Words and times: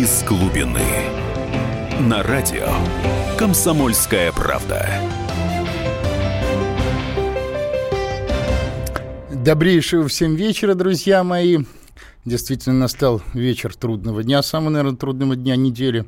Из 0.00 0.24
глубины. 0.24 0.80
На 2.00 2.22
радио 2.22 2.68
«Комсомольская 3.36 4.32
правда». 4.32 4.88
Добрейшего 9.30 10.08
всем 10.08 10.36
вечера, 10.36 10.72
друзья 10.72 11.22
мои. 11.22 11.58
Действительно 12.24 12.78
настал 12.78 13.20
вечер 13.34 13.76
трудного 13.76 14.22
дня, 14.22 14.42
самого, 14.42 14.70
наверное, 14.70 14.96
трудного 14.96 15.36
дня 15.36 15.54
недели. 15.56 16.06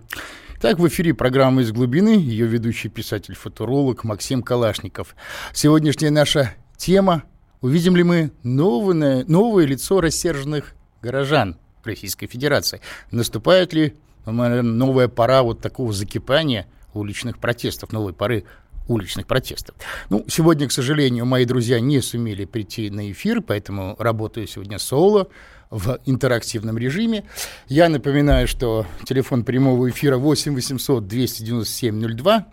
Так, 0.63 0.79
в 0.79 0.89
эфире 0.89 1.13
программа 1.13 1.61
«Из 1.61 1.71
глубины», 1.71 2.17
ее 2.17 2.47
ведущий 2.47 2.89
писатель-футуролог 2.89 4.05
Максим 4.05 4.43
Калашников. 4.43 5.15
Сегодняшняя 5.53 6.09
наша 6.09 6.55
тема 6.79 7.25
«Увидим 7.61 7.95
ли 7.97 8.05
мы 8.05 8.33
новое, 8.43 9.27
новое 9.27 9.67
лицо 9.67 10.01
рассерженных 10.01 10.77
горожан 11.03 11.59
Российской 11.87 12.27
Федерации? 12.27 12.81
Наступает 13.11 13.73
ли 13.73 13.95
новая 14.25 15.09
пора 15.09 15.43
вот 15.43 15.61
такого 15.61 15.93
закипания 15.93 16.67
уличных 16.95 17.39
протестов, 17.39 17.93
новой 17.93 18.13
поры 18.13 18.45
уличных 18.89 19.27
протестов. 19.27 19.77
Ну, 20.11 20.25
сегодня, 20.29 20.69
к 20.69 20.73
сожалению, 20.73 21.25
мои 21.25 21.45
друзья 21.45 21.81
не 21.81 22.01
сумели 22.01 22.45
прийти 22.45 22.91
на 22.91 23.11
эфир, 23.13 23.41
поэтому 23.41 23.97
работаю 23.99 24.47
сегодня 24.47 24.79
соло 24.79 25.29
в 25.71 25.99
интерактивном 26.05 26.77
режиме. 26.79 27.25
Я 27.69 27.89
напоминаю, 27.89 28.47
что 28.49 28.87
телефон 29.05 29.45
прямого 29.45 29.89
эфира 29.89 30.19
8 30.19 30.55
800 30.55 31.07
297 31.07 32.17
02, 32.17 32.47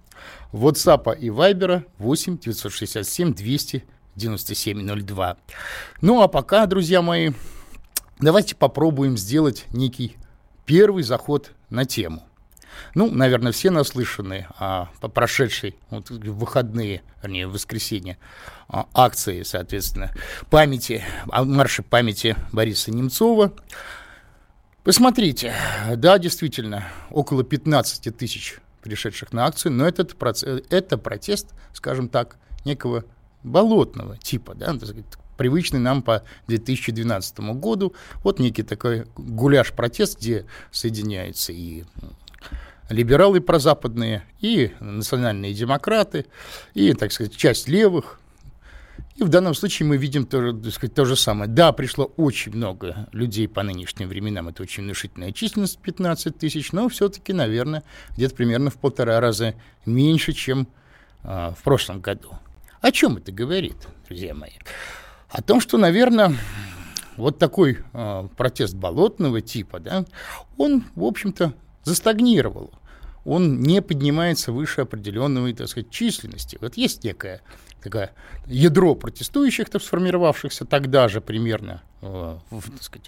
WhatsApp 0.54 1.18
и 1.20 1.28
Viber 1.28 1.84
8 1.98 2.38
967 2.38 3.34
297 3.34 5.04
02. 5.04 5.38
Ну, 6.02 6.22
а 6.22 6.28
пока, 6.28 6.66
друзья 6.66 7.02
мои, 7.02 7.32
давайте 8.20 8.56
попробуем 8.56 9.18
сделать 9.18 9.66
некий 9.72 10.18
первый 10.66 11.04
заход 11.04 11.52
на 11.70 11.86
тему. 11.86 12.24
Ну, 12.96 13.12
наверное, 13.12 13.52
все 13.52 13.72
наслышаны 13.72 14.48
о 14.58 14.86
прошедшей 15.14 15.76
вот, 15.90 16.10
выходные, 16.10 17.02
вернее, 17.22 17.48
воскресенье, 17.48 18.18
а, 18.68 18.88
акции, 18.94 19.44
соответственно, 19.44 20.12
памяти, 20.50 21.04
о 21.30 21.44
марше 21.44 21.84
памяти 21.84 22.36
Бориса 22.52 22.92
Немцова. 22.92 23.54
Посмотрите, 24.84 25.54
да, 25.96 26.18
действительно, 26.18 26.88
около 27.12 27.44
15 27.44 28.16
тысяч 28.16 28.60
пришедших 28.82 29.34
на 29.34 29.46
акцию, 29.46 29.74
но 29.74 29.88
этот 29.88 30.16
процесс, 30.16 30.62
это 30.70 30.98
протест, 30.98 31.50
скажем 31.74 32.08
так, 32.08 32.38
некого 32.64 33.04
болотного 33.44 34.18
типа, 34.18 34.56
да, 34.56 34.76
привычный 35.38 35.80
нам 35.80 36.02
по 36.02 36.24
2012 36.48 37.40
году. 37.56 37.94
Вот 38.24 38.40
некий 38.40 38.64
такой 38.64 39.06
гуляш-протест, 39.16 40.20
где 40.20 40.46
соединяются 40.72 41.54
и 41.54 41.86
либералы 42.90 43.40
прозападные, 43.40 44.24
и 44.42 44.72
национальные 44.80 45.54
демократы, 45.54 46.26
и, 46.74 46.94
так 46.94 47.12
сказать, 47.12 47.36
часть 47.36 47.70
левых. 47.70 48.20
И 49.16 49.24
в 49.24 49.30
данном 49.30 49.54
случае 49.54 49.88
мы 49.88 49.98
видим 49.98 50.26
то, 50.26 50.54
так 50.54 50.74
сказать, 50.74 50.96
то 50.96 51.06
же 51.06 51.16
самое. 51.16 51.50
Да, 51.50 51.72
пришло 51.72 52.06
очень 52.18 52.54
много 52.54 53.08
людей 53.12 53.48
по 53.48 53.64
нынешним 53.64 54.08
временам, 54.10 54.48
это 54.50 54.64
очень 54.64 54.84
внушительная 54.84 55.32
численность, 55.32 55.80
15 55.80 56.38
тысяч, 56.38 56.72
но 56.72 56.90
все-таки, 56.90 57.34
наверное, 57.34 57.84
где-то 58.16 58.36
примерно 58.36 58.70
в 58.70 58.76
полтора 58.76 59.20
раза 59.20 59.56
меньше, 59.86 60.34
чем 60.34 60.68
а, 61.24 61.52
в 61.52 61.64
прошлом 61.64 62.02
году. 62.02 62.34
О 62.82 62.92
чем 62.92 63.18
это 63.18 63.32
говорит, 63.32 63.76
друзья 64.08 64.34
мои? 64.34 64.52
О 65.30 65.42
том, 65.42 65.62
что, 65.62 65.78
наверное, 65.78 66.36
вот 67.18 67.38
такой 67.38 67.80
э, 67.94 68.28
протест 68.38 68.76
болотного 68.76 69.42
типа, 69.42 69.80
да, 69.80 70.06
он, 70.58 70.86
в 70.96 71.04
общем-то, 71.04 71.54
застагнировал 71.84 72.72
он 73.26 73.62
не 73.62 73.82
поднимается 73.82 74.52
выше 74.52 74.82
определенной, 74.82 75.54
так 75.54 75.68
сказать, 75.68 75.90
численности. 75.90 76.58
Вот 76.62 76.78
есть 76.78 77.04
некое 77.04 77.42
такое 77.82 78.12
ядро 78.48 78.96
протестующих, 78.96 79.70
то 79.70 79.80
сформировавшихся 79.80 80.66
тогда 80.66 81.08
же 81.08 81.22
примерно, 81.22 81.84
э, 82.02 82.38
так 82.50 82.84
сказать, 82.84 83.08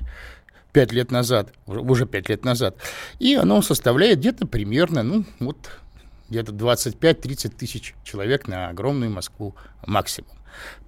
пять 0.71 0.91
лет 0.91 1.11
назад, 1.11 1.53
уже 1.65 2.05
пять 2.05 2.29
лет 2.29 2.45
назад, 2.45 2.77
и 3.19 3.35
оно 3.35 3.61
составляет 3.61 4.19
где-то 4.19 4.47
примерно, 4.47 5.03
ну, 5.03 5.25
вот 5.39 5.71
где-то 6.31 6.51
25-30 6.53 7.49
тысяч 7.49 7.93
человек 8.03 8.47
на 8.47 8.69
огромную 8.69 9.11
Москву 9.11 9.55
максимум. 9.85 10.31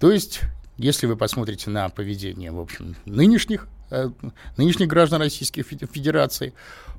То 0.00 0.10
есть, 0.10 0.40
если 0.76 1.06
вы 1.06 1.16
посмотрите 1.16 1.70
на 1.70 1.88
поведение, 1.90 2.50
в 2.50 2.58
общем, 2.58 2.96
нынешних, 3.04 3.68
э, 3.90 4.10
нынешних 4.56 4.88
граждан 4.88 5.20
Российской 5.20 5.62
Федерации, 5.62 6.52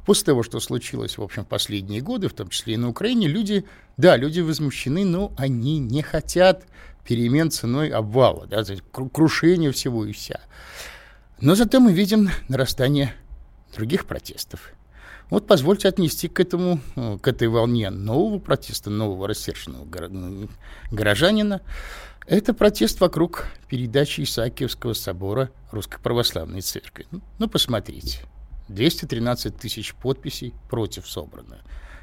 После 0.06 0.25
того, 0.25 0.44
что 0.44 0.59
случилось, 0.59 1.17
в 1.17 1.23
общем, 1.23 1.45
последние 1.45 2.00
годы, 2.00 2.29
в 2.29 2.33
том 2.33 2.50
числе 2.50 2.75
и 2.75 2.78
на 2.78 2.89
Украине, 2.89 3.28
люди, 3.28 3.66
да, 3.97 4.16
люди 4.16 4.39
возмущены, 4.39 5.03
но 5.03 5.33
они 5.35 5.79
не 5.79 6.03
хотят 6.03 6.63
перемен 7.07 7.50
ценой 7.50 7.89
обвала, 7.89 8.45
да, 8.45 8.63
крушения 8.91 9.72
всего 9.72 10.06
и 10.06 10.12
вся. 10.12 10.41
Но 11.41 11.56
зато 11.56 11.79
мы 11.79 11.91
видим 11.91 12.29
нарастание 12.50 13.16
других 13.75 14.06
протестов. 14.06 14.73
Вот 15.30 15.47
позвольте 15.47 15.88
отнести 15.88 16.28
к 16.28 16.40
этому, 16.40 16.80
э, 16.96 17.18
к 17.22 17.28
этой 17.28 17.47
волне 17.47 17.90
нового 17.90 18.40
протеста, 18.40 18.90
нового 18.90 19.28
рассерженного 19.28 19.88
горожанина. 20.91 21.62
Это 22.28 22.53
протест 22.53 23.02
вокруг 23.02 23.46
передачи 23.69 24.22
Исаакиевского 24.22 24.94
собора 24.94 25.52
Русской 25.72 26.00
Православной 26.00 26.62
Церкви. 26.62 27.08
Ну, 27.40 27.47
посмотрите. 27.47 28.22
213 28.68 29.58
тысяч 29.58 29.94
подписей 29.94 30.53
против 30.69 31.08
собрано. 31.08 31.59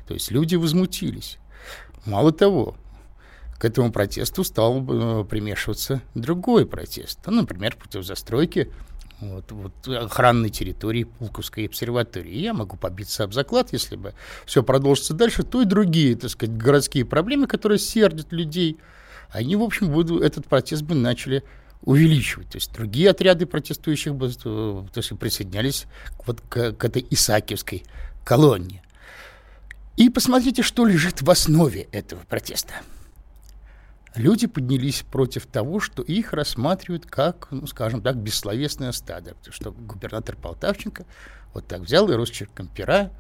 То 0.07 0.15
есть 0.15 0.31
люди 0.31 0.55
возмутились. 0.55 1.39
Мало 2.07 2.33
того, 2.33 2.77
к 3.59 3.65
этому 3.65 3.93
протесту 3.93 4.43
стал 4.43 4.85
э, 4.89 5.25
примешиваться 5.25 6.03
другой 6.15 6.67
протест. 6.67 7.21
Ну, 7.27 7.43
например, 7.43 7.77
против 7.77 8.05
застройки 8.05 8.73
вот, 9.23 9.53
вот, 9.53 9.89
охранной 9.89 10.51
территории 10.51 11.05
Пулковской 11.05 11.67
обсерватории. 11.67 12.37
Я 12.37 12.55
могу 12.55 12.77
побиться 12.77 13.25
об 13.25 13.33
заклад, 13.33 13.73
если 13.73 13.97
бы 13.97 14.15
все 14.47 14.63
продолжится 14.63 15.15
дальше, 15.15 15.43
то 15.43 15.63
и 15.63 15.65
другие, 15.65 16.17
так 16.17 16.31
сказать, 16.31 16.57
городские 16.57 17.05
проблемы, 17.05 17.47
которые 17.47 17.79
сердят 17.79 18.33
людей, 18.33 18.79
они, 19.31 19.57
в 19.57 19.63
общем, 19.63 19.91
будут, 19.91 20.23
этот 20.23 20.47
протест 20.47 20.83
бы 20.83 20.95
начали 20.95 21.43
увеличивать. 21.83 22.51
То 22.51 22.57
есть 22.57 22.73
другие 22.73 23.11
отряды 23.11 23.47
протестующих 23.47 24.15
бы, 24.15 24.27
э, 24.29 24.31
то 24.41 24.99
есть, 24.99 25.19
присоединялись 25.19 25.87
вот 26.27 26.41
к, 26.49 26.73
к 26.73 26.85
этой 26.85 27.07
Исаакиевской 27.11 27.85
колонне. 28.25 28.83
И 29.97 30.09
посмотрите, 30.09 30.63
что 30.63 30.87
лежит 30.87 31.23
в 31.23 31.31
основе 31.31 31.89
этого 31.93 32.21
протеста. 32.29 32.75
Люди 34.15 34.47
поднялись 34.47 35.05
против 35.11 35.47
того, 35.47 35.81
что 35.81 36.03
их 36.03 36.33
рассматривают 36.33 37.07
как, 37.07 37.49
ну, 37.51 37.67
скажем 37.67 38.03
так, 38.03 38.17
бессловесное 38.17 38.93
стадо. 38.93 39.35
Потому 39.35 39.55
что 39.55 39.73
губернатор 39.73 40.37
Полтавченко 40.37 41.07
вот 41.55 41.67
так 41.67 41.81
взял 41.81 42.11
и 42.11 42.15
росчерком 42.15 42.69
пера, 42.69 43.11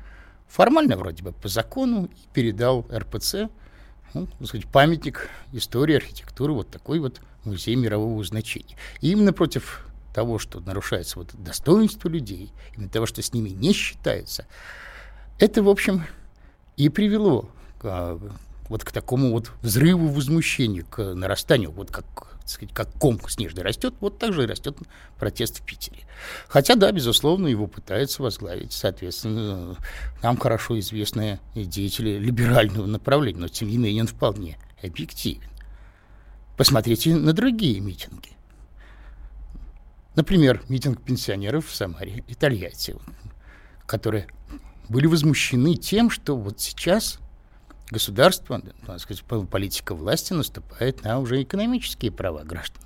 формально 0.48 0.96
вроде 0.96 1.22
бы 1.22 1.32
по 1.32 1.48
закону, 1.48 2.06
и 2.06 2.34
передал 2.34 2.86
РПЦ 2.92 3.48
ну, 4.14 4.28
сказать, 4.44 4.66
памятник 4.66 5.28
истории, 5.52 5.96
архитектуры, 5.96 6.52
вот 6.52 6.68
такой 6.68 7.00
вот 7.00 7.20
музей 7.44 7.76
мирового 7.76 8.22
значения. 8.24 8.76
И 9.00 9.10
именно 9.10 9.32
против 9.32 9.86
того, 10.14 10.38
что 10.38 10.60
нарушается 10.60 11.18
вот 11.18 11.30
достоинство 11.34 12.08
людей, 12.08 12.52
именно 12.76 12.90
того, 12.90 13.06
что 13.06 13.22
с 13.22 13.32
ними 13.32 13.50
не 13.50 13.72
считается, 13.72 14.46
это, 15.38 15.62
в 15.62 15.68
общем, 15.68 16.04
и 16.76 16.88
привело 16.88 17.50
к, 17.80 18.18
вот 18.72 18.84
к 18.84 18.90
такому 18.90 19.32
вот 19.32 19.52
взрыву 19.60 20.08
возмущения, 20.08 20.82
к 20.82 21.14
нарастанию, 21.14 21.70
вот 21.72 21.90
как, 21.90 22.38
сказать, 22.46 22.74
как 22.74 22.90
ком 22.94 23.20
снежный 23.28 23.62
растет, 23.62 23.92
вот 24.00 24.18
так 24.18 24.32
же 24.32 24.44
и 24.44 24.46
растет 24.46 24.78
протест 25.18 25.60
в 25.60 25.62
Питере. 25.66 26.06
Хотя, 26.48 26.74
да, 26.74 26.90
безусловно, 26.90 27.48
его 27.48 27.66
пытаются 27.66 28.22
возглавить, 28.22 28.72
соответственно, 28.72 29.76
нам 30.22 30.38
хорошо 30.38 30.78
известные 30.80 31.38
деятели 31.54 32.18
либерального 32.18 32.86
направления, 32.86 33.40
но 33.40 33.48
тем 33.48 33.68
не 33.68 33.76
менее 33.76 34.04
он 34.04 34.08
вполне 34.08 34.56
объективен. 34.82 35.50
Посмотрите 36.56 37.14
на 37.14 37.34
другие 37.34 37.78
митинги. 37.80 38.30
Например, 40.14 40.62
митинг 40.70 41.02
пенсионеров 41.02 41.66
в 41.66 41.74
Самаре 41.74 42.24
и 42.26 42.34
Тольятти, 42.34 42.96
которые 43.84 44.28
были 44.88 45.06
возмущены 45.06 45.74
тем, 45.74 46.08
что 46.08 46.38
вот 46.38 46.58
сейчас 46.58 47.18
государство, 47.92 48.60
так 48.86 49.00
сказать, 49.00 49.22
политика 49.24 49.94
власти 49.94 50.32
наступает 50.32 51.04
на 51.04 51.18
уже 51.20 51.42
экономические 51.42 52.10
права 52.10 52.42
граждан. 52.42 52.82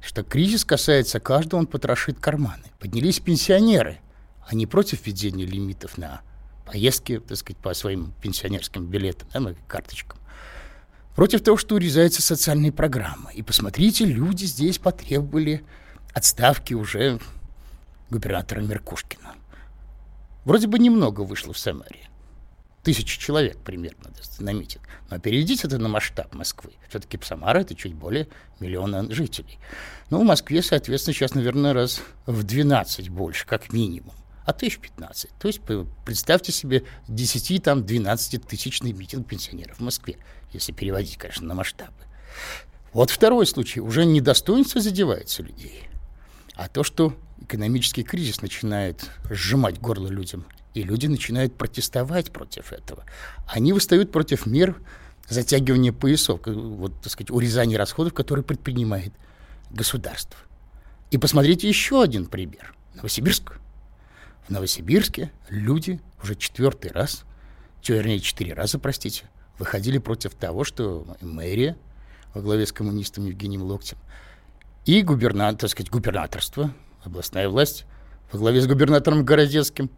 Что 0.00 0.24
кризис 0.24 0.64
касается 0.64 1.20
каждого, 1.20 1.60
он 1.60 1.66
потрошит 1.66 2.18
карманы. 2.18 2.64
Поднялись 2.78 3.20
пенсионеры, 3.20 4.00
они 4.48 4.66
против 4.66 5.06
введения 5.06 5.44
лимитов 5.44 5.98
на 5.98 6.22
поездки, 6.66 7.20
так 7.20 7.36
сказать, 7.36 7.58
по 7.58 7.74
своим 7.74 8.12
пенсионерским 8.22 8.86
билетам, 8.86 9.28
да, 9.32 9.54
карточкам 9.68 10.20
против 11.14 11.42
того, 11.42 11.56
что 11.56 11.74
урезаются 11.74 12.22
социальные 12.22 12.72
программы. 12.72 13.32
И 13.34 13.42
посмотрите, 13.42 14.04
люди 14.04 14.44
здесь 14.44 14.78
потребовали 14.78 15.64
отставки 16.14 16.74
уже 16.74 17.20
губернатора 18.08 18.60
Меркушкина. 18.60 19.34
Вроде 20.44 20.66
бы 20.66 20.78
немного 20.78 21.20
вышло 21.20 21.52
в 21.52 21.58
Самаре. 21.58 22.08
Тысячи 22.82 23.18
человек 23.18 23.58
примерно 23.58 24.10
митинг. 24.52 24.82
Но 25.10 25.18
переведите 25.18 25.66
это 25.66 25.76
на 25.78 25.88
масштаб 25.88 26.34
Москвы. 26.34 26.72
Все-таки 26.88 27.18
Самара 27.22 27.58
это 27.60 27.74
чуть 27.74 27.94
более 27.94 28.28
миллиона 28.58 29.10
жителей. 29.12 29.58
Ну, 30.08 30.22
в 30.22 30.24
Москве, 30.24 30.62
соответственно, 30.62 31.14
сейчас, 31.14 31.34
наверное, 31.34 31.74
раз 31.74 32.00
в 32.26 32.42
12 32.42 33.10
больше, 33.10 33.46
как 33.46 33.72
минимум. 33.72 34.14
А 34.46 34.54
в 34.54 34.80
15. 34.80 35.30
То 35.38 35.48
есть 35.48 35.60
представьте 36.06 36.52
себе 36.52 36.84
10, 37.08 37.62
там, 37.62 37.84
12 37.84 38.46
тысячный 38.46 38.92
митинг 38.92 39.28
пенсионеров 39.28 39.76
в 39.78 39.82
Москве, 39.82 40.16
если 40.52 40.72
переводить, 40.72 41.18
конечно, 41.18 41.46
на 41.46 41.54
масштабы. 41.54 41.92
Вот 42.92 43.10
второй 43.10 43.46
случай. 43.46 43.80
Уже 43.80 44.06
не 44.06 44.20
задевается 44.80 45.42
людей, 45.42 45.84
а 46.54 46.68
то, 46.68 46.82
что 46.82 47.14
экономический 47.42 48.02
кризис 48.02 48.40
начинает 48.42 49.08
сжимать 49.28 49.78
горло 49.78 50.08
людям, 50.08 50.46
и 50.74 50.82
люди 50.82 51.06
начинают 51.06 51.56
протестовать 51.56 52.30
против 52.30 52.72
этого. 52.72 53.04
Они 53.46 53.72
выстают 53.72 54.12
против 54.12 54.46
мер 54.46 54.80
затягивания 55.28 55.92
поясов, 55.92 56.40
вот, 56.44 56.92
так 57.02 57.12
сказать, 57.12 57.30
урезания 57.30 57.78
расходов, 57.78 58.14
которые 58.14 58.44
предпринимает 58.44 59.12
государство. 59.70 60.38
И 61.10 61.18
посмотрите 61.18 61.68
еще 61.68 62.02
один 62.02 62.26
пример. 62.26 62.74
Новосибирск. 62.94 63.54
В 64.46 64.50
Новосибирске 64.50 65.30
люди 65.48 66.00
уже 66.22 66.34
четвертый 66.34 66.90
раз, 66.90 67.24
вернее, 67.86 68.20
четыре 68.20 68.54
раза, 68.54 68.78
простите, 68.78 69.24
выходили 69.58 69.98
против 69.98 70.34
того, 70.34 70.64
что 70.64 71.06
мэрия 71.20 71.76
во 72.34 72.40
главе 72.40 72.66
с 72.66 72.72
коммунистом 72.72 73.26
Евгением 73.26 73.62
Локтем 73.62 73.98
и 74.86 75.02
губернатор, 75.02 75.60
так 75.60 75.70
сказать, 75.70 75.90
губернаторство, 75.90 76.72
областная 77.04 77.48
власть 77.48 77.84
во 78.32 78.38
главе 78.38 78.60
с 78.60 78.66
губернатором 78.66 79.24
Городецким 79.24 79.90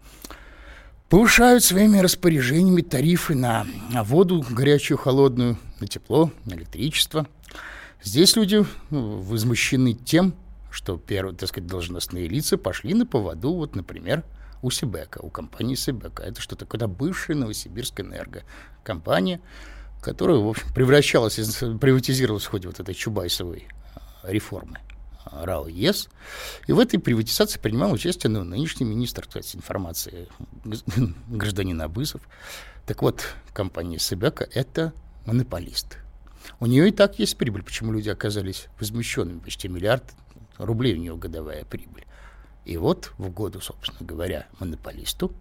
повышают 1.12 1.62
своими 1.62 1.98
распоряжениями 1.98 2.80
тарифы 2.80 3.34
на, 3.34 3.66
воду 4.02 4.42
горячую, 4.48 4.96
холодную, 4.96 5.58
на 5.78 5.86
тепло, 5.86 6.32
на 6.46 6.54
электричество. 6.54 7.26
Здесь 8.02 8.34
люди 8.34 8.64
ну, 8.88 9.18
возмущены 9.18 9.92
тем, 9.92 10.34
что 10.70 10.96
первые, 10.96 11.36
так 11.36 11.50
сказать, 11.50 11.68
должностные 11.68 12.28
лица 12.28 12.56
пошли 12.56 12.94
на 12.94 13.04
поводу, 13.04 13.52
вот, 13.52 13.76
например, 13.76 14.24
у 14.62 14.70
Сибека, 14.70 15.18
у 15.18 15.28
компании 15.28 15.74
Сибека. 15.74 16.22
Это 16.22 16.40
что 16.40 16.56
такое? 16.56 16.78
Это 16.78 16.88
бывшая 16.88 17.34
Новосибирская 17.34 18.06
энергокомпания, 18.06 19.42
которая, 20.00 20.38
в 20.38 20.48
общем, 20.48 20.72
превращалась, 20.72 21.34
приватизировалась 21.34 22.44
в 22.44 22.50
ходе 22.50 22.68
вот 22.68 22.80
этой 22.80 22.94
Чубайсовой 22.94 23.68
а, 24.22 24.32
реформы. 24.32 24.78
РАО 25.24 25.68
ЕС. 25.68 26.08
И 26.66 26.72
в 26.72 26.78
этой 26.78 26.98
приватизации 26.98 27.58
принимал 27.58 27.92
участие 27.92 28.30
ну, 28.30 28.44
нынешний 28.44 28.86
министр 28.86 29.26
кстати, 29.26 29.56
информации 29.56 30.28
гражданин 31.28 31.80
Абысов. 31.80 32.22
Так 32.86 33.02
вот, 33.02 33.24
компания 33.52 33.98
Себека– 33.98 34.48
это 34.54 34.92
монополист. 35.26 35.98
У 36.60 36.66
нее 36.66 36.88
и 36.88 36.92
так 36.92 37.18
есть 37.18 37.36
прибыль. 37.36 37.62
Почему 37.62 37.92
люди 37.92 38.08
оказались 38.08 38.66
возмущенными? 38.78 39.38
Почти 39.38 39.68
миллиард 39.68 40.04
рублей 40.58 40.94
у 40.94 40.98
нее 40.98 41.16
годовая 41.16 41.64
прибыль. 41.64 42.04
И 42.64 42.76
вот 42.76 43.12
в 43.18 43.30
году, 43.30 43.60
собственно 43.60 44.06
говоря, 44.06 44.46
монополисту 44.58 45.32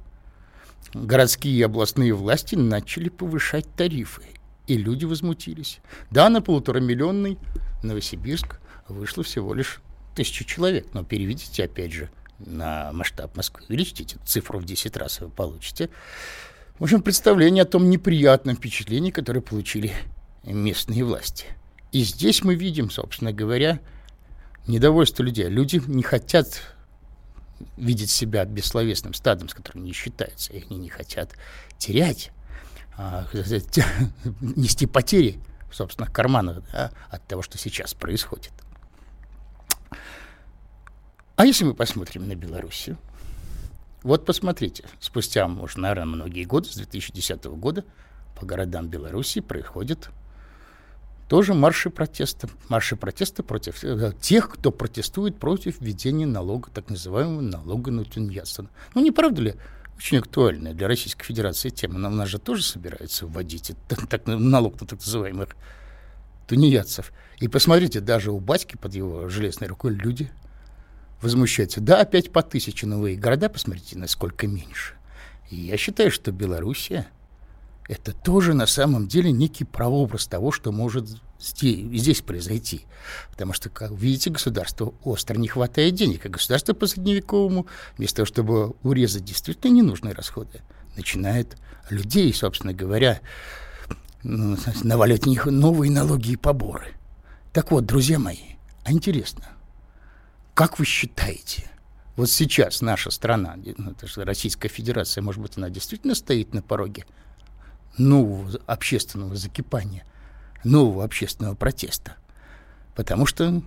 городские 0.94 1.56
и 1.56 1.62
областные 1.62 2.14
власти 2.14 2.56
начали 2.56 3.10
повышать 3.10 3.68
тарифы. 3.76 4.24
И 4.68 4.78
люди 4.78 5.06
возмутились. 5.06 5.80
Да, 6.10 6.30
на 6.30 6.42
полуторамиллионный 6.42 7.38
Новосибирск 7.84 8.60
вышло 8.88 9.24
всего 9.24 9.54
лишь 9.54 9.82
тысячу 10.16 10.44
человек. 10.44 10.88
Но 10.94 11.04
переведите, 11.04 11.64
опять 11.64 11.92
же, 11.92 12.10
на 12.40 12.92
масштаб 12.94 13.36
Москвы, 13.36 13.66
увеличите 13.70 14.18
цифру 14.26 14.60
в 14.60 14.66
10 14.66 14.98
раз, 14.98 15.20
вы 15.22 15.30
получите. 15.30 15.90
В 16.80 16.84
общем, 16.84 17.02
представление 17.02 17.64
о 17.64 17.68
том 17.68 17.90
неприятном 17.90 18.56
впечатлении, 18.56 19.12
которое 19.12 19.42
получили 19.42 19.94
местные 20.44 21.06
власти. 21.06 21.46
И 21.92 22.04
здесь 22.04 22.44
мы 22.44 22.56
видим, 22.56 22.90
собственно 22.90 23.32
говоря, 23.32 23.80
недовольство 24.66 25.24
людей. 25.24 25.48
Люди 25.50 25.82
не 25.86 26.04
хотят 26.04 26.62
видеть 27.78 28.10
себя 28.10 28.46
бессловесным 28.46 29.14
стадом, 29.14 29.50
с 29.50 29.54
которым 29.54 29.84
не 29.84 29.94
считаются, 29.94 30.54
и 30.54 30.64
они 30.64 30.80
не 30.80 30.90
хотят 30.90 31.34
терять, 31.78 32.32
а, 32.98 33.28
нести 34.42 34.88
потери 34.88 35.40
в 35.70 35.76
собственных 35.76 36.12
карманах 36.12 36.64
да, 36.72 36.92
от 37.10 37.26
того, 37.28 37.42
что 37.42 37.58
сейчас 37.58 37.94
происходит. 37.94 38.52
А 41.36 41.46
если 41.46 41.66
мы 41.66 41.74
посмотрим 41.74 42.28
на 42.28 42.36
Белоруссию, 42.36 42.98
вот 44.04 44.26
посмотрите, 44.26 44.84
спустя, 45.00 45.48
может, 45.48 45.78
наверное, 45.78 46.06
многие 46.06 46.44
годы, 46.44 46.70
с 46.70 46.76
2010 46.76 47.46
года, 47.46 47.84
по 48.40 48.46
городам 48.46 48.88
Беларуси 48.88 49.42
происходят 49.42 50.10
тоже 51.28 51.54
марши 51.54 51.90
протеста. 51.90 52.50
Марши 52.68 52.96
протеста 52.96 53.42
против 53.42 53.84
э, 53.84 54.14
тех, 54.20 54.50
кто 54.50 54.70
протестует 54.70 55.40
против 55.40 55.80
введения 55.80 56.26
налога, 56.26 56.70
так 56.72 56.90
называемого 56.90 57.42
налога 57.42 57.90
на 57.90 58.04
тунеядство. 58.04 58.68
Ну, 58.96 59.02
не 59.02 59.12
правда 59.12 59.42
ли, 59.42 59.56
очень 59.98 60.18
актуальная 60.18 60.74
для 60.74 60.88
Российской 60.88 61.24
Федерации 61.24 61.70
тема. 61.70 62.00
Но 62.00 62.10
у 62.10 62.26
же 62.26 62.38
тоже 62.38 62.64
собирается 62.64 63.28
вводить 63.28 63.72
так, 63.88 64.08
так, 64.08 64.26
налог 64.26 64.82
на 64.82 64.88
так 64.88 65.00
называемых 65.00 65.56
тунеядцев. 66.52 67.12
И 67.40 67.48
посмотрите, 67.48 68.02
даже 68.02 68.32
у 68.32 68.40
батьки 68.40 68.76
под 68.76 68.94
его 68.94 69.30
железной 69.30 69.68
рукой 69.70 69.94
люди– 69.96 70.32
возмущаются. 71.22 71.82
Да, 71.82 72.02
опять 72.02 72.32
по 72.32 72.42
тысяче 72.42 72.88
новые 72.88 73.16
города, 73.16 73.50
посмотрите, 73.50 73.98
насколько 73.98 74.48
меньше. 74.48 74.96
И 75.50 75.56
я 75.56 75.78
считаю, 75.78 76.12
что 76.12 76.32
Белоруссия– 76.32 77.08
это 77.88 78.14
тоже 78.14 78.54
на 78.54 78.66
самом 78.66 79.08
деле 79.08 79.32
некий 79.32 79.66
прообраз 79.66 80.28
того, 80.28 80.52
что 80.52 80.72
может 80.72 81.08
здесь, 81.40 82.22
произойти. 82.22 82.86
Потому 83.30 83.54
что, 83.54 83.70
как 83.70 83.92
видите, 83.92 84.30
государству 84.30 84.96
остро 85.04 85.38
не 85.38 85.48
хватает 85.48 85.96
денег. 85.96 86.26
А 86.26 86.30
государство 86.30 86.74
по 86.74 86.88
средневековому, 86.88 87.68
вместо 87.98 88.18
того, 88.18 88.26
чтобы 88.26 88.70
урезать 88.84 89.26
действительно 89.26 89.74
ненужные 89.74 90.14
расходы, 90.14 90.62
начинает 90.96 91.58
людей, 91.90 92.34
собственно 92.34 92.74
говоря, 92.74 93.20
ну, 94.24 94.58
навалять 94.84 95.26
на 95.26 95.30
них 95.30 95.46
новые 95.46 95.92
налоги 95.92 96.32
и 96.32 96.36
поборы. 96.38 96.96
Так 97.54 97.72
вот, 97.72 97.86
друзья 97.86 98.20
мои, 98.20 98.56
а 98.84 98.92
интересно– 98.92 99.46
как 100.54 100.80
вы 100.80 100.86
считаете, 100.86 101.70
вот 102.16 102.30
сейчас 102.30 102.82
наша 102.82 103.10
страна, 103.10 103.58
ну, 103.78 103.96
Российская 104.18 104.68
Федерация, 104.68 105.22
может 105.22 105.42
быть, 105.42 105.58
она 105.58 105.70
действительно 105.70 106.14
стоит 106.14 106.54
на 106.54 106.62
пороге 106.62 107.06
нового 107.98 108.60
общественного 108.68 109.36
закипания, 109.36 110.06
нового 110.64 111.06
общественного 111.06 111.56
протеста? 111.56 112.18
Потому 112.96 113.26
что 113.26 113.64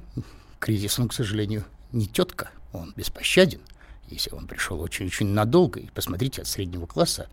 кризис, 0.59 0.99
он, 0.99 1.09
к 1.09 1.15
сожалению, 1.15 1.65
не 1.91 2.07
тетка, 2.07 2.51
он 2.73 2.93
беспощаден. 2.97 3.61
Если 4.09 4.31
он 4.35 4.47
пришел 4.47 4.81
очень-очень 4.81 5.29
надолго, 5.29 5.81
и 5.81 5.89
посмотрите, 5.89 6.43
от 6.43 6.49
среднего 6.49 6.87
класса 6.87 7.29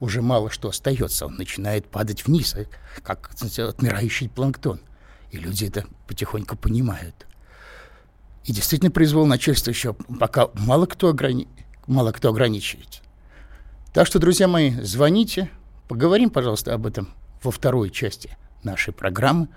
уже 0.00 0.22
мало 0.22 0.50
что 0.50 0.68
остается, 0.68 1.26
он 1.26 1.36
начинает 1.36 1.88
падать 1.88 2.26
вниз, 2.26 2.54
как 3.02 3.30
знаете, 3.36 3.64
отмирающий 3.64 4.28
планктон. 4.28 4.80
И 5.30 5.38
люди 5.38 5.66
это 5.66 5.84
потихоньку 6.06 6.56
понимают. 6.56 7.26
И 8.44 8.52
действительно 8.52 8.90
произвол 8.90 9.26
начальства 9.26 9.70
еще 9.70 9.94
пока 9.94 10.48
мало 10.54 10.86
кто, 10.86 11.08
ограни... 11.08 11.48
мало 11.86 12.12
кто 12.12 12.30
ограничивает. 12.30 13.02
Так 13.92 14.06
что, 14.06 14.18
друзья 14.18 14.48
мои, 14.48 14.70
звоните, 14.82 15.50
поговорим, 15.88 16.30
пожалуйста, 16.30 16.72
об 16.72 16.86
этом 16.86 17.08
во 17.42 17.50
второй 17.50 17.90
части 17.90 18.36
нашей 18.62 18.92
программы, 18.92 19.48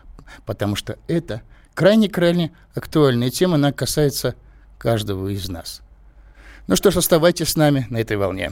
потому 0.45 0.75
что 0.75 0.97
это 1.07 1.41
крайне-крайне 1.73 2.51
актуальная 2.73 3.29
тема, 3.29 3.55
она 3.55 3.71
касается 3.71 4.35
каждого 4.77 5.29
из 5.29 5.47
нас. 5.47 5.81
Ну 6.67 6.75
что 6.75 6.91
ж, 6.91 6.97
оставайтесь 6.97 7.49
с 7.49 7.55
нами 7.55 7.87
на 7.89 7.97
этой 7.97 8.17
волне. 8.17 8.51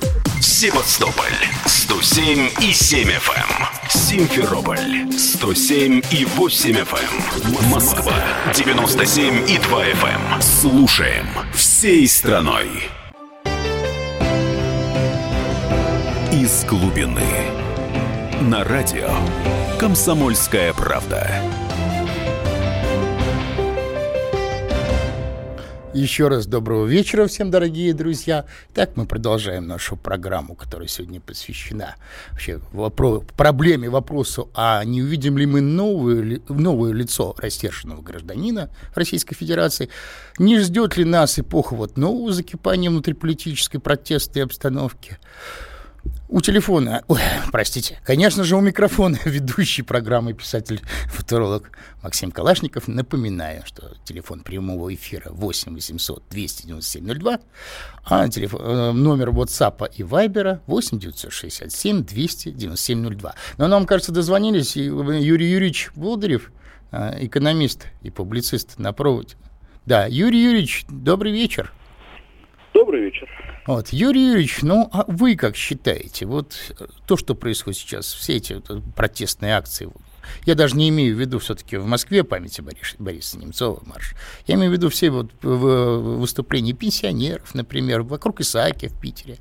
Эм. 0.61 0.71
Севастополь 0.71 1.33
107 1.65 2.49
и 2.61 2.71
7 2.71 3.09
FM. 3.09 3.49
Эм. 3.49 3.89
Симферополь 3.89 5.11
107 5.11 6.01
и 6.11 6.25
8 6.25 6.75
FM. 6.75 7.63
Эм. 7.63 7.69
Москва 7.71 8.13
97 8.53 9.49
и 9.49 9.57
2 9.57 9.85
FM. 9.85 10.41
Слушаем 10.41 11.25
всей 11.53 12.07
страной. 12.07 12.67
из 16.31 16.63
глубины. 16.65 17.21
на 18.41 18.63
радио 18.63 19.09
«Комсомольская 19.79 20.73
правда». 20.73 21.60
Еще 25.93 26.29
раз 26.29 26.45
доброго 26.45 26.85
вечера 26.85 27.27
всем, 27.27 27.51
дорогие 27.51 27.93
друзья. 27.93 28.45
Так 28.73 28.95
мы 28.95 29.05
продолжаем 29.05 29.67
нашу 29.67 29.97
программу, 29.97 30.55
которая 30.55 30.87
сегодня 30.87 31.19
посвящена 31.19 31.97
вообще 32.31 32.61
вопрос, 32.71 33.23
проблеме, 33.35 33.89
вопросу, 33.89 34.49
а 34.53 34.85
не 34.85 35.01
увидим 35.01 35.37
ли 35.37 35.45
мы 35.45 35.59
новое, 35.59 36.39
новое 36.47 36.93
лицо 36.93 37.35
рассерженного 37.37 38.01
гражданина 38.01 38.69
Российской 38.95 39.35
Федерации, 39.35 39.89
не 40.39 40.59
ждет 40.59 40.95
ли 40.95 41.03
нас 41.03 41.37
эпоха 41.37 41.75
вот 41.75 41.97
нового 41.97 42.31
закипания 42.31 42.89
внутриполитической 42.89 43.81
протестной 43.81 44.45
обстановки. 44.45 45.17
У 46.27 46.39
телефона, 46.39 47.03
ой, 47.09 47.19
простите, 47.51 47.99
конечно 48.05 48.45
же, 48.45 48.55
у 48.55 48.61
микрофона 48.61 49.17
ведущий 49.25 49.81
программы 49.81 50.33
писатель-футуролог 50.33 51.77
Максим 52.01 52.31
Калашников. 52.31 52.87
Напоминаю, 52.87 53.63
что 53.65 53.95
телефон 54.05 54.39
прямого 54.39 54.93
эфира 54.93 55.29
8 55.29 55.73
800 55.73 56.23
297 56.29 57.19
02, 57.19 57.39
а 58.05 58.29
телефон, 58.29 58.61
э, 58.61 58.91
номер 58.93 59.31
WhatsApp 59.31 59.91
и 59.93 60.03
Viber 60.03 60.61
8 60.67 60.99
967 60.99 62.05
297 62.05 63.17
02. 63.17 63.35
Но 63.57 63.67
нам, 63.67 63.85
кажется, 63.85 64.13
дозвонились, 64.13 64.77
и 64.77 64.83
Юрий 64.83 65.51
Юрьевич 65.51 65.91
Болдырев, 65.95 66.51
э, 66.91 67.25
экономист 67.25 67.87
и 68.03 68.09
публицист 68.09 68.79
на 68.79 68.93
проводе. 68.93 69.35
Да, 69.85 70.05
Юрий 70.05 70.41
Юрьевич, 70.41 70.85
добрый 70.87 71.33
вечер. 71.33 71.73
Добрый 72.73 73.01
вечер. 73.01 73.27
Вот, 73.67 73.89
Юрий 73.89 74.27
Юрьевич, 74.27 74.63
ну 74.63 74.89
а 74.91 75.05
вы 75.07 75.35
как 75.35 75.55
считаете, 75.55 76.25
вот 76.25 76.55
э, 76.79 76.87
то, 77.05 77.15
что 77.15 77.35
происходит 77.35 77.79
сейчас, 77.79 78.11
все 78.11 78.37
эти 78.37 78.53
вот 78.53 78.69
э, 78.71 78.81
протестные 78.95 79.55
акции, 79.55 79.89
я 80.45 80.55
даже 80.55 80.75
не 80.75 80.89
имею 80.89 81.15
в 81.15 81.19
виду 81.19 81.39
все-таки 81.39 81.77
в 81.77 81.85
Москве 81.85 82.23
памяти 82.23 82.61
Бориса, 82.61 82.95
Бориса 82.97 83.37
Немцова 83.37 83.81
марш. 83.85 84.15
Я 84.47 84.55
имею 84.55 84.71
в 84.71 84.73
виду 84.73 84.89
все 84.89 85.09
вот 85.09 85.31
выступления 85.43 86.73
пенсионеров, 86.73 87.53
например, 87.53 88.01
вокруг 88.01 88.41
Исааки 88.41 88.87
в 88.87 88.99
Питере. 88.99 89.37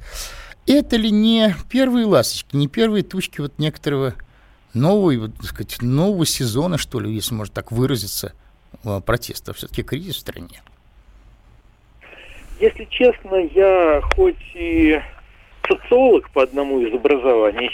Это 0.66 0.96
ли 0.96 1.10
не 1.10 1.54
первые 1.70 2.06
ласточки, 2.06 2.56
не 2.56 2.68
первые 2.68 3.02
тучки 3.02 3.40
вот 3.40 3.58
некоторого 3.58 4.14
нового, 4.74 5.18
вот, 5.18 5.34
так 5.36 5.46
сказать, 5.46 5.82
нового 5.82 6.26
сезона, 6.26 6.78
что 6.78 7.00
ли, 7.00 7.12
если 7.12 7.34
можно 7.34 7.54
так 7.54 7.72
выразиться, 7.72 8.32
э, 8.84 9.00
протеста? 9.00 9.52
Все-таки 9.52 9.82
кризис 9.82 10.16
в 10.16 10.20
стране. 10.20 10.62
Если 12.60 12.84
честно, 12.90 13.36
я 13.36 14.02
хоть 14.14 14.36
и 14.52 15.00
социолог 15.66 16.28
по 16.28 16.42
одному 16.42 16.80
из 16.80 16.92
образований, 16.92 17.70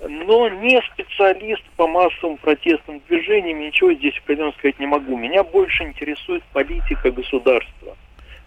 но 0.00 0.48
не 0.48 0.80
специалист 0.94 1.62
по 1.76 1.86
массовым 1.86 2.38
протестным 2.38 3.02
движениям, 3.06 3.60
ничего 3.60 3.92
здесь 3.92 4.16
определенно 4.16 4.52
сказать 4.52 4.78
не 4.78 4.86
могу. 4.86 5.18
Меня 5.18 5.44
больше 5.44 5.82
интересует 5.82 6.42
политика 6.54 7.10
государства. 7.10 7.94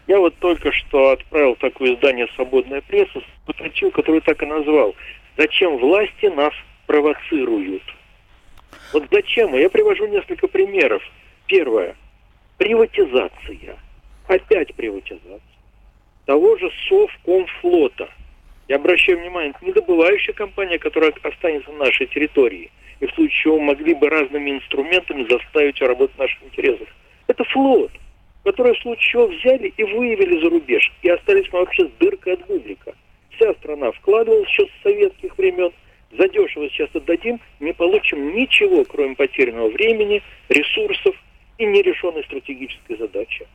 Я 0.07 0.17
вот 0.17 0.35
только 0.39 0.71
что 0.71 1.11
отправил 1.11 1.55
такое 1.55 1.93
издание 1.93 2.27
«Свободная 2.33 2.81
пресса» 2.81 3.21
статью, 3.53 3.91
которую 3.91 4.23
так 4.23 4.41
и 4.41 4.47
назвал. 4.47 4.95
«Зачем 5.37 5.77
власти 5.77 6.25
нас 6.35 6.53
провоцируют?» 6.87 7.83
Вот 8.91 9.03
зачем? 9.11 9.55
Я 9.55 9.69
привожу 9.69 10.07
несколько 10.07 10.47
примеров. 10.47 11.03
Первое. 11.45 11.95
Приватизация. 12.57 13.77
Опять 14.27 14.73
приватизация 14.73 15.48
того 16.29 16.57
же 16.57 16.69
Совкомфлота. 16.87 18.07
Я 18.67 18.75
обращаю 18.75 19.17
внимание, 19.17 19.49
это 19.49 19.65
недобывающая 19.65 20.35
компания, 20.35 20.77
которая 20.77 21.11
останется 21.23 21.71
на 21.71 21.85
нашей 21.85 22.05
территории, 22.05 22.69
и 22.99 23.07
в 23.07 23.13
случае 23.15 23.41
чего 23.41 23.59
могли 23.59 23.95
бы 23.95 24.07
разными 24.07 24.51
инструментами 24.51 25.27
заставить 25.27 25.81
работать 25.81 26.15
в 26.15 26.19
наших 26.19 26.43
интересах. 26.43 26.87
Это 27.25 27.43
флот, 27.45 27.89
который 28.43 28.75
в 28.75 28.81
случае 28.83 29.09
чего 29.09 29.25
взяли 29.25 29.73
и 29.75 29.83
выявили 29.83 30.39
за 30.39 30.51
рубеж, 30.51 30.93
и 31.01 31.09
остались 31.09 31.51
мы 31.51 31.61
вообще 31.61 31.87
с 31.87 31.91
дыркой 31.99 32.33
от 32.33 32.45
бублика. 32.45 32.93
Вся 33.31 33.51
страна 33.55 33.91
вкладывалась 33.93 34.49
еще 34.49 34.67
с 34.67 34.83
советских 34.83 35.35
времен, 35.35 35.71
задешево 36.15 36.69
сейчас 36.69 36.89
отдадим, 36.93 37.39
не 37.59 37.73
получим 37.73 38.35
ничего, 38.35 38.83
кроме 38.83 39.15
потерянного 39.15 39.69
времени, 39.69 40.21
ресурсов 40.49 41.15
и 41.57 41.65
нерешенной 41.65 42.23
стратегической 42.25 42.97
задачи. 42.97 43.47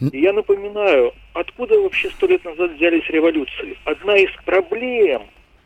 И 0.00 0.20
я 0.20 0.32
напоминаю, 0.32 1.12
откуда 1.32 1.78
вообще 1.80 2.10
сто 2.10 2.26
лет 2.26 2.44
назад 2.44 2.72
взялись 2.72 3.08
революции? 3.08 3.76
Одна 3.84 4.16
из 4.16 4.30
проблем, 4.44 5.22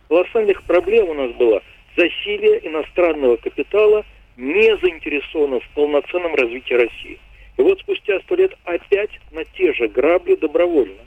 колоссальных 0.09 0.63
проблем 0.63 1.11
у 1.11 1.15
нас 1.15 1.33
была 1.33 1.61
засилие 1.97 2.67
иностранного 2.67 3.37
капитала, 3.37 4.05
не 4.39 4.77
заинтересованного 4.79 5.61
в 5.61 5.69
полноценном 5.75 6.35
развитии 6.35 6.75
России. 6.75 7.19
И 7.59 7.63
вот 7.63 7.79
спустя 7.81 8.19
сто 8.21 8.35
лет 8.35 8.57
опять 8.65 9.11
на 9.31 9.45
те 9.45 9.75
же 9.75 9.89
грабли 9.89 10.37
добровольно. 10.37 11.03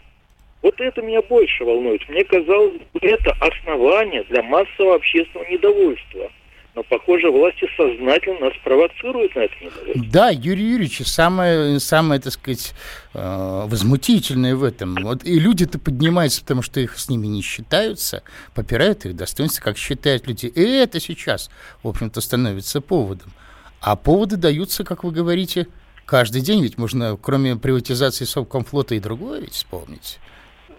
Вот 0.61 0.79
это 0.79 1.01
меня 1.01 1.21
больше 1.23 1.63
волнует. 1.63 2.07
Мне 2.07 2.23
казалось, 2.23 2.75
это 3.01 3.35
основание 3.39 4.23
для 4.23 4.43
массового 4.43 4.95
общественного 4.95 5.49
недовольства– 5.49 6.31
но, 6.75 6.83
похоже, 6.83 7.31
власти 7.31 7.67
сознательно 7.77 8.49
нас 8.49 8.53
провоцируют 8.61 9.33
на 9.35 9.41
это 9.41 9.55
недоверие. 9.61 10.11
Да, 10.11 10.29
Юрий 10.29 10.71
Юрьевич, 10.71 11.07
самое, 11.07 11.79
самое, 11.79 12.19
так 12.19 12.33
сказать, 12.33 12.73
э, 13.13 13.65
возмутительное 13.67 14.55
в 14.55 14.63
этом. 14.63 14.95
Вот 15.01 15.23
и 15.23 15.39
люди-то 15.39 15.79
поднимаются, 15.79 16.41
потому 16.41 16.61
что 16.61 16.81
их 16.81 16.99
с 16.99 17.09
ними 17.09 17.27
не 17.27 17.41
считаются, 17.41 18.23
попирают 18.53 19.05
их 19.05 19.15
достоинство, 19.15 19.63
как 19.63 19.77
считают 19.77 20.27
люди. 20.27 20.47
И 20.47 20.61
это 20.61 20.99
сейчас, 20.99 21.49
в 21.81 21.87
общем-то, 21.87 22.19
становится 22.19 22.81
поводом. 22.81 23.31
А 23.79 23.95
поводы 23.95 24.35
даются, 24.35 24.83
как 24.83 25.05
вы 25.05 25.11
говорите, 25.11 25.67
каждый 26.05 26.41
день. 26.41 26.61
Ведь 26.61 26.77
можно, 26.77 27.17
кроме 27.21 27.55
приватизации 27.55 28.25
Совкомфлота, 28.25 28.95
и 28.95 28.99
другое 28.99 29.39
ведь 29.39 29.53
вспомнить. 29.53 30.19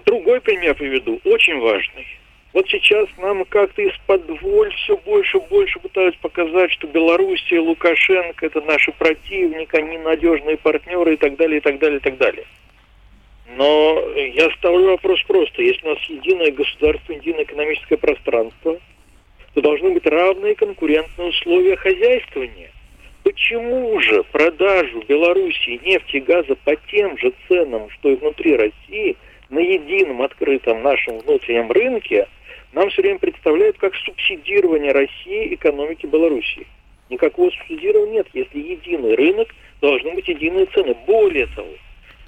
Другой 0.05 0.43
пример 0.43 0.75
приведу, 0.75 1.19
очень 1.25 1.59
важный. 1.59 2.07
Вот 2.56 2.66
сейчас 2.70 3.06
нам 3.18 3.44
как-то 3.44 3.82
из-под 3.82 4.30
воль 4.40 4.72
все 4.76 4.96
больше 4.96 5.36
и 5.36 5.46
больше 5.50 5.78
пытаются 5.78 6.18
показать, 6.22 6.72
что 6.72 6.86
Белоруссия, 6.86 7.60
Лукашенко– 7.60 8.46
это 8.46 8.62
наши 8.62 8.92
противники, 8.92 9.76
они 9.76 9.98
надежные 9.98 10.56
партнеры 10.56 11.12
и 11.12 11.16
так 11.18 11.36
далее, 11.36 11.58
и 11.58 11.60
так 11.60 11.78
далее, 11.78 11.98
и 11.98 12.00
так 12.00 12.16
далее. 12.16 12.46
Но 13.58 14.02
я 14.16 14.50
ставлю 14.52 14.92
вопрос 14.92 15.22
просто. 15.25 15.60
Если 15.60 15.86
у 15.86 15.90
нас 15.90 16.02
единое 16.04 16.50
государство, 16.50 17.12
единое 17.12 17.42
экономическое 17.42 17.98
пространство, 17.98 18.80
то 19.52 19.60
должны 19.60 19.90
быть 19.90 20.06
равные 20.06 20.54
конкурентные 20.54 21.28
условия 21.28 21.76
хозяйствования. 21.76 22.70
Почему 23.22 24.00
же 24.00 24.22
продажу 24.32 25.04
Белоруссии 25.06 25.78
нефти 25.84 26.16
и 26.16 26.20
газа 26.20 26.56
по 26.64 26.75
тем 26.90 27.18
же 27.18 27.34
ценам, 27.48 27.90
что 27.90 28.08
и 28.08 28.16
внутри 28.16 28.56
России, 28.56 29.18
на 29.50 29.58
едином 29.58 30.22
открытом 30.22 30.82
нашем 30.82 31.18
внутреннем 31.18 31.70
рынке– 31.70 32.26
нам 32.76 32.90
все 32.90 33.00
время 33.00 33.18
представляют 33.18 33.78
как 33.78 33.95
субсидирование 33.97 34.92
России 34.92 35.54
экономики 35.54 36.04
Белоруссии. 36.04 36.66
Никакого 37.09 37.50
субсидирования 37.50 38.18
нет. 38.18 38.28
Если 38.35 38.59
единый 38.59 39.14
рынок, 39.14 39.49
должны 39.80 40.12
быть 40.12 40.28
единые 40.28 40.66
цены. 40.66 40.95
Более 41.06 41.47
того, 41.47 41.73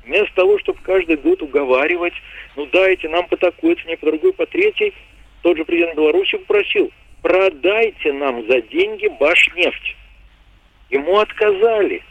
вместо 0.07 0.35
того, 0.35 0.59
чтобы 0.59 0.79
каждый 0.83 1.19
год 1.19 1.43
уговаривать, 1.43 2.15
ну 2.57 2.65
дайте 2.65 3.11
нам 3.11 3.29
по 3.29 3.37
такой 3.37 3.75
цене, 3.75 3.99
по 3.99 4.07
другой, 4.07 4.33
по 4.33 4.47
третьей, 4.47 4.95
тот 5.43 5.59
же 5.59 5.67
президент 5.67 5.97
Беларуси 5.97 6.39
попросил, 6.39 6.91
продайте 7.21 8.15
нам 8.15 8.47
за 8.49 8.63
деньги 8.63 9.09
Башнефть. 9.21 9.97
Ему 10.89 11.19
отказали. 11.19 12.03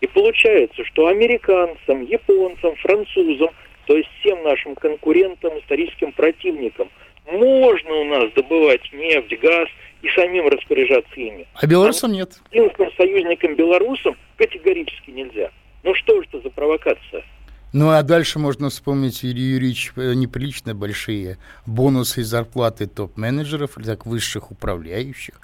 И 0.00 0.06
получается, 0.06 0.84
что 0.84 1.08
американцам, 1.08 2.04
японцам, 2.04 2.76
французам, 2.76 3.50
то 3.86 3.96
есть 3.96 4.08
всем 4.20 4.40
нашим 4.44 4.76
конкурентам, 4.76 5.58
историческим 5.58 6.12
противникам– 6.12 6.88
можно 7.26 7.94
у 7.94 8.04
нас 8.04 8.32
добывать 8.34 8.82
нефть, 8.92 9.40
газ 9.40 9.68
и 10.02 10.08
самим 10.10 10.48
распоряжаться 10.48 11.14
ими. 11.14 11.46
А 11.54 11.66
белорусам 11.66 12.10
а 12.10 12.14
нет. 12.14 12.40
Единственным 12.50 12.92
союзникам 12.96 13.54
белорусам 13.54 14.16
категорически 14.36 15.10
нельзя. 15.10 15.50
Ну 15.82 15.94
что 15.94 16.20
же 16.20 16.28
это 16.28 16.40
за 16.40 16.50
провокация? 16.50 17.24
Ну 17.72 17.88
а 17.88 18.02
дальше 18.02 18.38
можно 18.38 18.68
вспомнить, 18.68 19.22
Юрий 19.22 19.42
Юрьевич, 19.42 19.92
э, 19.96 20.12
неприлично 20.14 20.74
большие 20.74 21.38
бонусы 21.66 22.20
и 22.20 22.24
зарплаты 22.24 22.86
топ-менеджеров, 22.86 23.78
так 23.82 24.04
высших 24.04 24.50
управляющих. 24.50 25.40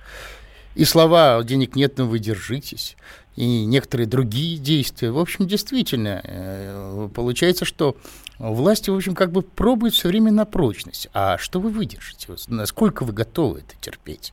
И 0.79 0.85
слова 0.85 1.43
«денег 1.43 1.75
нет, 1.75 1.99
но 1.99 2.07
вы 2.07 2.21
держитесь» 2.21 2.97
и 3.35 3.65
некоторые 3.65 4.07
другие 4.07 4.59
действия. 4.59 5.11
В 5.11 5.19
общем, 5.19 5.47
действительно, 5.47 6.21
э, 6.25 7.09
получается, 7.15 7.65
что 7.65 7.97
власти, 8.39 8.91
в 8.91 8.97
общем, 8.97 9.17
как 9.17 9.33
бы 9.33 9.43
пробуют 9.43 9.95
все 9.95 10.09
время 10.09 10.31
на 10.31 10.45
прочность. 10.45 11.09
А 11.15 11.37
что 11.39 11.59
вы 11.59 11.71
выдержите? 11.71 12.29
Насколько 12.47 13.05
вы 13.05 13.13
готовы 13.13 13.61
это 13.61 13.75
терпеть? 13.81 14.33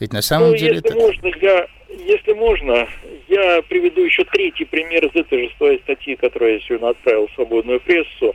Ведь 0.00 0.14
на 0.14 0.22
самом 0.22 0.52
ну, 0.52 0.56
деле 0.56 0.76
если 0.76 0.90
это... 0.90 0.98
Можно, 0.98 1.26
я, 1.40 1.66
если 1.88 2.32
можно, 2.32 2.88
я 3.28 3.62
приведу 3.62 4.02
еще 4.02 4.24
третий 4.24 4.64
пример 4.64 5.04
из 5.06 5.14
этой 5.14 5.48
же 5.48 5.56
своей 5.56 5.80
статьи, 5.80 6.16
которую 6.16 6.54
я 6.54 6.60
сегодня 6.60 6.88
отправил 6.88 7.26
в 7.28 7.34
свободную 7.34 7.80
прессу. 7.80 8.34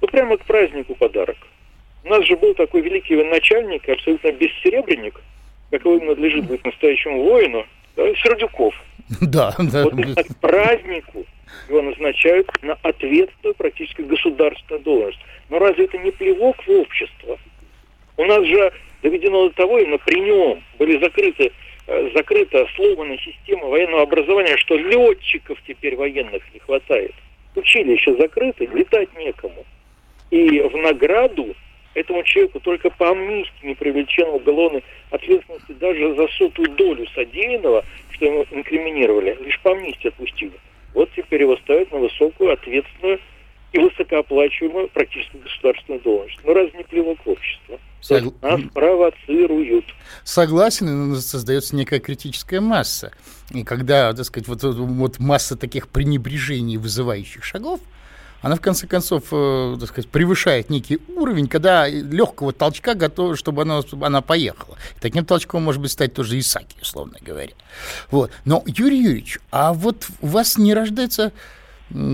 Ну, 0.00 0.08
прямо 0.08 0.36
к 0.38 0.44
празднику 0.44 0.96
подарок. 0.96 1.38
У 2.04 2.08
нас 2.08 2.24
же 2.24 2.36
был 2.36 2.54
такой 2.54 2.80
великий 2.80 3.14
начальник, 3.22 3.88
абсолютно 3.88 4.32
бессеребренник, 4.32 5.20
каковым 5.70 6.06
надлежит 6.06 6.46
быть 6.46 6.64
настоящему 6.64 7.22
воину, 7.22 7.66
да, 7.96 8.14
Сердюков. 8.16 8.74
Да, 9.20 9.54
да. 9.58 9.84
Вот 9.84 9.94
к 9.94 10.36
празднику 10.40 11.26
его 11.68 11.82
назначают 11.82 12.48
на 12.62 12.74
ответственную 12.82 13.54
практически 13.56 14.02
государственную 14.02 14.82
должность. 14.84 15.20
Но 15.48 15.58
разве 15.58 15.86
это 15.86 15.98
не 15.98 16.12
плевок 16.12 16.56
в 16.64 16.70
общество? 16.70 17.38
У 18.16 18.24
нас 18.24 18.44
же 18.46 18.72
доведено 19.02 19.48
до 19.48 19.54
того, 19.54 19.78
именно 19.78 19.98
при 19.98 20.20
нем 20.20 20.62
были 20.78 21.02
закрыты, 21.02 21.52
э, 21.86 22.10
закрыта 22.14 22.66
сломанная 22.76 23.18
система 23.18 23.66
военного 23.66 24.02
образования, 24.02 24.56
что 24.58 24.76
летчиков 24.76 25.58
теперь 25.66 25.96
военных 25.96 26.42
не 26.52 26.60
хватает. 26.60 27.14
Училища 27.56 28.14
закрыты, 28.16 28.66
летать 28.66 29.08
некому. 29.18 29.64
И 30.30 30.60
в 30.60 30.76
награду 30.76 31.56
этому 31.94 32.22
человеку 32.22 32.60
только 32.60 32.90
по 32.90 33.10
амнистии 33.10 33.66
не 33.66 33.74
привлечен 33.74 34.30
в 34.30 34.36
уголовной 34.36 34.84
ответственности 35.10 35.72
даже 35.72 36.14
за 36.14 36.28
сотую 36.28 36.70
долю 36.70 37.06
содеянного, 37.14 37.84
что 38.10 38.26
ему 38.26 38.46
инкриминировали, 38.50 39.36
лишь 39.44 39.60
по 39.60 39.72
амнистии 39.72 40.08
отпустили. 40.08 40.52
Вот 40.94 41.10
теперь 41.14 41.42
его 41.42 41.56
ставят 41.58 41.90
на 41.92 41.98
высокую, 41.98 42.52
ответственную 42.52 43.20
и 43.72 43.78
высокооплачиваемую 43.78 44.88
практически 44.88 45.36
государственную 45.36 46.00
должность. 46.02 46.40
Ну, 46.44 46.54
разве 46.54 46.78
не 46.78 46.84
плевок 46.84 47.18
в 47.24 47.30
общество? 47.30 47.78
Согла... 48.00 48.32
Нас 48.42 48.60
провоцируют. 48.72 49.84
Согласен, 50.24 51.10
но 51.10 51.14
создается 51.16 51.76
некая 51.76 52.00
критическая 52.00 52.60
масса. 52.60 53.12
И 53.52 53.62
когда, 53.62 54.12
так 54.12 54.24
сказать, 54.24 54.48
вот, 54.48 54.62
вот 54.62 55.18
масса 55.18 55.56
таких 55.56 55.88
пренебрежений, 55.88 56.78
вызывающих 56.78 57.44
шагов, 57.44 57.80
она 58.40 58.56
в 58.56 58.60
конце 58.60 58.86
концов, 58.86 59.24
э, 59.32 59.76
так 59.78 59.88
сказать, 59.88 60.10
превышает 60.10 60.70
некий 60.70 60.98
уровень, 61.16 61.46
когда 61.46 61.88
легкого 61.88 62.52
толчка 62.52 62.94
готова, 62.94 63.36
чтобы 63.36 63.62
она, 63.62 63.82
чтобы 63.82 64.06
она 64.06 64.22
поехала. 64.22 64.76
Таким 65.00 65.24
толчком 65.24 65.62
может 65.62 65.80
быть 65.80 65.90
стать 65.90 66.14
тоже 66.14 66.38
Исаки, 66.38 66.76
условно 66.80 67.18
говоря. 67.20 67.52
Вот. 68.10 68.30
Но, 68.44 68.62
Юрий 68.66 69.02
Юрьевич, 69.02 69.40
а 69.50 69.72
вот 69.72 70.06
у 70.20 70.26
вас 70.26 70.58
не 70.58 70.74
рождается 70.74 71.32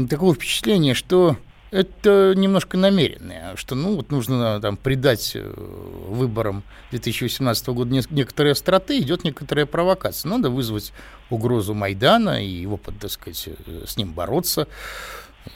такого 0.08 0.34
впечатления, 0.34 0.94
что 0.94 1.36
это 1.70 2.32
немножко 2.36 2.76
намеренное, 2.76 3.56
что 3.56 3.74
ну 3.74 3.96
вот 3.96 4.10
нужно 4.10 4.60
там 4.60 4.76
придать 4.76 5.32
э, 5.34 5.52
выборам 6.08 6.62
2018 6.90 7.68
года 7.68 8.02
некоторые 8.10 8.52
остроты, 8.52 8.98
идет 8.98 9.24
некоторая 9.24 9.66
провокация. 9.66 10.30
Надо 10.30 10.48
вызвать 10.48 10.92
угрозу 11.28 11.74
Майдана 11.74 12.42
и 12.42 12.48
его, 12.48 12.80
так 13.00 13.10
сказать, 13.10 13.48
э, 13.66 13.84
с 13.86 13.96
ним 13.96 14.12
бороться. 14.12 14.68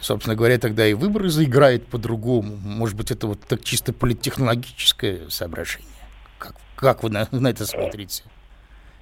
Собственно 0.01 0.37
говоря, 0.37 0.59
тогда 0.59 0.87
и 0.87 0.95
выборы 0.95 1.29
заиграют 1.29 1.87
по-другому. 1.87 2.57
Может 2.57 2.97
быть, 2.97 3.11
это 3.11 3.27
вот 3.27 3.41
так 3.41 3.65
чисто 3.65 3.93
политтехнологическое 3.93 5.29
соображение. 5.29 5.89
Как, 6.39 6.55
как 6.77 7.03
вы 7.03 7.11
на, 7.11 7.29
на 7.33 7.49
это 7.49 7.67
смотрите? 7.67 8.25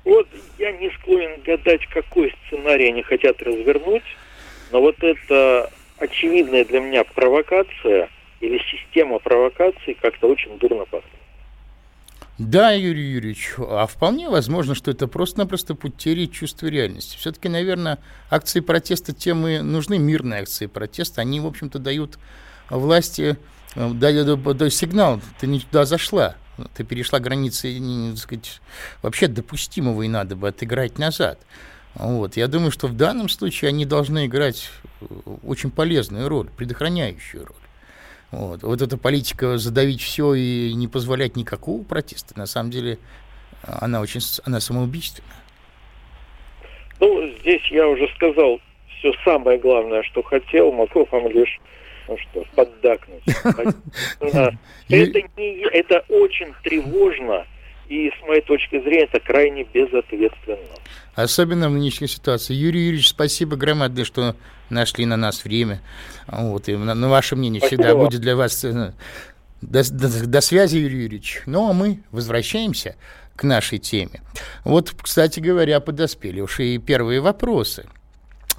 Вот 0.05 0.27
я 0.59 0.73
не 0.73 0.91
склонен 0.99 1.41
гадать, 1.43 1.87
какой 1.89 2.35
сценарий 2.47 2.89
они 2.89 3.03
хотят 3.03 3.43
развернуть, 3.43 4.05
но 4.73 4.81
вот 4.81 4.97
это 5.03 5.71
очевидная 5.99 6.65
для 6.65 6.81
меня 6.81 7.05
провокация 7.05 8.09
или 8.41 8.59
система 8.71 9.19
провокаций 9.19 9.95
как-то 10.01 10.29
очень 10.29 10.59
дурно 10.59 10.85
пахнет. 10.87 11.13
Да, 12.39 12.71
Юрий 12.71 13.11
Юрьевич, 13.11 13.55
а 13.59 13.89
вполне 13.89 14.29
возможно, 14.29 14.77
что 14.77 14.93
это 14.93 15.09
просто-напросто 15.09 15.75
потеря 15.75 16.29
чувства 16.29 16.69
реальности. 16.69 17.17
Все-таки, 17.17 17.49
наверное, 17.49 17.99
акции 18.31 18.61
протеста 18.61 19.13
тем 19.13 19.45
и 19.45 19.59
нужны, 19.59 19.99
мирные 19.99 20.43
акции 20.43 20.67
протеста. 20.67 21.21
Они, 21.21 21.41
в 21.41 21.47
общем-то, 21.47 21.81
дают 21.81 22.17
власти 22.71 23.37
э, 23.75 23.91
дают, 23.93 24.57
дают 24.57 24.73
сигнал, 24.73 25.21
ты 25.41 25.49
не 25.49 25.59
туда 25.59 25.85
зашла, 25.85 26.37
ты 26.77 26.85
перешла 26.85 27.19
границы, 27.19 27.77
не, 27.77 28.11
так 28.11 28.19
сказать, 28.21 28.61
вообще 29.03 29.27
допустимого 29.27 30.03
и 30.03 30.09
надо 30.09 30.37
бы 30.37 30.47
отыграть 30.47 30.97
назад. 30.97 31.41
Вот. 31.95 32.37
Я 32.37 32.47
думаю, 32.47 32.71
что 32.71 32.87
в 32.87 32.97
данном 32.97 33.29
случае 33.29 33.71
они 33.71 33.85
должны 33.85 34.27
играть 34.27 34.71
э, 35.01 35.07
очень 35.43 35.73
полезную 35.73 36.29
роль, 36.29 36.49
предохраняющую 36.57 37.45
роль. 37.45 37.68
Вот. 38.31 38.63
вот 38.63 38.83
эта 38.83 38.99
политика 38.99 39.57
задавить 39.57 40.03
все 40.03 40.35
и 40.35 40.75
не 40.75 40.87
позволять 40.87 41.37
никакого 41.37 41.83
протеста, 41.83 42.39
на 42.39 42.47
самом 42.47 42.71
деле, 42.71 42.99
она 43.63 44.01
очень 44.01 44.21
она 44.45 44.61
самоубийственна. 44.61 45.29
Ну, 47.01 47.29
здесь 47.41 47.63
я 47.71 47.89
уже 47.89 48.09
сказал 48.17 48.61
все 48.99 49.13
самое 49.25 49.59
главное, 49.59 50.03
что 50.03 50.23
хотел, 50.23 50.73
могу 50.73 51.07
вам 51.11 51.29
лишь 51.29 51.59
ну 52.09 52.17
что, 52.19 52.45
поддакнуть. 52.55 53.23
Это, 54.89 55.23
не, 55.37 55.61
это 55.71 56.05
очень 56.09 56.55
тревожно, 56.63 57.47
и 57.89 58.11
с 58.11 58.27
моей 58.27 58.43
точки 58.43 58.81
зрения 58.83 59.05
это 59.05 59.21
крайне 59.21 59.65
безответственно. 59.65 60.59
Особенно 61.15 61.69
в 61.69 61.73
нынешней 61.73 62.07
ситуации. 62.07 62.55
Юрий 62.55 62.85
Юрьевич, 62.85 63.09
спасибо 63.09 63.57
громадное, 63.57 64.05
что 64.05 64.37
нашли 64.71 65.07
на 65.07 65.17
нас 65.17 65.45
время. 65.45 65.81
Вот, 66.27 66.69
и 66.69 66.77
на, 66.77 66.95
на 66.95 67.09
ваше 67.09 67.35
мнение 67.35 67.61
спасибо. 67.61 67.83
всегда 67.83 67.97
будет 67.97 68.21
для 68.21 68.37
вас... 68.37 68.65
Э, 68.65 68.93
до, 69.61 69.83
до, 69.91 70.27
до 70.27 70.41
связи, 70.41 70.77
Юрий 70.77 71.03
Юрьевич. 71.03 71.43
Ну, 71.47 71.69
а 71.69 71.73
мы 71.73 72.01
возвращаемся 72.13 72.95
к 73.35 73.43
нашей 73.43 73.79
теме. 73.79 74.21
Вот, 74.65 74.95
кстати 75.01 75.41
говоря, 75.41 75.81
подоспели 75.81 76.41
уж 76.41 76.61
и 76.61 76.79
первые 76.79 77.21
вопросы– 77.21 77.87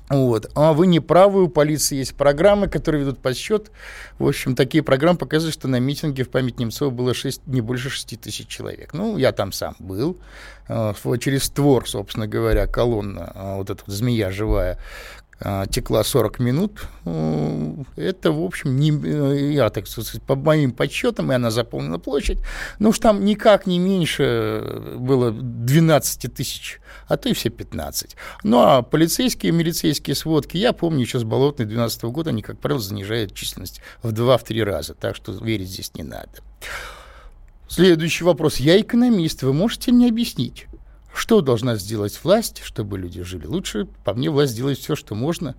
вот. 0.09 0.51
А 0.55 0.73
вы 0.73 0.87
не 0.87 0.99
правы, 0.99 1.43
у 1.43 1.49
полиции 1.49 1.97
есть 1.97 2.15
программы, 2.15 2.67
которые 2.67 3.01
ведут 3.01 3.19
подсчет. 3.19 3.71
В 4.17 4.27
общем, 4.27 4.55
такие 4.55 4.83
программы 4.83 5.19
показывают, 5.19 5.53
что 5.53 5.67
на 5.67 5.79
митинге 5.79 6.23
в 6.23 6.29
память 6.29 6.59
Немцова 6.59 6.89
было 6.89 7.13
6, 7.13 7.45
не 7.45 7.61
больше 7.61 7.89
6 7.89 8.19
тысяч 8.19 8.47
человек. 8.47 8.93
Ну, 8.93 9.17
я 9.17 9.31
там 9.31 9.51
сам 9.51 9.75
был. 9.77 10.17
А, 10.67 10.93
через 11.19 11.43
створ, 11.45 11.87
собственно 11.87 12.27
говоря, 12.27 12.65
колонна, 12.65 13.31
а, 13.35 13.57
вот 13.57 13.69
эта 13.69 13.83
вот 13.85 13.95
змея 13.95 14.31
живая, 14.31 14.79
текла 15.69 16.03
40 16.03 16.39
минут. 16.39 16.81
Это, 17.95 18.31
в 18.31 18.43
общем, 18.43 18.77
не, 18.77 18.91
э, 18.91 19.53
я, 19.53 19.69
так 19.69 19.87
сказать, 19.87 20.21
по 20.23 20.35
моим 20.35 20.71
подсчетам, 20.71 21.31
и 21.31 21.35
она 21.35 21.49
заполнила 21.49 21.97
площадь, 21.97 22.39
ну 22.77 22.89
уж 22.89 22.99
там 22.99 23.23
никак 23.23 23.65
не 23.65 23.79
меньше 23.79 24.95
было 24.97 25.31
12 25.31 26.33
тысяч, 26.33 26.81
а 27.07 27.15
то 27.15 27.29
и 27.29 27.33
все 27.33 27.49
15. 27.49 28.15
Ну, 28.43 28.59
а 28.59 28.81
полицейские, 28.81 29.53
милицейские 29.53 30.15
сводки, 30.15 30.57
я 30.57 30.73
помню 30.73 31.01
еще 31.01 31.19
с 31.19 31.23
Болотной 31.23 31.65
12 31.65 32.03
года, 32.03 32.31
они, 32.31 32.41
как 32.41 32.59
правило, 32.59 32.81
занижают 32.81 33.33
численность 33.33 33.81
в 34.03 34.11
2-3 34.11 34.63
раза, 34.63 34.93
так 34.93 35.15
что 35.15 35.31
верить 35.31 35.69
здесь 35.69 35.93
не 35.95 36.03
надо. 36.03 36.41
Следующий 37.69 38.23
вопрос. 38.23 38.57
Я 38.57 38.79
экономист, 38.81 39.43
вы 39.43 39.53
можете 39.53 39.91
мне 39.91 40.09
объяснить, 40.09 40.65
что 41.13 41.41
должна 41.41 41.75
сделать 41.75 42.19
власть, 42.23 42.61
чтобы 42.63 42.97
люди 42.97 43.21
жили 43.23 43.45
лучше? 43.45 43.85
По 44.03 44.13
мне, 44.13 44.29
власть 44.29 44.55
делает 44.55 44.77
все, 44.77 44.95
что 44.95 45.15
можно. 45.15 45.55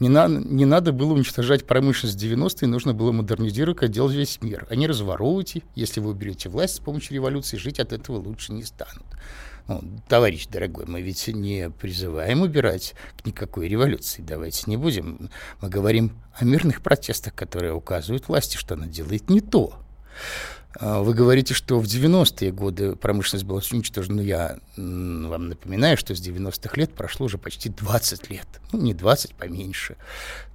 Не, 0.00 0.08
на, 0.08 0.26
не 0.26 0.64
надо 0.64 0.92
было 0.92 1.12
уничтожать 1.12 1.66
промышленность 1.66 2.22
90-е, 2.22 2.66
нужно 2.66 2.94
было 2.94 3.12
модернизировать, 3.12 3.90
делал 3.90 4.08
весь 4.08 4.42
мир. 4.42 4.66
А 4.68 4.74
не 4.74 4.86
разворовывайте. 4.86 5.62
Если 5.74 6.00
вы 6.00 6.10
уберете 6.10 6.48
власть 6.48 6.76
с 6.76 6.80
помощью 6.80 7.14
революции, 7.14 7.56
жить 7.56 7.78
от 7.78 7.92
этого 7.92 8.16
лучше 8.16 8.52
не 8.52 8.64
станут. 8.64 9.04
Ну, 9.66 9.82
товарищ 10.08 10.46
дорогой, 10.48 10.84
мы 10.86 11.00
ведь 11.00 11.26
не 11.28 11.70
призываем 11.70 12.42
убирать 12.42 12.94
никакой 13.24 13.68
революции. 13.68 14.20
Давайте 14.20 14.64
не 14.66 14.76
будем. 14.76 15.30
Мы 15.62 15.70
говорим 15.70 16.12
о 16.34 16.44
мирных 16.44 16.82
протестах, 16.82 17.34
которые 17.34 17.72
указывают 17.72 18.28
власти, 18.28 18.58
что 18.58 18.74
она 18.74 18.86
делает 18.86 19.30
не 19.30 19.40
то. 19.40 19.74
А, 20.80 21.02
вы 21.02 21.14
говорите, 21.14 21.54
что 21.54 21.78
в 21.78 21.84
90-е 21.84 22.52
годы 22.52 22.96
промышленность 22.96 23.46
была 23.46 23.60
уничтожена. 23.70 24.16
Но 24.16 24.22
я 24.22 24.58
вам 24.76 25.48
напоминаю, 25.48 25.96
что 25.96 26.14
с 26.14 26.20
90-х 26.20 26.80
лет 26.80 26.94
прошло 26.94 27.26
уже 27.26 27.38
почти 27.38 27.68
20 27.68 28.30
лет. 28.30 28.46
Ну, 28.72 28.80
не 28.80 28.94
20, 28.94 29.34
поменьше. 29.34 29.96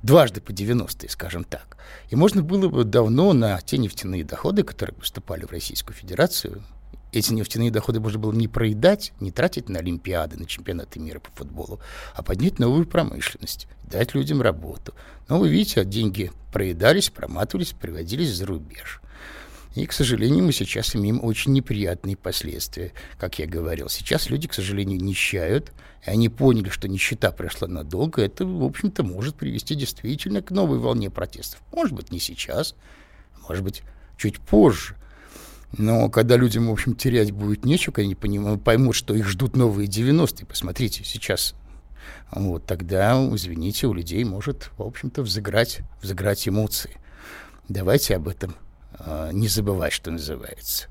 Дважды 0.03 0.41
по 0.41 0.51
90-е, 0.51 1.09
скажем 1.09 1.43
так. 1.43 1.77
И 2.09 2.15
можно 2.15 2.41
было 2.43 2.69
бы 2.69 2.83
давно 2.83 3.33
на 3.33 3.59
те 3.61 3.77
нефтяные 3.77 4.23
доходы, 4.23 4.63
которые 4.63 4.95
поступали 4.95 5.45
в 5.45 5.51
Российскую 5.51 5.95
Федерацию, 5.95 6.63
эти 7.11 7.33
нефтяные 7.33 7.71
доходы 7.71 7.99
можно 7.99 8.19
было 8.19 8.31
не 8.31 8.47
проедать, 8.47 9.13
не 9.19 9.31
тратить 9.31 9.67
на 9.67 9.79
Олимпиады, 9.79 10.37
на 10.37 10.45
чемпионаты 10.45 10.99
мира 10.99 11.19
по 11.19 11.31
футболу, 11.31 11.79
а 12.13 12.21
поднять 12.21 12.59
новую 12.59 12.85
промышленность, 12.85 13.67
дать 13.83 14.13
людям 14.13 14.43
работу. 14.43 14.93
Но 15.27 15.39
вы 15.39 15.49
видите, 15.49 15.83
деньги 15.85 16.31
проедались, 16.53 17.09
проматывались, 17.09 17.73
приводились 17.73 18.35
за 18.35 18.45
рубеж. 18.45 19.01
И, 19.75 19.85
к 19.85 19.93
сожалению, 19.93 20.43
мы 20.43 20.51
сейчас 20.51 20.95
имеем 20.95 21.23
очень 21.23 21.53
неприятные 21.53 22.17
последствия. 22.17 22.91
Как 23.19 23.37
я 23.37 23.45
говорил, 23.45 23.87
сейчас 23.87 24.29
люди, 24.29 24.47
к 24.47 24.53
сожалению, 24.53 24.99
нищают, 24.99 25.71
и 26.05 26.09
они 26.09 26.27
поняли, 26.27 26.69
что 26.69 26.87
нищета 26.87 27.31
прошла 27.31 27.67
надолго. 27.67 28.21
Это, 28.21 28.45
в 28.45 28.63
общем-то, 28.63 29.03
может 29.03 29.35
привести 29.35 29.75
действительно 29.75 30.41
к 30.41 30.51
новой 30.51 30.79
волне 30.79 31.09
протестов. 31.11 31.61
Может 31.71 31.93
быть, 31.93 32.11
не 32.11 32.19
сейчас, 32.19 32.75
может 33.47 33.63
быть, 33.63 33.83
чуть 34.17 34.39
позже. 34.39 34.95
Но 35.77 36.09
когда 36.09 36.35
людям, 36.35 36.67
в 36.67 36.71
общем, 36.71 36.95
терять 36.95 37.31
будет 37.31 37.63
нечего, 37.63 37.93
когда 37.93 38.05
они 38.05 38.15
понимают, 38.15 38.63
поймут, 38.63 38.95
что 38.95 39.13
их 39.13 39.27
ждут 39.27 39.55
новые 39.55 39.87
90-е, 39.87 40.47
посмотрите, 40.47 41.03
сейчас 41.03 41.53
вот 42.31 42.65
тогда, 42.65 43.13
извините, 43.35 43.85
у 43.85 43.93
людей 43.93 44.23
может, 44.23 44.71
в 44.77 44.83
общем-то, 44.83 45.21
взыграть, 45.21 45.81
взыграть 46.01 46.47
эмоции. 46.47 46.97
Давайте 47.67 48.15
об 48.15 48.27
этом 48.27 48.55
не 49.31 49.47
забывать, 49.47 49.93
что 49.93 50.11
называется. 50.11 50.87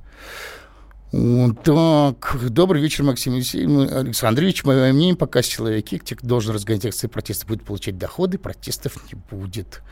Так, 1.10 2.36
добрый 2.50 2.82
вечер, 2.82 3.02
Максим 3.02 3.34
Александрович. 3.34 4.64
Мое 4.64 4.92
мнение, 4.92 5.16
пока 5.16 5.40
силовики, 5.42 5.98
те, 5.98 6.16
кто 6.16 6.26
должен 6.26 6.54
разгонять 6.54 6.84
акции 6.84 7.06
протеста, 7.06 7.46
будут 7.46 7.64
получать 7.64 7.96
доходы, 7.96 8.36
протестов 8.36 8.96
не 9.10 9.18
будет. 9.18 9.82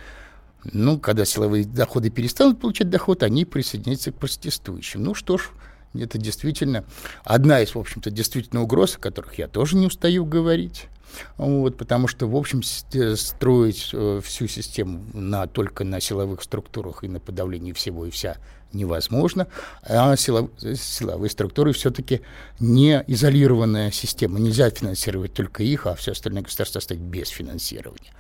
Ну, 0.73 0.99
когда 0.99 1.25
силовые 1.25 1.65
доходы 1.65 2.11
перестанут 2.11 2.61
получать 2.61 2.91
доход, 2.91 3.23
они 3.23 3.45
присоединятся 3.45 4.13
к 4.13 4.17
протестующим. 4.17 5.05
Ну 5.05 5.15
что 5.15 5.39
ж, 5.39 5.51
это 5.95 6.19
действительно 6.19 6.85
одна 7.25 7.61
из, 7.61 7.75
в 7.75 7.79
общем-то, 7.79 8.11
действительно 8.11 8.63
угроз, 8.63 8.97
о 8.97 8.99
которых 8.99 9.39
я 9.39 9.49
тоже 9.49 9.77
не 9.77 9.87
устаю 9.87 10.27
говорить. 10.27 10.89
Вот, 11.37 11.77
потому 11.77 12.09
что, 12.09 12.27
в 12.27 12.37
общем, 12.37 12.63
строить 12.63 13.91
э, 13.93 14.21
всю 14.23 14.49
систему 14.49 15.05
на, 15.13 15.47
только 15.47 15.85
на 15.85 16.01
силовых 16.01 16.43
структурах 16.43 17.05
и 17.05 17.09
на 17.09 17.21
подавлении 17.21 17.73
всего 17.73 18.07
и 18.07 18.11
вся 18.11 18.37
невозможно, 18.73 19.47
а 19.83 20.17
силов, 20.17 20.51
силовые 20.61 21.31
структуры 21.31 21.73
все-таки 21.73 22.21
не 22.61 23.03
изолированная 23.07 23.91
система. 23.91 24.39
Нельзя 24.39 24.71
финансировать 24.71 25.33
только 25.33 25.63
их, 25.63 25.87
а 25.87 25.95
все 25.95 26.13
остальное 26.13 26.43
государство 26.43 26.79
оставить 26.79 27.03
без 27.03 27.29
финансирования. 27.29 28.13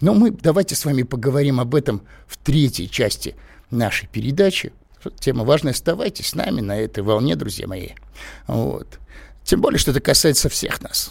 Но 0.00 0.14
мы 0.14 0.30
давайте 0.30 0.74
с 0.74 0.84
вами 0.84 1.02
поговорим 1.02 1.60
об 1.60 1.74
этом 1.74 2.02
в 2.26 2.36
третьей 2.36 2.90
части 2.90 3.36
нашей 3.70 4.08
передачи. 4.08 4.72
Тема 5.18 5.44
важная. 5.44 5.72
Оставайтесь 5.72 6.28
с 6.28 6.34
нами 6.34 6.60
на 6.60 6.78
этой 6.78 7.02
волне, 7.02 7.34
друзья 7.34 7.66
мои. 7.66 7.90
Вот. 8.46 8.98
Тем 9.44 9.60
более, 9.60 9.78
что 9.78 9.90
это 9.90 10.00
касается 10.00 10.48
всех 10.48 10.80
нас. 10.82 11.10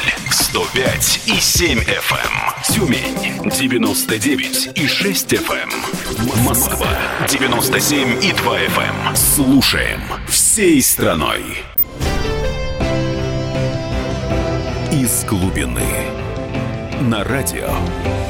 105 0.51 1.21
и 1.27 1.39
7 1.39 1.79
FM. 1.79 2.11
Эм. 2.11 2.63
Тюмень 2.73 3.49
99 3.49 4.71
и 4.75 4.85
6 4.85 5.33
FM. 5.33 5.69
Эм. 5.69 6.43
Москва 6.43 6.89
97 7.29 8.21
и 8.21 8.33
2 8.33 8.59
FM. 8.59 9.15
Слушаем 9.15 10.01
всей 10.27 10.81
страной. 10.81 11.41
Из 14.91 15.23
глубины. 15.23 15.87
На 16.99 17.23
радио 17.23 17.69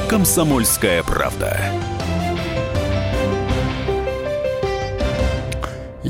«Комсомольская 0.07 1.01
правда». 1.01 1.90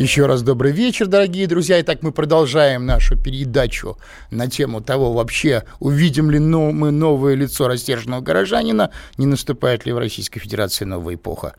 Еще 0.01 0.25
раз 0.25 0.41
добрый 0.41 0.71
вечер, 0.71 1.05
дорогие 1.05 1.45
друзья. 1.45 1.79
Итак, 1.79 1.99
мы 2.01 2.11
продолжаем 2.11 2.87
нашу 2.87 3.15
передачу 3.15 3.99
на 4.31 4.49
тему 4.49 4.81
того, 4.81 5.13
вообще 5.13 5.63
увидим 5.79 6.31
ли 6.31 6.39
мы 6.39 6.89
новое 6.89 7.35
лицо 7.35 7.67
растерженного 7.67 8.21
горожанина, 8.21 8.89
не 9.17 9.27
наступает 9.27 9.85
ли 9.85 9.93
в 9.93 9.99
Российской 9.99 10.39
Федерации 10.39 10.85
новая 10.85 11.13
эпоха 11.13 11.53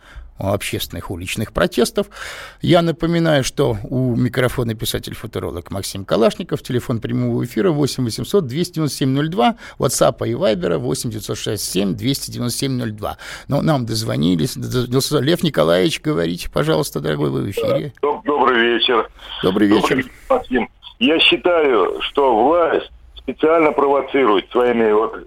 общественных 0.51 1.11
уличных 1.11 1.53
протестов. 1.53 2.09
Я 2.61 2.83
напоминаю, 2.83 3.45
что 3.45 3.77
у 3.85 4.17
микрофона 4.17 4.75
писатель-футуролог 4.75 5.71
Максим 5.71 6.05
Калашников, 6.05 6.63
телефон 6.63 7.01
прямого 7.01 7.45
эфира 7.45 7.71
8 7.71 8.05
800 8.05 8.47
297 8.47 9.31
02, 9.31 9.57
WhatsApp 9.79 10.29
и 10.29 10.33
Viber 10.33 10.79
8 10.79 11.11
967 11.11 11.95
297 11.95 12.97
02. 12.97 13.17
Но 13.49 13.63
нам 13.63 13.87
дозвонились. 13.87 14.57
Лев 14.57 15.43
Николаевич, 15.43 16.01
говорите, 16.01 16.51
пожалуйста, 16.51 17.01
дорогой, 17.01 17.31
вы 17.31 17.43
в 17.43 17.51
эфире. 17.51 17.93
Добрый 18.03 18.75
вечер. 18.75 19.09
Добрый 19.43 19.69
вечер. 19.69 19.81
Добрый 19.83 20.03
вечер, 20.03 20.11
Максим. 20.29 20.69
Я 20.99 21.19
считаю, 21.19 22.01
что 22.03 22.45
власть 22.45 22.91
специально 23.17 23.73
провоцирует 23.73 24.51
своими 24.51 24.93
вот 24.93 25.27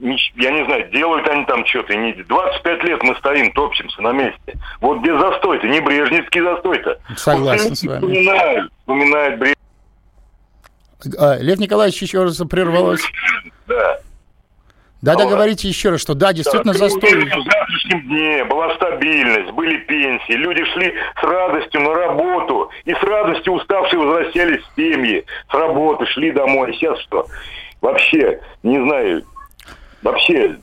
я 0.00 0.50
не 0.50 0.64
знаю, 0.64 0.90
делают 0.90 1.28
они 1.28 1.44
там 1.44 1.64
что-то. 1.66 1.94
Не... 1.94 2.12
25 2.12 2.84
лет 2.84 3.02
мы 3.02 3.14
стоим, 3.16 3.52
топчемся 3.52 4.00
на 4.02 4.12
месте. 4.12 4.58
Вот 4.80 5.00
без 5.00 5.18
застой-то, 5.20 5.66
не 5.66 5.80
брежневский 5.80 6.40
застой-то. 6.40 6.98
Согласен 7.16 7.70
вот, 7.70 7.78
с 7.78 7.82
вами. 7.84 7.98
Вспоминают, 7.98 8.72
вспоминают 8.80 9.38
Брежнев. 9.38 9.56
А, 11.18 11.38
Лев 11.38 11.58
Николаевич 11.58 12.02
еще 12.02 12.22
раз 12.22 12.36
прервалось. 12.48 13.02
Да. 13.66 13.98
Да, 15.02 15.16
да, 15.16 15.24
говорите 15.24 15.66
еще 15.66 15.90
раз, 15.90 16.00
что 16.02 16.12
да, 16.12 16.34
действительно 16.34 16.74
да, 16.74 16.78
застой. 16.78 17.24
В 17.24 17.28
завтрашнем 17.30 18.02
дне 18.02 18.44
была 18.44 18.74
стабильность, 18.74 19.50
были 19.52 19.78
пенсии, 19.78 20.32
люди 20.32 20.62
шли 20.74 20.94
с 21.18 21.22
радостью 21.22 21.80
на 21.80 21.94
работу, 21.94 22.70
и 22.84 22.92
с 22.92 23.02
радостью 23.02 23.54
уставшие 23.54 23.98
возвращались 23.98 24.62
в 24.62 24.76
семьи, 24.76 25.24
с 25.50 25.54
работы 25.54 26.04
шли 26.06 26.32
домой. 26.32 26.74
Сейчас 26.74 26.98
что? 27.00 27.26
Вообще, 27.80 28.40
не 28.62 28.78
знаю, 28.78 29.24
вообще 30.02 30.58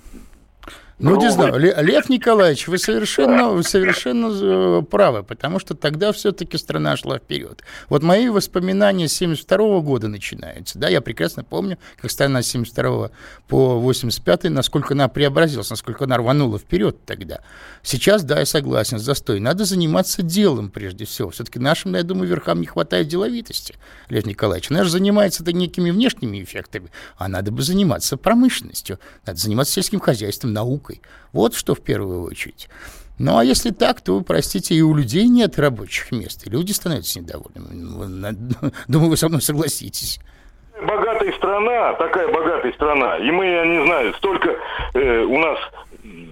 ну, 0.99 1.15
не 1.15 1.29
знаю, 1.29 1.59
Лев 1.59 2.09
Николаевич, 2.09 2.67
вы 2.67 2.79
совершенно, 2.79 3.49
вы 3.49 3.61
совершенно 3.61 4.31
э, 4.31 4.81
правы, 4.81 5.21
потому 5.21 5.59
что 5.59 5.75
тогда 5.75 6.11
все-таки 6.11 6.57
страна 6.57 6.97
шла 6.97 7.19
вперед. 7.19 7.61
Вот 7.87 8.01
мои 8.01 8.29
воспоминания 8.29 9.07
с 9.07 9.13
72 9.13 9.81
года 9.81 10.07
начинаются, 10.07 10.79
да, 10.79 10.89
я 10.89 11.01
прекрасно 11.01 11.43
помню, 11.43 11.77
как 12.01 12.09
страна 12.09 12.41
с 12.41 12.47
72 12.47 13.11
по 13.47 13.79
85 13.79 14.45
насколько 14.45 14.95
она 14.95 15.07
преобразилась, 15.07 15.69
насколько 15.69 16.05
она 16.05 16.17
рванула 16.17 16.57
вперед 16.57 16.97
тогда. 17.05 17.41
Сейчас, 17.83 18.23
да, 18.23 18.39
я 18.39 18.45
согласен, 18.47 18.97
застой. 18.97 19.39
Надо 19.39 19.65
заниматься 19.65 20.23
делом 20.23 20.71
прежде 20.71 21.05
всего. 21.05 21.29
Все-таки 21.29 21.59
нашим, 21.59 21.93
я 21.93 22.01
думаю, 22.01 22.27
верхам 22.27 22.59
не 22.59 22.65
хватает 22.65 23.07
деловитости, 23.07 23.75
Лев 24.09 24.25
Николаевич. 24.25 24.71
Наш 24.71 24.87
занимается 24.87 25.43
это 25.43 25.53
некими 25.53 25.91
внешними 25.91 26.41
эффектами, 26.41 26.89
а 27.17 27.27
надо 27.27 27.51
бы 27.51 27.61
заниматься 27.61 28.17
промышленностью, 28.17 28.99
надо 29.27 29.39
заниматься 29.39 29.73
сельским 29.73 29.99
хозяйством, 29.99 30.53
наукой 30.53 30.86
наукой. 30.87 31.01
Вот 31.33 31.53
что 31.55 31.75
в 31.75 31.81
первую 31.81 32.23
очередь. 32.23 32.69
Ну, 33.19 33.37
а 33.37 33.43
если 33.43 33.71
так, 33.71 34.01
то, 34.01 34.21
простите, 34.21 34.75
и 34.75 34.81
у 34.81 34.93
людей 34.93 35.27
нет 35.27 35.57
рабочих 35.57 36.11
мест, 36.11 36.45
и 36.45 36.49
люди 36.49 36.71
становятся 36.71 37.19
недовольными. 37.19 38.71
Думаю, 38.87 39.09
вы 39.09 39.17
со 39.17 39.27
мной 39.27 39.41
согласитесь. 39.41 40.19
Богатая 40.79 41.33
страна, 41.33 41.93
такая 41.93 42.27
богатая 42.31 42.71
страна, 42.73 43.17
и 43.17 43.31
мы, 43.31 43.45
я 43.47 43.65
не 43.65 43.83
знаю, 43.87 44.13
столько 44.13 44.55
э, 44.93 45.23
у 45.23 45.39
нас 45.39 45.57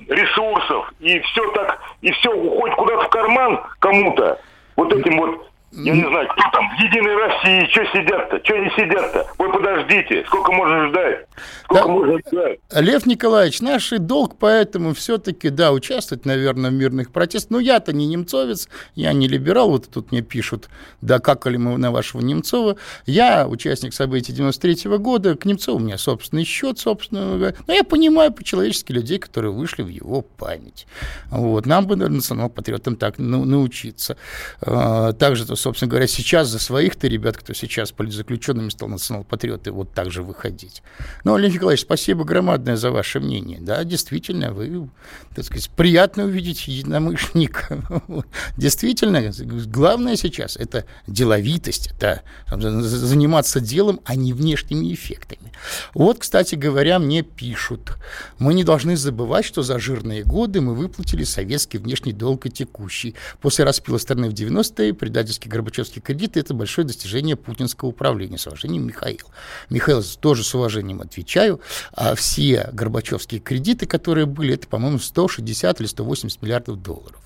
ресурсов, 0.07 0.93
и 0.99 1.19
все 1.19 1.51
так, 1.53 1.79
и 2.01 2.11
все 2.11 2.31
уходит 2.31 2.75
куда-то 2.75 3.05
в 3.05 3.09
карман 3.09 3.59
кому-то, 3.79 4.39
вот 4.75 4.93
этим 4.93 5.17
вот 5.17 5.49
я 5.75 5.93
не 5.93 6.07
знаю, 6.07 6.27
кто 6.29 6.41
там, 6.51 6.69
в 6.69 6.79
Единой 6.79 7.15
России, 7.15 7.67
что 7.71 7.85
сидят-то, 7.97 8.39
что 8.43 8.57
не 8.57 8.69
сидят-то? 8.71 9.27
Вы 9.37 9.51
подождите, 9.51 10.23
сколько 10.25 10.51
можно 10.53 10.87
ждать? 10.89 11.25
Сколько 11.65 11.83
да, 11.83 11.89
можно 11.89 12.19
ждать? 12.19 12.59
Лев 12.71 13.05
Николаевич, 13.05 13.61
наш 13.61 13.89
долг 13.89 14.37
поэтому 14.39 14.93
все-таки, 14.93 15.49
да, 15.49 15.73
участвовать, 15.73 16.25
наверное, 16.25 16.69
в 16.69 16.73
мирных 16.73 17.11
протестах. 17.11 17.51
Но 17.51 17.59
я-то 17.59 17.93
не 17.93 18.07
немцовец, 18.07 18.69
я 18.95 19.11
не 19.13 19.27
либерал, 19.27 19.69
вот 19.69 19.89
тут 19.89 20.11
мне 20.11 20.21
пишут, 20.21 20.69
да, 21.01 21.19
какали 21.19 21.57
мы 21.57 21.77
на 21.77 21.91
вашего 21.91 22.21
Немцова. 22.21 22.77
Я 23.05 23.47
участник 23.47 23.93
событий 23.93 24.31
93 24.31 24.87
-го 24.87 24.97
года, 24.97 25.35
к 25.35 25.45
Немцову 25.45 25.77
у 25.77 25.81
меня 25.81 25.97
собственный 25.97 26.45
счет, 26.45 26.79
собственно. 26.79 27.53
Но 27.67 27.73
я 27.73 27.83
понимаю 27.83 28.31
по-человечески 28.31 28.91
людей, 28.91 29.19
которые 29.19 29.51
вышли 29.51 29.81
в 29.81 29.89
его 29.89 30.21
память. 30.21 30.87
Вот. 31.31 31.65
Нам 31.65 31.85
бы, 31.85 31.95
наверное, 31.95 32.17
национал-патриотам 32.17 32.95
так 32.95 33.19
научиться. 33.19 34.17
А, 34.61 35.11
также, 35.13 35.45
то 35.45 35.55
собственно 35.65 35.89
говоря, 35.89 36.05
сейчас 36.05 36.49
за 36.49 36.59
своих-то 36.59 37.07
ребят, 37.07 37.37
кто 37.37 37.53
сейчас 37.53 37.91
политзаключенными 37.91 38.69
стал 38.69 38.87
национал-патриоты, 38.87 39.71
вот 39.71 39.91
так 39.95 40.11
же 40.11 40.21
выходить. 40.21 40.83
Ну, 41.23 41.35
Леонид 41.37 41.55
Николаевич, 41.55 41.81
спасибо 41.81 42.23
громадное 42.23 42.75
за 42.75 42.91
ваше 42.91 43.19
мнение. 43.19 43.57
Да, 43.59 43.83
действительно, 43.83 44.53
вы, 44.53 44.87
так 45.35 45.43
сказать, 45.43 45.71
приятно 45.71 46.25
увидеть 46.25 46.67
единомышленника. 46.67 47.79
Действительно, 48.57 49.31
главное 49.65 50.15
сейчас– 50.17 50.55
это 50.57 50.85
деловитость, 51.07 51.87
это 51.87 52.21
заниматься 52.51 53.59
делом, 53.59 54.01
а 54.05 54.15
не 54.15 54.33
внешними 54.33 54.93
эффектами. 54.93 55.51
Вот, 55.95 56.19
кстати 56.19 56.53
говоря, 56.53 56.99
мне 56.99 57.23
пишут, 57.23 57.97
мы 58.37 58.53
не 58.53 58.63
должны 58.63 58.95
забывать, 58.97 59.45
что 59.45 59.63
за 59.63 59.79
жирные 59.79 60.23
годы 60.23 60.61
мы 60.61 60.75
выплатили 60.75 61.23
советский 61.23 61.79
внешний 61.79 62.13
долг 62.13 62.45
и 62.45 62.51
текущий. 62.51 63.15
После 63.41 63.65
распила 63.65 63.97
страны 63.97 64.29
в 64.29 64.33
90-е 64.33 64.93
предательский 64.93 65.44
Горбачевские 65.49 66.01
кредиты– 66.01 66.39
это 66.41 66.53
большое 66.53 66.85
достижение 66.87 67.35
путинского 67.35 67.89
управления. 67.89 68.37
С 68.37 68.47
уважением, 68.47 68.85
Михаил. 68.87 69.27
Михаил, 69.69 70.03
тоже 70.19 70.43
с 70.43 70.53
уважением 70.55 71.01
отвечаю. 71.01 71.61
А 71.93 72.15
все 72.15 72.69
Горбачевские 72.73 73.39
кредиты, 73.39 73.85
которые 73.85 74.25
были, 74.25 74.53
это, 74.55 74.67
по-моему, 74.67 74.99
160 74.99 75.79
или 75.79 75.87
180 75.87 76.41
миллиардов 76.41 76.81
долларов. 76.81 77.21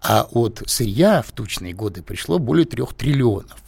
А 0.00 0.26
от 0.30 0.62
сырья 0.66 1.22
в 1.22 1.32
тучные 1.32 1.74
годы 1.74 2.02
пришло 2.02 2.38
более 2.38 2.66
трех 2.66 2.94
триллионов. 2.94 3.62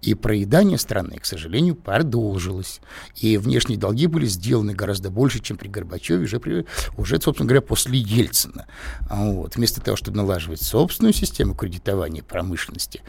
И 0.00 0.14
проедание 0.14 0.78
страны, 0.78 1.18
к 1.18 1.24
сожалению, 1.24 1.76
продолжилось. 1.76 2.80
И 3.16 3.36
внешние 3.36 3.78
долги 3.78 4.06
были 4.06 4.26
сделаны 4.26 4.74
гораздо 4.74 5.10
больше, 5.10 5.40
чем 5.40 5.56
при 5.56 5.68
Горбачеве, 5.68 6.24
уже, 6.24 6.40
при, 6.40 6.66
уже 6.96 7.20
собственно 7.20 7.48
говоря, 7.48 7.62
после 7.62 7.98
Ельцина. 7.98 8.66
Вот. 9.08 9.56
Вместо 9.56 9.80
того, 9.80 9.96
чтобы 9.96 10.16
налаживать 10.16 10.62
собственную 10.62 11.12
систему 11.12 11.54
кредитования 11.54 12.22
промышленности, 12.22 13.02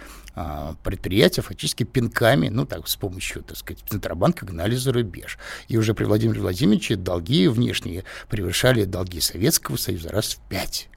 предприятия 0.83 1.41
фактически 1.41 1.83
пинками, 1.83 2.49
ну 2.49 2.65
так, 2.65 2.87
с 2.87 2.95
помощью, 2.95 3.43
так 3.43 3.57
сказать, 3.57 3.83
Центробанка 3.87 4.45
гнали 4.45 4.75
за 4.75 4.91
рубеж. 4.91 5.37
И 5.67 5.77
уже 5.77 5.93
при 5.93 6.05
Владимире 6.05 6.41
Владимировиче 6.41 6.95
долги 6.95 7.47
внешние 7.47 8.03
превышали 8.29 8.85
долги 8.85 9.19
Советского 9.19 9.77
Союза 9.77 10.09
раз 10.09 10.33
в 10.33 10.39
пять. 10.49 10.89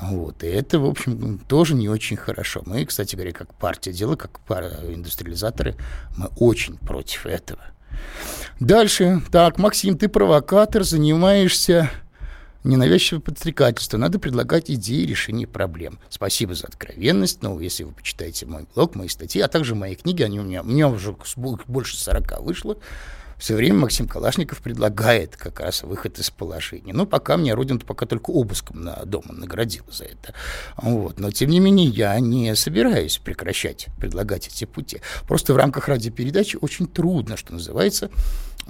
Вот. 0.00 0.42
И 0.42 0.46
это, 0.46 0.78
в 0.78 0.86
общем, 0.86 1.38
тоже 1.38 1.74
не 1.74 1.88
очень 1.88 2.16
хорошо. 2.16 2.62
Мы, 2.64 2.84
кстати 2.86 3.16
говоря, 3.16 3.32
как 3.32 3.54
партия 3.54 3.92
дела, 3.92 4.16
как 4.16 4.40
индустриализаторы, 4.48 5.76
мы 6.16 6.28
очень 6.36 6.76
против 6.78 7.26
этого. 7.26 7.60
Дальше. 8.60 9.20
Так, 9.30 9.58
Максим, 9.58 9.98
ты 9.98 10.08
провокатор, 10.08 10.84
занимаешься 10.84 11.90
ненавязчивое 12.64 13.20
подстрекательство. 13.20 13.96
Надо 13.98 14.18
предлагать 14.18 14.70
идеи 14.70 15.04
решения 15.04 15.46
проблем. 15.46 15.98
Спасибо 16.08 16.54
за 16.54 16.66
откровенность. 16.66 17.42
Но 17.42 17.58
если 17.60 17.84
вы 17.84 17.92
почитаете 17.92 18.46
мой 18.46 18.66
блог, 18.74 18.94
мои 18.94 19.08
статьи, 19.08 19.40
а 19.40 19.48
также 19.48 19.74
мои 19.74 19.94
книги, 19.94 20.22
они 20.22 20.40
у 20.40 20.44
меня, 20.44 20.62
у 20.62 20.66
меня 20.66 20.88
уже 20.88 21.16
больше 21.66 21.96
40 21.96 22.40
вышло, 22.42 22.76
все 23.40 23.54
время 23.54 23.76
Максим 23.76 24.06
Калашников 24.06 24.60
предлагает 24.60 25.34
как 25.34 25.60
раз 25.60 25.82
выход 25.82 26.18
из 26.18 26.30
положения. 26.30 26.92
Ну, 26.92 27.06
пока 27.06 27.38
мне 27.38 27.54
Родина 27.54 27.80
пока 27.80 28.04
только 28.04 28.30
обыском 28.30 28.84
на 28.84 28.96
дом 29.06 29.24
наградила 29.30 29.90
за 29.90 30.04
это. 30.04 30.34
Вот. 30.76 31.18
Но, 31.18 31.30
тем 31.30 31.48
не 31.48 31.58
менее, 31.58 31.86
я 31.86 32.20
не 32.20 32.54
собираюсь 32.54 33.16
прекращать 33.16 33.86
предлагать 33.98 34.48
эти 34.48 34.66
пути. 34.66 35.00
Просто 35.26 35.54
в 35.54 35.56
рамках 35.56 35.88
радиопередачи 35.88 36.58
очень 36.60 36.86
трудно, 36.86 37.38
что 37.38 37.54
называется, 37.54 38.10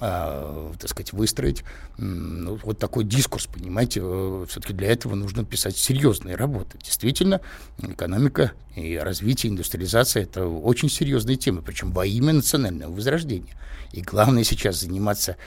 э, 0.01 0.73
так 0.79 0.89
сказать, 0.89 1.13
выстроить 1.13 1.63
ну, 1.97 2.59
вот 2.63 2.79
такой 2.79 3.03
дискурс, 3.03 3.45
понимаете, 3.45 4.01
э, 4.03 4.45
все-таки 4.49 4.73
для 4.73 4.91
этого 4.91 5.15
нужно 5.15 5.45
писать 5.45 5.77
серьезные 5.77 6.35
работы. 6.35 6.77
Действительно, 6.83 7.39
экономика 7.77 8.51
и 8.75 8.97
развитие, 8.97 9.51
индустриализация– 9.51 10.23
это 10.23 10.45
очень 10.47 10.89
серьезные 10.89 11.37
темы, 11.37 11.61
причем 11.61 11.91
во 11.91 12.05
имя 12.05 12.33
национального 12.33 12.91
возрождения. 12.91 13.55
И 13.93 14.01
главное 14.01 14.43
сейчас 14.43 14.79
заниматься 14.79 15.37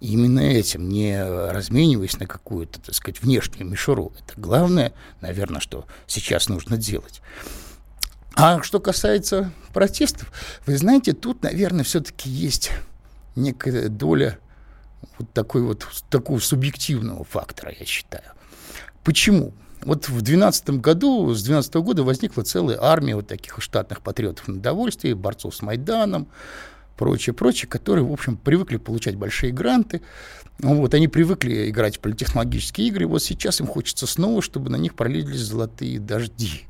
именно 0.00 0.40
этим, 0.40 0.88
не 0.88 1.22
размениваясь 1.50 2.18
на 2.18 2.26
какую-то, 2.26 2.80
так 2.80 2.94
сказать, 2.94 3.22
внешнюю 3.22 3.66
мишуру. 3.66 4.12
Это 4.18 4.38
главное, 4.38 4.92
наверное, 5.20 5.60
что 5.60 5.86
сейчас 6.06 6.48
нужно 6.48 6.76
делать. 6.76 7.22
А 8.34 8.62
что 8.62 8.80
касается 8.80 9.50
протестов, 9.72 10.30
вы 10.66 10.76
знаете, 10.76 11.14
тут, 11.14 11.42
наверное, 11.42 11.84
все-таки 11.84 12.28
есть 12.28 12.70
некая 13.36 13.88
доля 13.88 14.38
вот 15.18 15.32
такой 15.32 15.62
вот 15.62 15.86
такого 16.10 16.38
субъективного 16.38 17.24
фактора, 17.24 17.72
я 17.78 17.86
считаю. 17.86 18.24
Почему? 19.04 19.54
Вот 19.82 20.08
в 20.08 20.22
2012 20.22 20.70
году, 20.80 21.32
с 21.32 21.42
2012 21.44 21.74
года 21.76 22.02
возникла 22.02 22.42
целая 22.42 22.78
армия 22.82 23.14
вот 23.14 23.28
таких 23.28 23.60
штатных 23.60 24.00
патриотов 24.00 24.48
на 24.48 24.58
довольствие, 24.58 25.14
борцов 25.14 25.54
с 25.54 25.62
Майданом, 25.62 26.28
прочее, 26.96 27.34
прочее, 27.34 27.68
которые, 27.68 28.04
в 28.04 28.12
общем, 28.12 28.36
привыкли 28.36 28.76
получать 28.76 29.16
большие 29.16 29.52
гранты, 29.52 30.02
вот, 30.58 30.94
они 30.94 31.06
привыкли 31.08 31.68
играть 31.68 31.96
в 31.96 32.00
политехнологические 32.00 32.88
игры, 32.88 33.06
вот 33.06 33.22
сейчас 33.22 33.60
им 33.60 33.66
хочется 33.66 34.06
снова, 34.06 34.40
чтобы 34.40 34.70
на 34.70 34.76
них 34.76 34.94
пролились 34.94 35.40
золотые 35.40 36.00
дожди. 36.00 36.62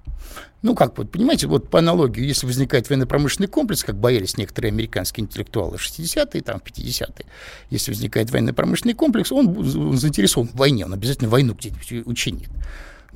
Ну, 0.63 0.75
как 0.75 0.99
вот, 0.99 1.13
понимаете, 1.13 1.47
вот 1.47 1.71
по 1.71 1.79
аналогии, 1.79 2.25
если 2.25 2.47
возникает 2.47 2.89
военно-промышленный 2.89 3.47
комплекс, 3.47 3.85
как 3.85 3.97
боялись 3.97 4.37
некоторые 4.37 4.73
американские 4.73 5.25
интеллектуалы 5.25 5.77
в 5.77 5.83
60-е, 5.83 6.43
там, 6.43 6.61
в 6.61 6.65
50-е, 6.65 7.25
если 7.71 7.93
возникает 7.93 8.31
военно-промышленный 8.31 8.95
комплекс, 8.95 9.31
он, 9.31 9.57
он 9.57 9.97
заинтересован 9.97 10.49
в 10.49 10.57
войне, 10.57 10.85
он 10.85 10.93
обязательно 10.93 11.31
войну 11.31 11.55
где-нибудь 11.55 12.07
учинит. 12.07 12.49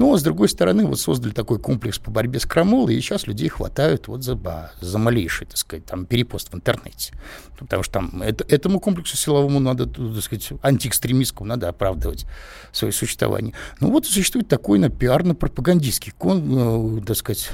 Но, 0.00 0.16
с 0.16 0.22
другой 0.22 0.48
стороны, 0.48 0.86
вот 0.86 0.98
создали 0.98 1.32
такой 1.32 1.58
комплекс 1.58 1.98
по 1.98 2.10
борьбе 2.10 2.40
с 2.40 2.46
крамолой, 2.46 2.94
и 2.94 3.00
сейчас 3.02 3.26
людей 3.26 3.50
хватают 3.50 4.08
вот 4.08 4.24
за, 4.24 4.72
за 4.80 4.98
малейший, 4.98 5.46
так 5.46 5.58
сказать, 5.58 5.84
там, 5.84 6.06
перепост 6.06 6.50
в 6.50 6.56
интернете. 6.56 7.12
Потому 7.58 7.82
что 7.82 7.92
там 7.92 8.22
это, 8.22 8.42
этому 8.48 8.80
комплексу 8.80 9.18
силовому 9.18 9.60
надо, 9.60 9.84
так 9.84 10.22
сказать, 10.22 10.52
антиэкстремистскому 10.62 11.46
надо 11.46 11.68
оправдывать 11.68 12.24
свое 12.72 12.92
существование. 12.92 13.52
Ну 13.80 13.90
вот 13.90 14.06
существует 14.06 14.48
такой 14.48 14.78
на 14.78 14.88
пиарно-пропагандистский, 14.88 16.14
э, 16.18 17.00
так 17.04 17.16
сказать, 17.18 17.50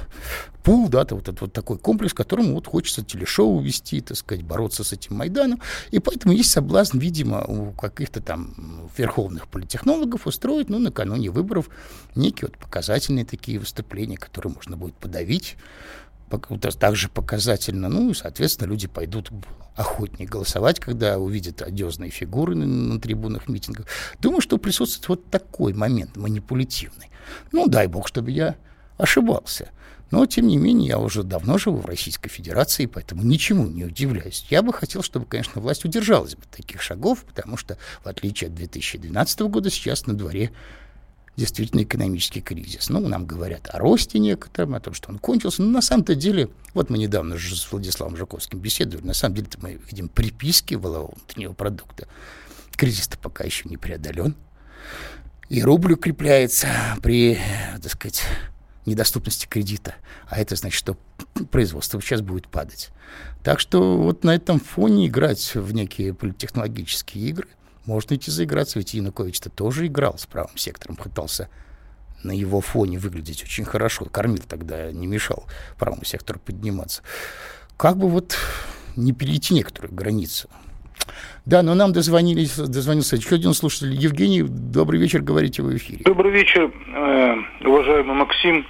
пул, 0.66 0.88
да, 0.88 1.06
вот 1.08 1.22
этот 1.22 1.40
вот 1.40 1.52
такой 1.52 1.78
комплекс, 1.78 2.12
которому 2.12 2.54
вот 2.54 2.66
хочется 2.66 3.04
телешоу 3.04 3.60
вести, 3.60 4.00
так 4.00 4.16
сказать, 4.16 4.44
бороться 4.44 4.82
с 4.82 4.92
этим 4.92 5.14
Майданом. 5.14 5.60
И 5.92 6.00
поэтому 6.00 6.34
есть 6.34 6.50
соблазн, 6.50 6.98
видимо, 6.98 7.44
у 7.44 7.70
каких-то 7.70 8.20
там 8.20 8.90
верховных 8.98 9.46
политтехнологов 9.46 10.26
устроить, 10.26 10.68
ну, 10.68 10.80
накануне 10.80 11.30
выборов 11.30 11.70
некие 12.16 12.48
вот 12.48 12.58
показательные 12.58 13.24
такие 13.24 13.60
выступления, 13.60 14.16
которые 14.16 14.54
можно 14.54 14.76
будет 14.76 14.96
подавить, 14.96 15.56
также 16.80 17.10
показательно. 17.10 17.88
Ну, 17.88 18.10
и, 18.10 18.14
соответственно, 18.14 18.68
люди 18.68 18.88
пойдут 18.88 19.30
охотнее 19.76 20.28
голосовать, 20.28 20.80
когда 20.80 21.16
увидят 21.20 21.62
одиозные 21.62 22.10
фигуры 22.10 22.56
на, 22.56 22.66
на 22.66 23.00
трибунах 23.00 23.48
митингов. 23.48 23.86
Думаю, 24.18 24.40
что 24.40 24.58
присутствует 24.58 25.08
вот 25.20 25.30
такой 25.30 25.74
момент 25.74 26.16
манипулятивный. 26.16 27.08
Ну, 27.52 27.68
дай 27.68 27.86
бог, 27.86 28.08
чтобы 28.08 28.32
я 28.32 28.56
ошибался. 28.98 29.70
Но, 30.10 30.24
тем 30.26 30.46
не 30.46 30.56
менее, 30.56 30.88
я 30.88 30.98
уже 30.98 31.22
давно 31.24 31.58
живу 31.58 31.78
в 31.78 31.86
Российской 31.86 32.28
Федерации, 32.28 32.86
поэтому 32.86 33.22
ничему 33.22 33.66
не 33.66 33.84
удивляюсь. 33.84 34.46
Я 34.50 34.62
бы 34.62 34.72
хотел, 34.72 35.02
чтобы, 35.02 35.26
конечно, 35.26 35.60
власть 35.60 35.84
удержалась 35.84 36.36
бы 36.36 36.42
таких 36.50 36.80
шагов, 36.80 37.24
потому 37.24 37.56
что, 37.56 37.76
в 38.04 38.08
отличие 38.08 38.48
от 38.48 38.54
2012 38.54 39.40
года, 39.40 39.68
сейчас 39.68 40.06
на 40.06 40.14
дворе 40.14 40.52
действительно 41.36 41.82
экономический 41.82 42.40
кризис. 42.40 42.88
Ну, 42.88 43.00
нам 43.00 43.26
говорят 43.26 43.68
о 43.72 43.78
росте 43.78 44.18
некотором, 44.18 44.74
о 44.74 44.80
том, 44.80 44.94
что 44.94 45.10
он 45.10 45.18
кончился. 45.18 45.62
Но 45.62 45.70
на 45.70 45.82
самом-то 45.82 46.14
деле, 46.14 46.48
вот 46.72 46.88
мы 46.88 46.98
недавно 46.98 47.36
же 47.36 47.56
с 47.56 47.70
Владиславом 47.70 48.16
Жаковским 48.16 48.58
беседовали, 48.58 49.06
на 49.06 49.14
самом 49.14 49.34
деле 49.36 49.48
мы 49.60 49.80
видим 49.90 50.08
приписки 50.08 50.74
валового 50.74 51.14
внутреннего 51.14 51.52
продукта. 51.52 52.08
Кризис-то 52.76 53.18
пока 53.18 53.44
еще 53.44 53.68
не 53.68 53.76
преодолен. 53.76 54.34
И 55.48 55.62
рубль 55.62 55.92
укрепляется 55.92 56.68
при, 57.02 57.38
так 57.82 57.92
сказать, 57.92 58.22
недоступности 58.86 59.46
кредита. 59.46 59.94
А 60.28 60.38
это 60.40 60.56
значит, 60.56 60.78
что 60.78 60.96
производство 61.50 62.00
сейчас 62.00 62.22
будет 62.22 62.48
падать. 62.48 62.90
Так 63.42 63.60
что 63.60 63.96
вот 63.96 64.24
на 64.24 64.34
этом 64.34 64.60
фоне 64.60 65.06
играть 65.06 65.54
в 65.54 65.72
некие 65.72 66.14
политтехнологические 66.14 67.28
игры 67.28 67.48
можно 67.84 68.14
идти 68.14 68.30
заиграться. 68.30 68.78
Ведь 68.78 68.94
Янукович-то 68.94 69.50
тоже 69.50 69.86
играл 69.86 70.18
с 70.18 70.26
правым 70.26 70.56
сектором, 70.56 70.96
пытался 70.96 71.48
на 72.24 72.32
его 72.32 72.60
фоне 72.60 72.98
выглядеть 72.98 73.42
очень 73.42 73.64
хорошо. 73.64 74.06
Кормил 74.06 74.42
тогда, 74.48 74.90
не 74.90 75.06
мешал 75.06 75.46
правому 75.78 76.04
сектору 76.04 76.40
подниматься. 76.40 77.02
Как 77.76 77.96
бы 77.96 78.08
вот 78.08 78.36
не 78.96 79.12
перейти 79.12 79.54
некоторую 79.54 79.94
границу. 79.94 80.48
Да, 81.44 81.62
но 81.62 81.74
нам 81.74 81.92
дозвонились, 81.92 82.56
дозвонился 82.56 83.16
еще 83.16 83.36
один 83.36 83.54
слушатель. 83.54 83.94
Евгений, 83.94 84.42
добрый 84.42 84.98
вечер, 84.98 85.20
говорите 85.20 85.62
в 85.62 85.76
эфире. 85.76 86.02
Добрый 86.04 86.32
вечер, 86.32 86.64
э, 86.64 87.36
уважаемый 87.64 88.16
Максим. 88.16 88.66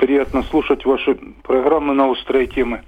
Приятно 0.00 0.42
слушать 0.44 0.86
ваши 0.86 1.14
программы 1.42 1.92
на 1.92 2.08
острые 2.08 2.46
темы. 2.46 2.80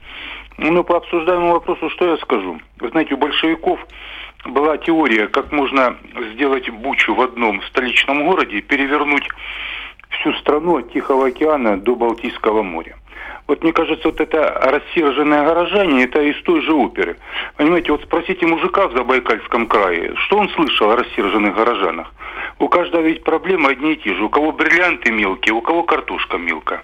Ну, 0.56 0.82
по 0.82 0.96
обсуждаемому 0.96 1.52
вопросу, 1.52 1.90
что 1.90 2.06
я 2.06 2.16
скажу? 2.16 2.58
Вы 2.80 2.88
знаете, 2.88 3.12
у 3.12 3.18
большевиков 3.18 3.78
была 4.46 4.78
теория, 4.78 5.26
как 5.26 5.52
можно 5.52 5.98
сделать 6.32 6.70
бучу 6.70 7.14
в 7.14 7.20
одном 7.20 7.60
столичном 7.64 8.24
городе 8.24 8.62
перевернуть 8.62 9.28
всю 10.08 10.32
страну 10.36 10.78
от 10.78 10.90
Тихого 10.90 11.26
океана 11.26 11.78
до 11.78 11.96
Балтийского 11.96 12.62
моря. 12.62 12.96
Вот 13.48 13.62
мне 13.62 13.72
кажется, 13.72 14.08
вот 14.08 14.20
это 14.20 14.60
рассерженное 14.62 15.44
горожане, 15.44 16.04
это 16.04 16.22
из 16.22 16.40
той 16.42 16.62
же 16.62 16.72
оперы. 16.72 17.16
Понимаете, 17.56 17.92
вот 17.92 18.02
спросите 18.02 18.46
мужика 18.46 18.88
в 18.88 18.92
Забайкальском 18.92 19.66
крае, 19.66 20.14
что 20.16 20.38
он 20.38 20.48
слышал 20.50 20.90
о 20.90 20.96
рассерженных 20.96 21.54
горожанах? 21.54 22.12
У 22.58 22.68
каждого 22.68 23.02
ведь 23.02 23.24
проблемы 23.24 23.70
одни 23.70 23.92
и 23.92 23.96
те 23.96 24.14
же. 24.14 24.24
У 24.24 24.28
кого 24.28 24.52
бриллианты 24.52 25.10
мелкие, 25.10 25.54
у 25.54 25.60
кого 25.60 25.82
картошка 25.82 26.38
мелкая. 26.38 26.82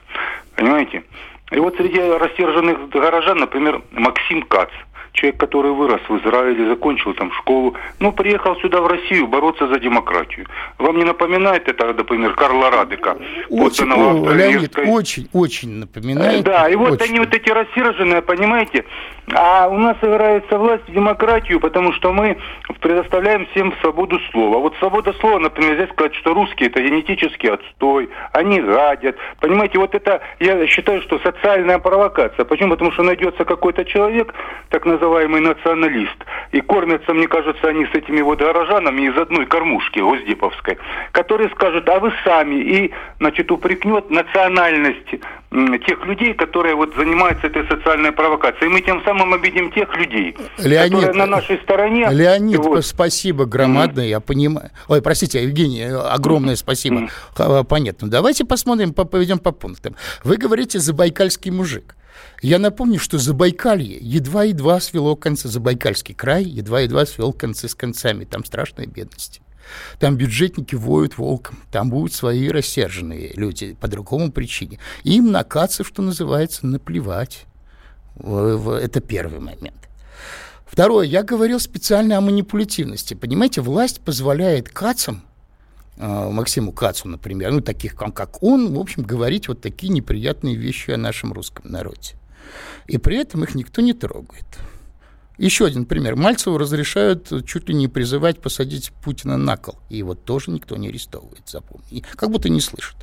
Понимаете? 0.56 1.04
И 1.52 1.58
вот 1.58 1.76
среди 1.76 2.00
рассерженных 2.00 2.88
горожан, 2.88 3.38
например, 3.38 3.80
Максим 3.92 4.42
Кац. 4.42 4.70
Человек, 5.12 5.40
который 5.40 5.72
вырос 5.72 6.00
в 6.08 6.16
Израиле, 6.18 6.68
закончил 6.68 7.14
там 7.14 7.32
школу, 7.32 7.74
ну, 7.98 8.12
приехал 8.12 8.56
сюда 8.56 8.80
в 8.80 8.86
Россию 8.86 9.26
бороться 9.26 9.66
за 9.68 9.78
демократию. 9.80 10.46
Вам 10.78 10.96
не 10.96 11.04
напоминает 11.04 11.68
это, 11.68 11.92
например, 11.92 12.34
Карла 12.34 12.70
Радека? 12.70 13.16
Очень, 13.50 13.92
о, 13.92 14.32
Леонид, 14.32 14.78
очень, 14.78 15.28
очень 15.32 15.70
напоминает. 15.80 16.44
Да, 16.44 16.68
и 16.68 16.76
вот 16.76 16.92
очень. 16.92 17.10
они 17.10 17.18
вот 17.20 17.34
эти 17.34 17.50
рассерженные, 17.50 18.22
понимаете, 18.22 18.84
а 19.32 19.68
у 19.68 19.76
нас 19.76 19.96
играется 20.00 20.56
власть 20.56 20.88
в 20.88 20.92
демократию, 20.92 21.60
потому 21.60 21.92
что 21.94 22.12
мы 22.12 22.38
предоставляем 22.80 23.46
всем 23.46 23.74
свободу 23.80 24.18
слова. 24.30 24.58
Вот 24.58 24.74
свобода 24.78 25.12
слова, 25.20 25.38
например, 25.38 25.74
здесь 25.74 25.90
сказать, 25.90 26.14
что 26.14 26.32
русские 26.32 26.68
это 26.68 26.80
генетический 26.80 27.50
отстой, 27.50 28.08
они 28.32 28.60
гадят. 28.60 29.16
Понимаете, 29.40 29.78
вот 29.78 29.94
это, 29.94 30.20
я 30.40 30.66
считаю, 30.66 31.02
что 31.02 31.18
социальная 31.18 31.78
провокация. 31.78 32.44
Почему? 32.44 32.70
Потому 32.70 32.92
что 32.92 33.02
найдется 33.02 33.44
какой-то 33.44 33.84
человек, 33.84 34.32
так 34.70 34.86
называемый 34.86 34.97
националист, 34.98 36.16
и 36.52 36.60
кормятся, 36.60 37.14
мне 37.14 37.26
кажется, 37.26 37.68
они 37.68 37.86
с 37.86 37.94
этими 37.94 38.20
вот 38.20 38.38
горожанами 38.38 39.02
из 39.02 39.16
одной 39.16 39.46
кормушки 39.46 39.98
госдеповской, 40.00 40.78
который 41.12 41.50
скажет, 41.50 41.88
а 41.88 41.98
вы 42.00 42.12
сами, 42.24 42.56
и, 42.56 42.92
значит, 43.18 43.50
упрекнет 43.50 44.10
национальность 44.10 45.14
тех 45.86 46.04
людей, 46.04 46.34
которые 46.34 46.74
вот 46.74 46.94
занимаются 46.94 47.46
этой 47.46 47.66
социальной 47.66 48.12
провокацией. 48.12 48.66
И 48.66 48.72
мы 48.72 48.80
тем 48.82 49.02
самым 49.04 49.32
обидим 49.32 49.72
тех 49.72 49.94
людей, 49.96 50.36
Леонид, 50.58 51.00
которые 51.00 51.14
на 51.14 51.26
нашей 51.26 51.58
стороне. 51.58 52.08
Леонид, 52.10 52.58
вот. 52.58 52.84
спасибо 52.84 53.46
громадное, 53.46 54.04
mm-hmm. 54.04 54.10
я 54.10 54.20
понимаю. 54.20 54.70
Ой, 54.88 55.00
простите, 55.00 55.42
Евгений, 55.42 55.84
огромное 55.84 56.56
спасибо. 56.56 57.08
Mm-hmm. 57.36 57.64
Понятно. 57.64 58.10
Давайте 58.10 58.44
посмотрим, 58.44 58.92
поведем 58.92 59.38
по 59.38 59.52
пунктам. 59.52 59.96
Вы 60.22 60.36
говорите 60.36 60.78
«забайкальский 60.78 61.50
мужик». 61.50 61.94
Я 62.40 62.58
напомню, 62.58 62.98
что 63.00 63.18
Забайкалье 63.18 63.98
едва-едва 64.00 64.80
свело 64.80 65.16
концы, 65.16 65.48
Забайкальский 65.48 66.14
край 66.14 66.44
едва-едва 66.44 67.06
свел 67.06 67.32
концы 67.32 67.68
с 67.68 67.74
концами. 67.74 68.24
Там 68.24 68.44
страшная 68.44 68.86
бедность. 68.86 69.40
Там 69.98 70.16
бюджетники 70.16 70.74
воют 70.74 71.18
волком, 71.18 71.58
там 71.70 71.90
будут 71.90 72.14
свои 72.14 72.48
рассерженные 72.48 73.32
люди 73.34 73.74
по 73.74 73.86
другому 73.86 74.32
причине. 74.32 74.78
Им 75.04 75.30
на 75.30 75.44
кацы, 75.44 75.84
что 75.84 76.00
называется, 76.00 76.66
наплевать. 76.66 77.44
Это 78.16 79.00
первый 79.00 79.40
момент. 79.40 79.74
Второе, 80.64 81.06
я 81.06 81.22
говорил 81.22 81.60
специально 81.60 82.16
о 82.16 82.20
манипулятивности. 82.20 83.14
Понимаете, 83.14 83.60
власть 83.60 84.00
позволяет 84.00 84.68
кацам, 84.68 85.22
Максиму 85.98 86.72
Кацу, 86.72 87.08
например, 87.08 87.52
ну, 87.52 87.60
таких, 87.60 87.94
как 87.94 88.42
он, 88.42 88.72
в 88.72 88.78
общем, 88.78 89.02
говорить 89.02 89.48
вот 89.48 89.60
такие 89.60 89.92
неприятные 89.92 90.54
вещи 90.54 90.92
о 90.92 90.96
нашем 90.96 91.32
русском 91.32 91.70
народе. 91.70 92.14
И 92.86 92.98
при 92.98 93.18
этом 93.18 93.44
их 93.44 93.54
никто 93.54 93.82
не 93.82 93.92
трогает. 93.92 94.46
Еще 95.38 95.66
один 95.66 95.84
пример. 95.84 96.16
Мальцеву 96.16 96.58
разрешают 96.58 97.32
чуть 97.46 97.68
ли 97.68 97.74
не 97.74 97.86
призывать 97.86 98.40
посадить 98.40 98.92
Путина 99.04 99.36
на 99.36 99.56
кол. 99.56 99.76
И 99.88 99.96
его 99.96 100.14
тоже 100.14 100.50
никто 100.50 100.76
не 100.76 100.88
арестовывает, 100.88 101.48
запомни. 101.48 102.04
Как 102.16 102.30
будто 102.30 102.48
не 102.48 102.60
слышат. 102.60 102.96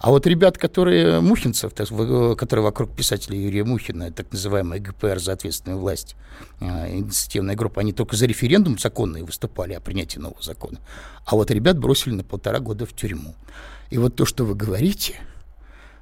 А 0.00 0.10
вот 0.10 0.26
ребят, 0.26 0.58
которые 0.58 1.20
Мухинцев, 1.20 1.74
которые 1.74 2.64
вокруг 2.64 2.94
писателя 2.94 3.36
Юрия 3.36 3.64
Мухина, 3.64 4.12
так 4.12 4.30
называемая 4.30 4.78
ГПР 4.78 5.18
за 5.18 5.32
ответственную 5.32 5.80
власть, 5.80 6.14
а, 6.60 6.88
инициативная 6.88 7.56
группа, 7.56 7.80
они 7.80 7.92
только 7.92 8.14
за 8.16 8.26
референдум 8.26 8.78
законный 8.78 9.22
выступали 9.22 9.72
о 9.72 9.80
принятии 9.80 10.20
нового 10.20 10.40
закона. 10.40 10.78
А 11.24 11.34
вот 11.34 11.50
ребят 11.50 11.78
бросили 11.78 12.14
на 12.14 12.22
полтора 12.22 12.60
года 12.60 12.86
в 12.86 12.92
тюрьму. 12.92 13.34
И 13.90 13.98
вот 13.98 14.14
то, 14.14 14.24
что 14.24 14.44
вы 14.44 14.54
говорите, 14.54 15.16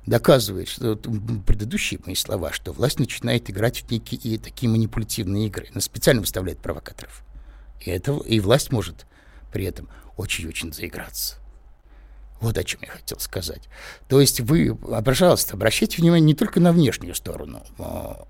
доказывает, 0.05 0.69
что 0.69 0.97
предыдущие 1.47 1.99
мои 2.05 2.15
слова, 2.15 2.53
что 2.53 2.73
власть 2.73 2.99
начинает 2.99 3.49
играть 3.49 3.79
в 3.79 3.91
некие 3.91 4.21
и 4.21 4.37
такие 4.37 4.71
манипулятивные 4.71 5.47
игры. 5.47 5.69
Она 5.73 5.81
специально 5.81 6.21
выставляет 6.21 6.59
провокаторов. 6.59 7.23
И, 7.81 7.91
это, 7.91 8.13
и 8.13 8.41
власть 8.41 8.73
может 8.73 9.07
при 9.53 9.65
этом 9.65 9.89
очень-очень 10.19 10.73
заиграться. 10.75 11.37
Вот 12.40 12.59
о 12.59 12.64
чем 12.64 12.81
я 12.83 12.88
хотел 12.88 13.18
сказать. 13.18 13.68
То 14.09 14.20
есть 14.20 14.40
вы, 14.40 14.75
пожалуйста, 14.75 15.55
обращайте 15.55 16.03
внимание 16.03 16.27
не 16.27 16.35
только 16.35 16.61
на 16.61 16.72
внешнюю 16.72 17.14
сторону, 17.14 17.62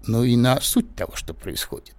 но 0.06 0.24
и 0.24 0.36
на 0.36 0.60
суть 0.60 0.94
того, 0.94 1.16
что 1.16 1.34
происходит. 1.34 1.94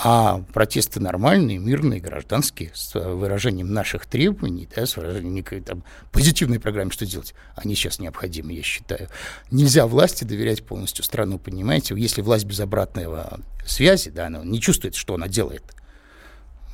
А 0.00 0.44
протесты 0.52 1.00
нормальные, 1.00 1.58
мирные, 1.58 1.98
гражданские, 1.98 2.70
с 2.72 2.94
выражением 2.94 3.72
наших 3.72 4.06
требований, 4.06 4.68
да, 4.72 4.86
с 4.86 4.96
выражением 4.96 5.34
некой 5.34 5.60
там, 5.60 5.82
позитивной 6.12 6.60
программы, 6.60 6.92
что 6.92 7.04
делать, 7.04 7.34
они 7.56 7.74
сейчас 7.74 7.98
необходимы, 7.98 8.52
я 8.52 8.62
считаю. 8.62 9.08
Нельзя 9.50 9.88
власти 9.88 10.22
доверять 10.22 10.64
полностью 10.64 11.02
страну, 11.02 11.40
понимаете? 11.40 11.96
Если 11.96 12.22
власть 12.22 12.44
без 12.44 12.60
обратного 12.60 13.40
связи, 13.66 14.10
да, 14.10 14.28
она 14.28 14.44
не 14.44 14.60
чувствует, 14.60 14.94
что 14.94 15.14
она 15.14 15.26
делает, 15.26 15.64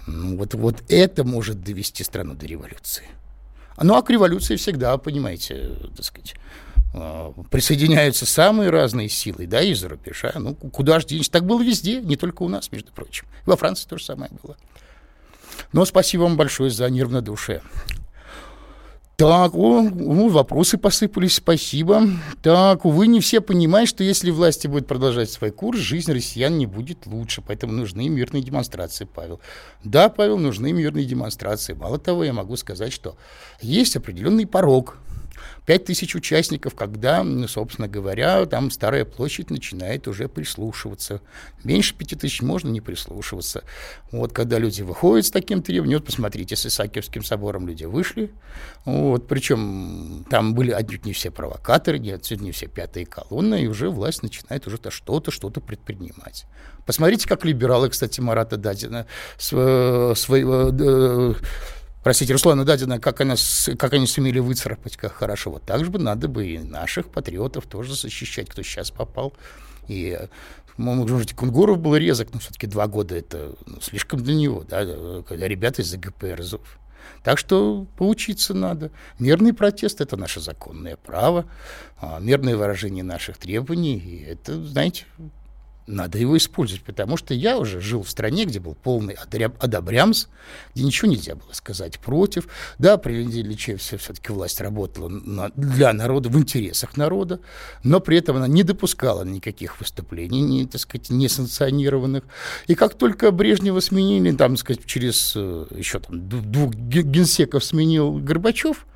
ну, 0.07 0.37
вот, 0.37 0.53
вот 0.53 0.83
это 0.91 1.25
может 1.25 1.63
довести 1.63 2.05
страну 2.05 2.35
до 2.35 2.45
революции. 2.45 3.05
Ну, 3.81 3.95
а 3.95 4.03
к 4.03 4.11
революции 4.11 4.57
всегда, 4.57 4.97
понимаете, 4.99 5.73
так 5.97 6.05
сказать, 6.05 6.35
а, 6.95 7.33
присоединяются 7.51 8.25
самые 8.25 8.71
разные 8.71 9.09
силы, 9.09 9.47
да, 9.47 9.61
из-за 9.63 9.89
рубежа. 9.89 10.33
Ну, 10.37 10.55
куда 10.55 11.01
же 11.01 11.07
денешься? 11.07 11.33
Так 11.33 11.45
было 11.45 11.63
везде, 11.63 12.01
не 12.01 12.17
только 12.17 12.43
у 12.43 12.49
нас, 12.49 12.71
между 12.71 12.93
прочим. 12.93 13.27
Во 13.47 13.57
Франции 13.57 13.89
то 13.89 13.99
же 13.99 14.05
самое 14.05 14.31
было. 14.43 14.57
Но 15.73 15.85
спасибо 15.85 16.23
вам 16.23 16.37
большое 16.37 16.71
за 16.71 16.89
неравнодушие. 16.89 17.63
Так, 19.17 19.55
о, 19.55 19.83
о, 19.83 20.29
вопросы 20.29 20.77
посыпались, 20.77 21.37
спасибо. 21.37 22.03
Так, 22.43 22.85
увы, 22.85 23.07
не 23.07 23.21
все 23.21 23.41
понимают, 23.41 23.89
что 23.89 24.03
если 24.03 24.33
власти 24.33 24.67
будут 24.67 24.89
продолжать 24.89 25.31
свой 25.31 25.53
курс, 25.53 25.79
жизнь 25.79 26.13
россиян 26.13 26.59
не 26.59 26.67
будет 26.67 27.07
лучше, 27.07 27.41
поэтому 27.41 27.73
нужны 27.73 28.09
мирные 28.09 28.43
демонстрации, 28.43 29.05
Павел. 29.05 29.39
Да, 29.85 30.09
Павел, 30.09 30.37
нужны 30.39 30.73
мирные 30.73 31.05
демонстрации. 31.05 31.75
Мало 31.75 31.99
того, 31.99 32.25
я 32.25 32.33
могу 32.33 32.57
сказать, 32.57 32.93
что 32.93 33.17
есть 33.61 33.95
определенный 33.95 34.49
порог, 34.49 34.99
5 35.67 35.85
тысяч 35.85 36.15
участников, 36.15 36.75
когда, 36.75 37.25
собственно 37.47 37.89
говоря, 37.89 38.45
там 38.47 38.71
Старая 38.71 39.05
площадь 39.05 39.51
начинает 39.51 40.09
уже 40.09 40.29
прислушиваться. 40.29 41.21
Меньше 41.63 41.95
5 41.95 42.21
тысяч 42.21 42.43
можно 42.43 42.69
не 42.69 42.81
прислушиваться. 42.81 43.65
Вот 44.11 44.33
когда 44.33 44.59
люди 44.59 44.83
выходят 44.83 45.27
с 45.27 45.31
таким 45.31 45.63
требованием, 45.63 46.01
вот 46.01 46.07
посмотрите, 46.07 46.57
с 46.57 46.67
Исаакиевским 46.67 47.25
собором 47.25 47.67
люди 47.67 47.85
вышли, 47.85 48.31
вот, 48.85 49.29
причем 49.29 50.27
там 50.29 50.55
были 50.55 50.71
отнюдь 50.71 51.05
не 51.05 51.13
все 51.13 51.31
провокаторы, 51.31 51.99
не 51.99 52.11
отсюда 52.11 52.45
не 52.45 52.53
все 52.53 52.67
пятые 52.67 53.07
колонны, 53.07 53.63
и 53.63 53.67
уже 53.67 53.91
власть 53.91 54.23
начинает 54.23 54.67
уже 54.67 54.79
что-то, 54.91 55.31
что-то 55.31 55.61
предпринимать. 55.61 56.47
Посмотрите, 56.87 57.27
как 57.29 57.45
либералы, 57.45 57.89
кстати, 57.89 58.21
Марата 58.21 58.57
Дадина 58.57 59.07
своего 59.39 60.15
э, 60.15 61.35
простите, 62.05 62.33
Руслана 62.33 62.65
Дадина, 62.65 63.01
как, 63.01 63.21
она, 63.21 63.35
как 63.77 63.93
они 63.95 64.07
сумели 64.07 64.39
выцарапать, 64.39 64.97
как 64.97 65.13
хорошо. 65.13 65.51
Вот 65.51 65.65
так 65.65 65.85
же 65.85 65.91
бы 65.91 65.99
надо 65.99 66.29
бы 66.29 66.47
и 66.47 66.59
наших 66.59 67.09
патриотов 67.09 67.67
тоже 67.67 67.97
защищать, 67.97 68.49
кто 68.49 68.63
сейчас 68.63 68.93
попал. 68.93 69.33
И 69.89 70.17
может 70.77 71.19
быть, 71.19 71.35
Кунгуров 71.35 71.79
был 71.79 71.97
резок, 71.97 72.29
но 72.33 72.41
все-таки 72.41 72.67
два 72.67 72.87
года 72.87 73.17
это 73.17 73.55
ну, 73.67 73.81
слишком 73.81 74.23
для 74.23 74.35
него, 74.35 74.65
да, 74.69 75.23
когда 75.23 75.49
ребята 75.49 75.83
из 75.83 75.95
ГПР 75.95 76.43
ЗОВ. 76.43 76.79
Так 77.23 77.39
что 77.39 77.87
поучиться 77.97 78.55
надо. 78.55 78.91
Мирный 79.19 79.53
протест– 79.53 80.01
это 80.03 80.17
наше 80.17 80.41
законное 80.41 80.97
право, 80.97 81.47
а, 82.01 82.19
мирное 82.19 82.57
выражение 82.57 83.05
наших 83.05 83.39
требований. 83.39 83.99
И 83.99 84.25
это, 84.25 84.63
знаете, 84.65 85.05
надо 85.87 86.19
его 86.19 86.37
использовать, 86.37 86.83
потому 86.83 87.17
что 87.17 87.35
я 87.35 87.59
уже 87.59 87.81
жил 87.81 88.03
в 88.03 88.11
стране, 88.11 88.45
где 88.47 88.59
был 88.59 88.75
полный 88.75 89.15
одобрямс, 89.15 90.29
где 90.75 90.85
ничего 90.85 91.11
нельзя 91.11 91.35
было 91.35 91.53
сказать 91.53 91.99
против. 91.99 92.49
Да, 92.79 92.97
при 92.97 93.23
Ильиче 93.23 93.77
все-таки 93.77 94.33
власть 94.33 94.61
работала 94.61 95.09
на, 95.09 95.51
для 95.57 95.93
народа, 95.93 96.29
в 96.29 96.39
интересах 96.39 96.97
народа, 96.97 97.41
но 97.83 98.01
при 98.01 98.19
этом 98.19 98.37
она 98.37 98.49
не 98.49 98.63
допускала 98.63 99.25
никаких 99.25 99.79
выступлений, 99.79 100.41
не, 100.41 100.67
так 100.67 100.81
сказать, 100.81 101.11
несанкционированных. 101.11 102.25
И 102.67 102.75
как 102.75 102.95
только 102.95 103.31
Брежнева 103.31 103.81
сменили, 103.81 104.35
там, 104.35 104.53
так 104.53 104.61
сказать, 104.61 104.87
через 104.87 105.35
э, 105.37 105.67
еще 105.77 106.01
там 106.01 106.29
двух 106.29 106.75
генсеков 106.75 107.63
сменил 107.63 108.13
Горбачев, 108.13 108.87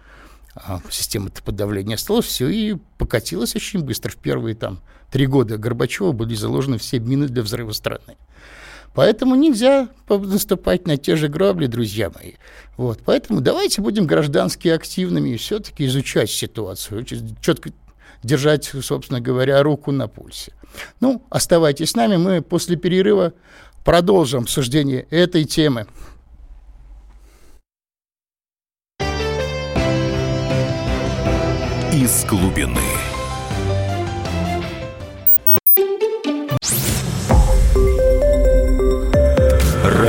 а 0.54 0.80
система 0.90 1.30
подавления 1.30 1.94
осталась, 1.94 2.26
все 2.26 2.48
и 2.48 2.76
покатилось 2.96 3.54
очень 3.54 3.80
быстро. 3.80 4.10
В 4.10 4.16
первые 4.16 4.54
там 4.54 4.80
три 5.10 5.26
года 5.26 5.58
Горбачева 5.58 6.12
были 6.12 6.34
заложены 6.34 6.78
все 6.78 6.98
мины 6.98 7.28
для 7.28 7.42
взрыва 7.42 7.72
страны. 7.72 8.16
Поэтому 8.94 9.36
нельзя 9.36 9.88
наступать 10.08 10.86
на 10.86 10.96
те 10.96 11.14
же 11.14 11.28
грабли, 11.28 11.66
друзья 11.66 12.10
мои. 12.10 12.32
Вот. 12.76 13.00
Поэтому 13.04 13.40
давайте 13.40 13.80
будем 13.80 14.06
граждански 14.06 14.68
активными 14.68 15.30
и 15.30 15.36
все-таки 15.36 15.86
изучать 15.86 16.30
ситуацию, 16.30 17.04
четко 17.40 17.70
держать, 18.22 18.64
собственно 18.82 19.20
говоря, 19.20 19.62
руку 19.62 19.92
на 19.92 20.08
пульсе. 20.08 20.52
Ну, 21.00 21.22
оставайтесь 21.30 21.90
с 21.90 21.94
нами, 21.94 22.16
мы 22.16 22.42
после 22.42 22.76
перерыва 22.76 23.34
продолжим 23.84 24.42
обсуждение 24.42 25.06
этой 25.10 25.44
темы. 25.44 25.86
Из 31.92 32.24
глубины. 32.26 33.07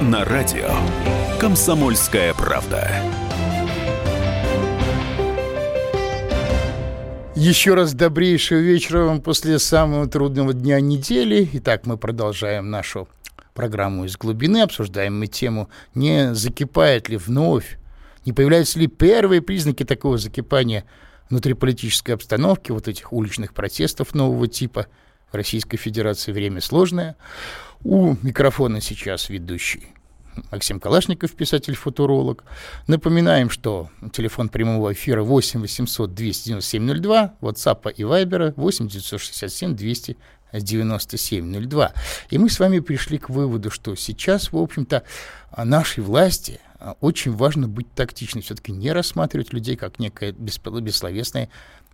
На 0.00 0.24
радио 0.24 0.70
«Комсомольская 1.38 2.32
правда». 2.32 2.90
Еще 7.34 7.74
раз 7.74 7.92
добрейшего 7.92 8.60
вечера 8.60 9.04
вам 9.04 9.20
после 9.20 9.58
самого 9.58 10.06
трудного 10.06 10.54
дня 10.54 10.80
недели. 10.80 11.46
Итак, 11.52 11.84
мы 11.84 11.98
продолжаем 11.98 12.70
нашу 12.70 13.08
программу 13.52 14.06
«Из 14.06 14.16
глубины». 14.16 14.62
Обсуждаем 14.62 15.18
мы 15.18 15.26
тему, 15.26 15.68
не 15.94 16.34
закипает 16.34 17.10
ли 17.10 17.18
вновь, 17.18 17.76
не 18.24 18.32
появляются 18.32 18.78
ли 18.78 18.86
первые 18.86 19.42
признаки 19.42 19.84
такого 19.84 20.16
закипания 20.16 20.86
внутриполитической 21.28 22.12
обстановки, 22.12 22.72
вот 22.72 22.88
этих 22.88 23.12
уличных 23.12 23.52
протестов 23.52 24.14
нового 24.14 24.48
типа 24.48 24.86
Российской 25.32 25.76
Федерации. 25.76 26.32
Время 26.32 26.60
сложное. 26.60 27.16
У 27.82 28.14
микрофона 28.22 28.80
сейчас 28.80 29.28
ведущий 29.28 29.88
Максим 30.50 30.80
Калашников, 30.80 31.32
писатель-футуролог. 31.32 32.44
Напоминаем, 32.86 33.50
что 33.50 33.90
телефон 34.12 34.48
прямого 34.48 34.92
эфира 34.92 35.22
8 35.22 35.60
800 35.60 36.14
297 36.14 37.00
02, 37.00 37.34
WhatsApp 37.40 37.92
и 37.92 38.02
Viber 38.02 38.54
8 38.56 38.88
967 38.88 39.74
297 39.74 41.68
02. 41.68 41.92
И 42.30 42.38
мы 42.38 42.48
с 42.48 42.60
вами 42.60 42.80
пришли 42.80 43.18
к 43.18 43.28
выводу, 43.28 43.70
что 43.70 43.94
сейчас, 43.96 44.52
в 44.52 44.56
общем-то, 44.56 45.02
нашей 45.56 46.04
власти 46.04 46.60
очень 47.00 47.32
важно 47.32 47.68
быть 47.68 47.92
тактичной, 47.92 48.42
все-таки 48.42 48.72
не 48.72 48.92
рассматривать 48.92 49.52
людей 49.52 49.76
как 49.76 49.98
некое 49.98 50.32
бессловесное, 50.32 51.50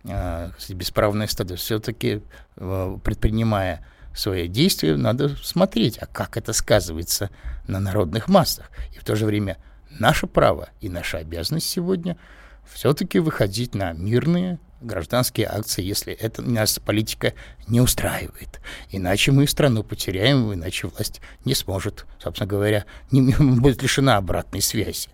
а, 0.09 0.51
бесправное 0.69 1.27
стадо, 1.27 1.55
все-таки 1.55 2.21
а, 2.55 2.97
предпринимая 2.99 3.85
свои 4.13 4.47
действия, 4.47 4.95
надо 4.95 5.29
смотреть, 5.37 5.97
а 5.99 6.07
как 6.07 6.37
это 6.37 6.53
сказывается 6.53 7.29
на 7.67 7.79
народных 7.79 8.27
массах. 8.27 8.71
И 8.95 8.99
в 8.99 9.03
то 9.03 9.15
же 9.15 9.25
время 9.25 9.57
наше 9.89 10.27
право 10.27 10.69
и 10.81 10.89
наша 10.89 11.19
обязанность 11.19 11.69
сегодня 11.69 12.17
все-таки 12.65 13.19
выходить 13.19 13.75
на 13.75 13.93
мирные 13.93 14.59
гражданские 14.81 15.47
акции, 15.47 15.83
если 15.83 16.13
это 16.13 16.41
нас 16.41 16.79
политика 16.79 17.33
не 17.67 17.81
устраивает. 17.81 18.61
Иначе 18.91 19.31
мы 19.31 19.47
страну 19.47 19.83
потеряем, 19.83 20.53
иначе 20.53 20.87
власть 20.87 21.21
не 21.45 21.53
сможет, 21.53 22.05
собственно 22.19 22.47
говоря, 22.47 22.85
не, 23.11 23.33
будет 23.39 23.81
лишена 23.81 24.17
обратной 24.17 24.61
связи. 24.61 25.09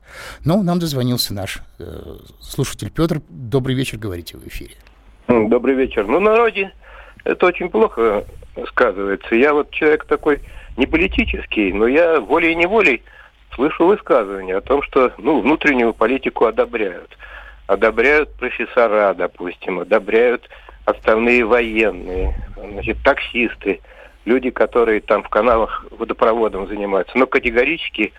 Но 0.45 0.61
нам 0.63 0.79
дозвонился 0.79 1.33
наш 1.33 1.59
э, 1.79 2.17
слушатель 2.41 2.91
Петр. 2.91 3.21
Добрый 3.29 3.75
вечер, 3.75 3.97
говорите 3.97 4.37
в 4.37 4.47
эфире. 4.47 4.75
Добрый 5.27 5.75
вечер. 5.75 6.05
Ну, 6.05 6.19
народе 6.19 6.73
это 7.23 7.45
очень 7.47 7.69
плохо 7.69 8.25
сказывается. 8.67 9.35
Я 9.35 9.53
вот 9.53 9.71
человек 9.71 10.05
такой 10.05 10.41
не 10.77 10.85
политический, 10.85 11.71
но 11.71 11.87
я 11.87 12.19
волей-неволей 12.19 13.03
слышу 13.55 13.85
высказывания 13.85 14.57
о 14.57 14.61
том, 14.61 14.81
что 14.83 15.13
ну, 15.17 15.41
внутреннюю 15.41 15.93
политику 15.93 16.45
одобряют. 16.45 17.17
Одобряют 17.73 18.31
профессора, 18.35 19.15
допустим, 19.15 19.79
одобряют 19.79 20.47
отставные 20.85 21.43
военные, 21.43 22.35
значит, 22.55 22.97
таксисты, 23.03 23.81
люди, 24.25 24.51
которые 24.51 25.01
там 25.01 25.23
в 25.23 25.29
каналах 25.29 25.83
водопроводом 25.89 26.67
занимаются. 26.67 27.17
Но 27.17 27.25
категорически 27.25 28.13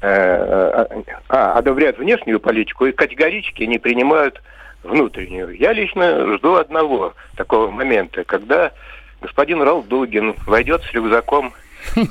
э, 0.00 0.06
а, 0.06 0.86
а 1.28 1.58
одобряют 1.58 1.98
внешнюю 1.98 2.38
политику 2.38 2.86
и 2.86 2.92
категорически 2.92 3.64
не 3.64 3.78
принимают 3.78 4.40
внутреннюю. 4.84 5.56
Я 5.56 5.72
лично 5.72 6.36
жду 6.36 6.54
одного 6.54 7.14
такого 7.36 7.68
момента, 7.68 8.22
когда 8.22 8.70
господин 9.20 9.60
Ралдугин 9.60 10.36
войдет 10.46 10.84
с 10.84 10.92
рюкзаком 10.92 11.52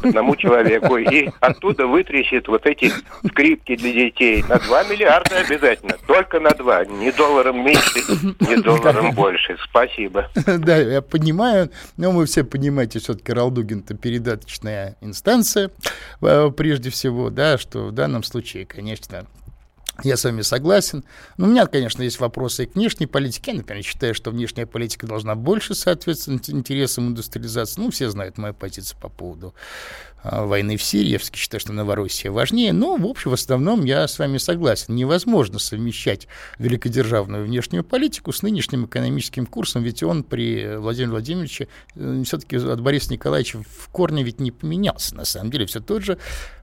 одному 0.03 0.35
человеку 0.35 0.97
и 0.97 1.29
оттуда 1.39 1.87
вытрясет 1.87 2.47
вот 2.47 2.65
эти 2.65 2.91
скрипки 3.27 3.75
для 3.75 3.91
детей 3.91 4.43
на 4.47 4.57
2 4.57 4.83
миллиарда 4.83 5.39
обязательно. 5.39 5.95
Только 6.07 6.39
на 6.39 6.51
2. 6.51 6.85
Не 6.85 7.11
долларом 7.11 7.63
меньше, 7.65 7.99
не 8.39 8.57
долларом 8.57 9.11
больше. 9.11 9.57
Спасибо. 9.69 10.29
Да, 10.59 10.77
я 10.77 11.01
понимаю, 11.01 11.69
но 11.97 12.11
вы 12.11 12.25
все 12.25 12.43
понимаете, 12.43 12.99
все-таки 12.99 13.31
Ралдугин-то 13.31 13.95
передаточная 13.95 14.97
инстанция, 15.01 15.71
э, 16.21 16.51
прежде 16.55 16.89
всего, 16.89 17.29
да, 17.29 17.57
что 17.57 17.85
в 17.85 17.91
данном 17.91 18.23
случае, 18.23 18.65
конечно, 18.65 19.25
я 20.03 20.17
с 20.17 20.23
вами 20.23 20.41
согласен. 20.41 21.03
Но 21.37 21.47
у 21.47 21.49
меня, 21.49 21.65
конечно, 21.67 22.03
есть 22.03 22.19
вопросы 22.19 22.63
и 22.63 22.65
к 22.67 22.75
внешней 22.75 23.07
политике. 23.07 23.51
Я, 23.51 23.57
например, 23.57 23.83
считаю, 23.83 24.13
что 24.13 24.31
внешняя 24.31 24.65
политика 24.65 25.07
должна 25.07 25.35
больше 25.35 25.75
соответствовать 25.75 26.49
интересам 26.49 27.09
индустриализации. 27.09 27.81
Ну, 27.81 27.91
все 27.91 28.09
знают 28.09 28.37
мою 28.37 28.53
позицию 28.53 28.99
по 29.01 29.09
поводу 29.09 29.53
а, 30.21 30.45
войны 30.45 30.77
в 30.77 30.83
Сирии. 30.83 31.11
Я 31.11 31.19
считаю, 31.19 31.61
что 31.61 31.73
Новороссия 31.73 32.31
важнее. 32.31 32.73
Но, 32.73 32.97
в 32.97 33.05
общем, 33.05 33.31
в 33.31 33.33
основном 33.33 33.85
я 33.85 34.07
с 34.07 34.19
вами 34.19 34.37
согласен. 34.37 34.95
Невозможно 34.95 35.59
совмещать 35.59 36.27
великодержавную 36.57 37.45
внешнюю 37.45 37.83
политику 37.83 38.31
с 38.31 38.41
нынешним 38.41 38.85
экономическим 38.85 39.45
курсом, 39.45 39.83
ведь 39.83 40.03
он 40.03 40.23
при 40.23 40.77
Владимире 40.77 41.11
Владимировиче 41.11 41.67
э, 41.95 42.23
все-таки 42.25 42.57
от 42.57 42.81
Бориса 42.81 43.13
Николаевича 43.13 43.59
в 43.59 43.89
корне 43.89 44.23
ведь 44.23 44.39
не 44.39 44.51
поменялся. 44.51 45.15
На 45.15 45.25
самом 45.25 45.51
деле 45.51 45.65
все 45.65 45.79
тот 45.79 46.03
же 46.03 46.17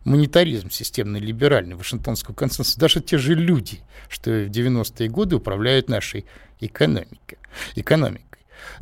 монетаризм 0.07 0.71
системный, 0.71 1.21
либеральный, 1.21 1.75
Вашингтонского 1.75 2.35
консенсуса. 2.35 2.79
Даже 2.79 3.01
те 3.01 3.19
же 3.19 3.35
люди, 3.35 3.81
что 4.09 4.31
в 4.31 4.51
90-е 4.51 5.09
годы 5.09 5.37
управляют 5.37 5.89
нашей 5.89 6.25
экономикой. 6.61 7.39
экономикой. 7.75 8.23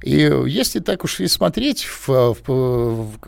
И 0.03 0.31
если 0.47 0.81
так 0.81 1.05
уж 1.05 1.20
и 1.20 1.27
смотреть, 1.27 1.85
в, 1.85 2.09
в, 2.09 2.35
в, 2.47 3.18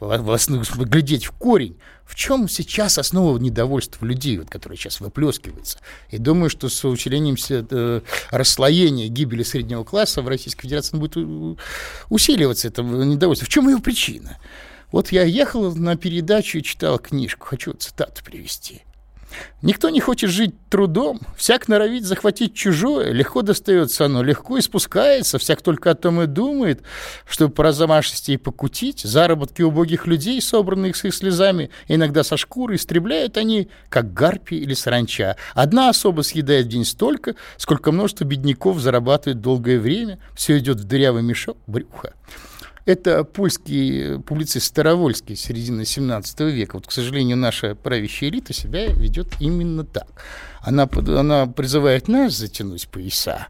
в, 0.00 0.38
в, 0.38 0.84
глядеть 0.84 1.24
в 1.26 1.32
корень, 1.32 1.76
в 2.04 2.14
чем 2.14 2.48
сейчас 2.48 2.98
основа 2.98 3.38
недовольства 3.38 4.04
людей, 4.04 4.38
вот, 4.38 4.48
которое 4.50 4.76
сейчас 4.76 5.00
выплескивается. 5.00 5.78
И 6.10 6.18
думаю, 6.18 6.50
что 6.50 6.68
с 6.68 6.84
усилением 6.84 7.36
э, 7.48 8.00
расслоения 8.30 9.08
гибели 9.08 9.42
среднего 9.42 9.84
класса 9.84 10.22
в 10.22 10.28
Российской 10.28 10.62
Федерации 10.62 10.96
будет 10.96 11.16
усиливаться 12.08 12.68
это 12.68 12.82
недовольство. 12.82 13.46
В 13.46 13.50
чем 13.50 13.68
ее 13.68 13.78
причина? 13.78 14.38
Вот 14.92 15.12
я 15.12 15.22
ехал 15.22 15.74
на 15.74 15.96
передачу 15.96 16.58
и 16.58 16.62
читал 16.62 16.98
книжку, 16.98 17.46
хочу 17.46 17.72
цитату 17.72 18.24
привести. 18.24 18.82
Никто 19.62 19.90
не 19.90 20.00
хочет 20.00 20.30
жить 20.30 20.54
трудом, 20.68 21.20
всяк 21.36 21.68
норовит 21.68 22.04
захватить 22.04 22.54
чужое, 22.54 23.12
легко 23.12 23.42
достается 23.42 24.06
оно, 24.06 24.22
легко 24.22 24.56
и 24.56 24.60
спускается, 24.60 25.38
всяк 25.38 25.62
только 25.62 25.90
о 25.90 25.94
том 25.94 26.20
и 26.22 26.26
думает, 26.26 26.82
чтобы 27.28 27.52
по 27.52 27.62
разомашисти 27.62 28.32
и 28.32 28.36
покутить, 28.36 29.00
заработки 29.00 29.62
убогих 29.62 30.06
людей, 30.06 30.40
собранных 30.40 30.96
с 30.96 31.04
их 31.04 31.14
слезами, 31.14 31.70
иногда 31.88 32.24
со 32.24 32.36
шкуры, 32.36 32.76
истребляют 32.76 33.36
они, 33.36 33.68
как 33.88 34.12
гарпи 34.12 34.56
или 34.56 34.74
саранча. 34.74 35.36
Одна 35.54 35.90
особа 35.90 36.22
съедает 36.22 36.68
день 36.68 36.84
столько, 36.84 37.34
сколько 37.56 37.92
множество 37.92 38.24
бедняков 38.24 38.80
зарабатывает 38.80 39.40
долгое 39.40 39.78
время, 39.78 40.18
все 40.34 40.58
идет 40.58 40.80
в 40.80 40.84
дырявый 40.84 41.22
мешок 41.22 41.56
брюха. 41.66 42.14
Это 42.84 43.24
польский 43.24 44.20
публицист 44.20 44.66
Старовольский 44.66 45.36
середины 45.36 45.84
17 45.84 46.40
века. 46.40 46.76
Вот, 46.76 46.86
к 46.86 46.92
сожалению, 46.92 47.36
наша 47.36 47.74
правящая 47.74 48.30
элита 48.30 48.52
себя 48.52 48.86
ведет 48.86 49.28
именно 49.40 49.84
так. 49.84 50.08
Она, 50.60 50.88
она 51.18 51.46
призывает 51.46 52.08
нас 52.08 52.34
затянуть 52.34 52.88
пояса, 52.88 53.48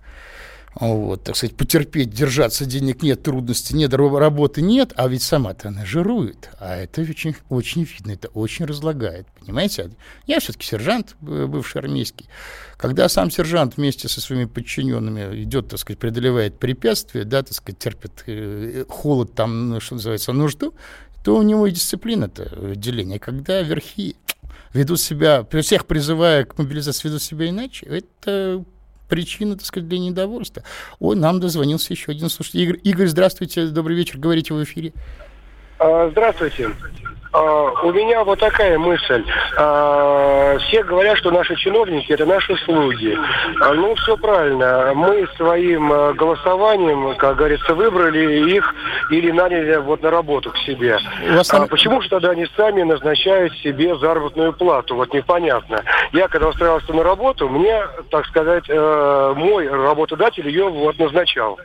вот, 0.79 1.25
так 1.25 1.37
сказать, 1.37 1.57
потерпеть, 1.57 2.11
держаться, 2.11 2.65
денег 2.65 3.03
нет, 3.03 3.23
трудностей 3.23 3.75
нет, 3.75 3.93
работы 3.93 4.63
нет, 4.63 4.93
а 4.95 5.09
ведь 5.09 5.23
сама-то 5.23 5.69
она 5.69 5.85
жирует. 5.85 6.51
А 6.61 6.77
это 6.77 7.01
очень, 7.03 7.35
очень 7.49 7.83
видно, 7.83 8.13
это 8.13 8.29
очень 8.29 8.67
разлагает, 8.67 9.27
понимаете? 9.41 9.91
Я 10.27 10.39
все-таки 10.39 10.67
сержант, 10.67 11.17
бывший 11.21 11.79
армейский. 11.79 12.27
Когда 12.77 13.09
сам 13.09 13.31
сержант 13.31 13.77
вместе 13.77 14.09
со 14.09 14.21
своими 14.21 14.45
подчиненными 14.45 15.43
идет, 15.43 15.69
так 15.69 15.81
сказать, 15.81 15.99
преодолевает 15.99 16.59
препятствия, 16.59 17.25
да, 17.25 17.43
так 17.43 17.53
сказать, 17.53 17.79
терпит 17.79 18.23
э, 18.27 18.85
холод 18.89 19.35
там, 19.35 19.71
ну, 19.71 19.81
что 19.81 19.97
называется, 19.97 20.33
нужду, 20.33 20.73
то 21.25 21.37
у 21.37 21.43
него 21.43 21.67
и 21.67 21.73
дисциплина-то 21.73 22.75
деление. 22.77 23.19
Когда 23.19 23.61
верхи 23.63 24.17
ведут 24.73 25.01
себя, 25.01 25.45
всех 25.61 25.87
призывая 25.87 26.45
к 26.45 26.57
мобилизации, 26.59 27.09
ведут 27.09 27.23
себя 27.23 27.49
иначе, 27.49 27.87
это 27.87 28.65
причина, 29.11 29.57
так 29.57 29.67
сказать, 29.67 29.89
для 29.89 29.99
недовольства. 29.99 30.63
Ой, 30.99 31.17
нам 31.17 31.41
дозвонился 31.41 31.93
еще 31.93 32.13
один 32.13 32.31
слушатель. 32.31 32.61
Игорь, 32.61 32.81
Игорь, 32.83 33.09
здравствуйте, 33.09 33.67
добрый 33.67 33.97
вечер, 33.97 34.19
говорите 34.19 34.55
в 34.55 34.63
эфире. 34.65 34.95
А, 35.79 36.09
здравствуйте. 36.11 36.71
Uh, 37.33 37.71
у 37.85 37.93
меня 37.93 38.25
вот 38.25 38.41
такая 38.41 38.77
мысль. 38.77 39.25
Uh, 39.57 40.59
все 40.59 40.83
говорят, 40.83 41.17
что 41.19 41.31
наши 41.31 41.55
чиновники 41.55 42.13
это 42.13 42.27
наши 42.27 42.57
слуги. 42.65 43.17
Uh, 43.61 43.73
ну, 43.75 43.95
все 43.95 44.17
правильно. 44.17 44.93
Мы 44.97 45.29
своим 45.37 46.15
голосованием, 46.15 47.15
как 47.17 47.37
говорится, 47.37 47.75
выбрали 47.75 48.51
их 48.51 48.75
или 49.11 49.31
наняли 49.31 49.77
вот 49.77 50.03
на 50.03 50.11
работу 50.11 50.51
к 50.51 50.59
себе. 50.59 50.99
Там... 51.49 51.69
Почему 51.69 52.01
же 52.01 52.09
тогда 52.09 52.31
они 52.31 52.47
сами 52.57 52.83
назначают 52.83 53.57
себе 53.59 53.97
заработную 53.99 54.53
плату? 54.53 54.97
Вот 54.97 55.15
непонятно. 55.15 55.85
Я 56.13 56.27
когда 56.27 56.49
устраивался 56.49 56.93
на 56.93 57.05
работу, 57.05 57.49
мне, 57.49 57.81
так 58.11 58.27
сказать, 58.27 58.69
мой 58.69 59.69
работодатель 59.69 60.49
ее 60.49 60.69
вот 60.69 60.99
назначал. 60.99 61.59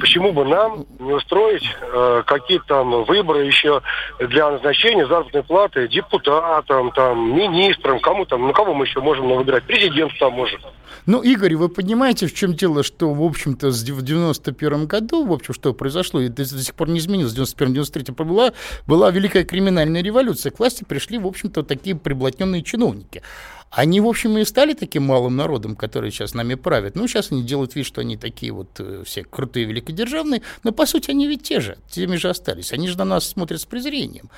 Почему 0.00 0.32
бы 0.32 0.44
нам 0.44 0.84
не 0.98 1.12
устроить 1.12 1.64
э, 1.80 2.22
какие-то 2.26 2.64
там 2.66 3.04
выборы 3.04 3.44
еще 3.44 3.80
для 4.18 4.50
назначения 4.50 4.97
заработной 5.06 5.42
платы 5.42 5.88
депутатам, 5.88 6.90
там, 6.92 7.36
министрам, 7.36 8.00
кому 8.00 8.24
там, 8.24 8.46
ну 8.46 8.52
кого 8.52 8.74
мы 8.74 8.84
еще 8.84 9.00
можем 9.00 9.28
выбирать? 9.28 9.64
Президент 9.64 10.12
там 10.18 10.32
может. 10.32 10.60
Ну, 11.06 11.22
Игорь, 11.22 11.56
вы 11.56 11.68
понимаете, 11.68 12.26
в 12.26 12.34
чем 12.34 12.54
дело, 12.54 12.82
что, 12.82 13.12
в 13.12 13.22
общем-то, 13.22 13.70
в 13.70 14.02
91 14.02 14.86
году, 14.86 15.26
в 15.26 15.32
общем, 15.32 15.54
что 15.54 15.74
произошло, 15.74 16.20
и 16.20 16.28
до, 16.28 16.48
до 16.48 16.62
сих 16.62 16.74
пор 16.74 16.88
не 16.88 16.98
изменилось, 16.98 17.32
в 17.32 17.38
91-93 17.38 18.24
была, 18.24 18.52
была 18.86 19.10
великая 19.10 19.44
криминальная 19.44 20.02
революция, 20.02 20.50
к 20.50 20.58
власти 20.58 20.84
пришли, 20.84 21.18
в 21.18 21.26
общем-то, 21.26 21.62
такие 21.62 21.96
приблотненные 21.96 22.62
чиновники. 22.62 23.22
Они, 23.70 24.00
в 24.00 24.06
общем, 24.06 24.38
и 24.38 24.44
стали 24.44 24.72
таким 24.72 25.04
малым 25.04 25.36
народом, 25.36 25.76
который 25.76 26.10
сейчас 26.10 26.34
нами 26.34 26.54
правит. 26.54 26.94
Ну, 26.94 27.06
сейчас 27.06 27.30
они 27.30 27.42
делают 27.42 27.74
вид, 27.74 27.84
что 27.84 28.00
они 28.00 28.16
такие 28.16 28.50
вот 28.50 28.70
э, 28.78 29.02
все 29.04 29.24
крутые, 29.24 29.66
великодержавные, 29.66 30.42
но, 30.62 30.72
по 30.72 30.86
сути, 30.86 31.10
они 31.10 31.26
ведь 31.26 31.42
те 31.42 31.60
же, 31.60 31.76
теми 31.90 32.16
же 32.16 32.30
остались. 32.30 32.72
Они 32.72 32.88
же 32.88 32.96
на 32.96 33.04
нас 33.04 33.26
смотрят 33.26 33.60
с 33.60 33.66
презрением. 33.66 34.30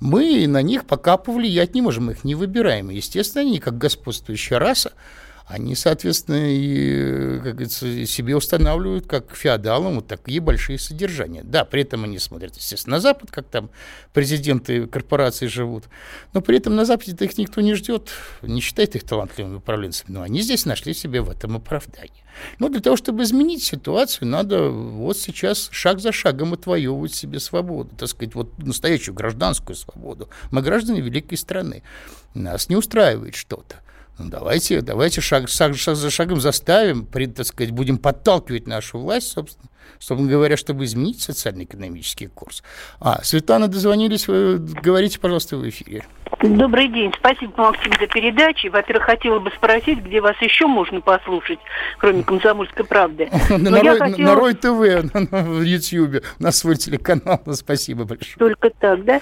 Мы 0.00 0.48
на 0.48 0.62
них 0.62 0.84
пока 0.84 1.16
повлиять 1.16 1.74
не 1.74 1.82
можем, 1.82 2.06
мы 2.06 2.12
их 2.12 2.24
не 2.24 2.34
выбираем. 2.34 2.90
Естественно, 2.90 3.42
они, 3.42 3.60
как 3.60 3.78
господствующая 3.78 4.58
раса, 4.58 4.94
они, 5.52 5.74
соответственно, 5.74 6.50
и, 6.50 7.38
как 7.40 7.52
говорится, 7.52 8.06
себе 8.06 8.36
устанавливают, 8.36 9.06
как 9.06 9.36
феодалам, 9.36 9.96
вот 9.96 10.06
такие 10.06 10.40
большие 10.40 10.78
содержания. 10.78 11.42
Да, 11.44 11.64
при 11.64 11.82
этом 11.82 12.04
они 12.04 12.18
смотрят, 12.18 12.56
естественно, 12.56 12.96
на 12.96 13.00
Запад, 13.00 13.30
как 13.30 13.46
там 13.48 13.70
президенты 14.14 14.86
корпораций 14.86 15.48
живут, 15.48 15.84
но 16.32 16.40
при 16.40 16.56
этом 16.56 16.74
на 16.74 16.86
Западе 16.86 17.12
их 17.24 17.36
никто 17.36 17.60
не 17.60 17.74
ждет, 17.74 18.10
не 18.40 18.62
считает 18.62 18.96
их 18.96 19.04
талантливыми 19.04 19.56
управленцами, 19.56 20.12
но 20.12 20.22
они 20.22 20.40
здесь 20.40 20.64
нашли 20.64 20.94
себе 20.94 21.20
в 21.20 21.28
этом 21.28 21.56
оправдание. 21.56 22.24
Но 22.58 22.70
для 22.70 22.80
того, 22.80 22.96
чтобы 22.96 23.22
изменить 23.24 23.62
ситуацию, 23.62 24.28
надо 24.28 24.70
вот 24.70 25.18
сейчас 25.18 25.68
шаг 25.70 26.00
за 26.00 26.12
шагом 26.12 26.54
отвоевывать 26.54 27.14
себе 27.14 27.40
свободу, 27.40 27.94
так 27.94 28.08
сказать, 28.08 28.34
вот 28.34 28.56
настоящую 28.58 29.14
гражданскую 29.14 29.76
свободу. 29.76 30.30
Мы 30.50 30.62
граждане 30.62 31.02
великой 31.02 31.36
страны. 31.36 31.82
Нас 32.32 32.70
не 32.70 32.76
устраивает 32.76 33.34
что-то. 33.34 33.82
Ну, 34.22 34.30
давайте, 34.30 34.82
давайте 34.82 35.20
шаг, 35.20 35.48
шаг, 35.48 35.76
шаг 35.76 35.96
за 35.96 36.10
шагом 36.10 36.40
заставим, 36.40 37.06
при, 37.06 37.26
так 37.26 37.46
сказать, 37.46 37.72
будем 37.72 37.98
подталкивать 37.98 38.68
нашу 38.68 38.98
власть, 38.98 39.32
собственно, 39.32 39.68
собственно 39.98 40.30
говоря, 40.30 40.56
чтобы 40.56 40.84
изменить 40.84 41.20
социально-экономический 41.20 42.28
курс. 42.28 42.62
А, 43.00 43.22
Светлана, 43.24 43.66
дозвонились, 43.66 44.28
вы 44.28 44.58
говорите, 44.58 45.18
пожалуйста, 45.18 45.56
в 45.56 45.68
эфире. 45.68 46.04
Добрый 46.40 46.88
день. 46.88 47.12
Спасибо, 47.18 47.52
Максим, 47.56 47.92
за 47.98 48.06
передачу. 48.06 48.70
Во-первых, 48.70 49.04
хотела 49.04 49.38
бы 49.40 49.50
спросить, 49.50 49.98
где 50.00 50.20
вас 50.20 50.36
еще 50.40 50.66
можно 50.66 51.00
послушать, 51.00 51.58
кроме 51.98 52.22
«Комсомольской 52.22 52.84
правды». 52.84 53.28
На 53.50 54.34
Рой 54.34 54.54
ТВ, 54.54 55.12
в 55.30 55.62
Ютьюбе. 55.62 56.22
У 56.38 56.42
нас 56.42 56.58
свой 56.58 56.76
телеканал. 56.76 57.40
Спасибо 57.52 58.04
большое. 58.04 58.36
Только 58.38 58.70
так, 58.70 59.04
да? 59.04 59.20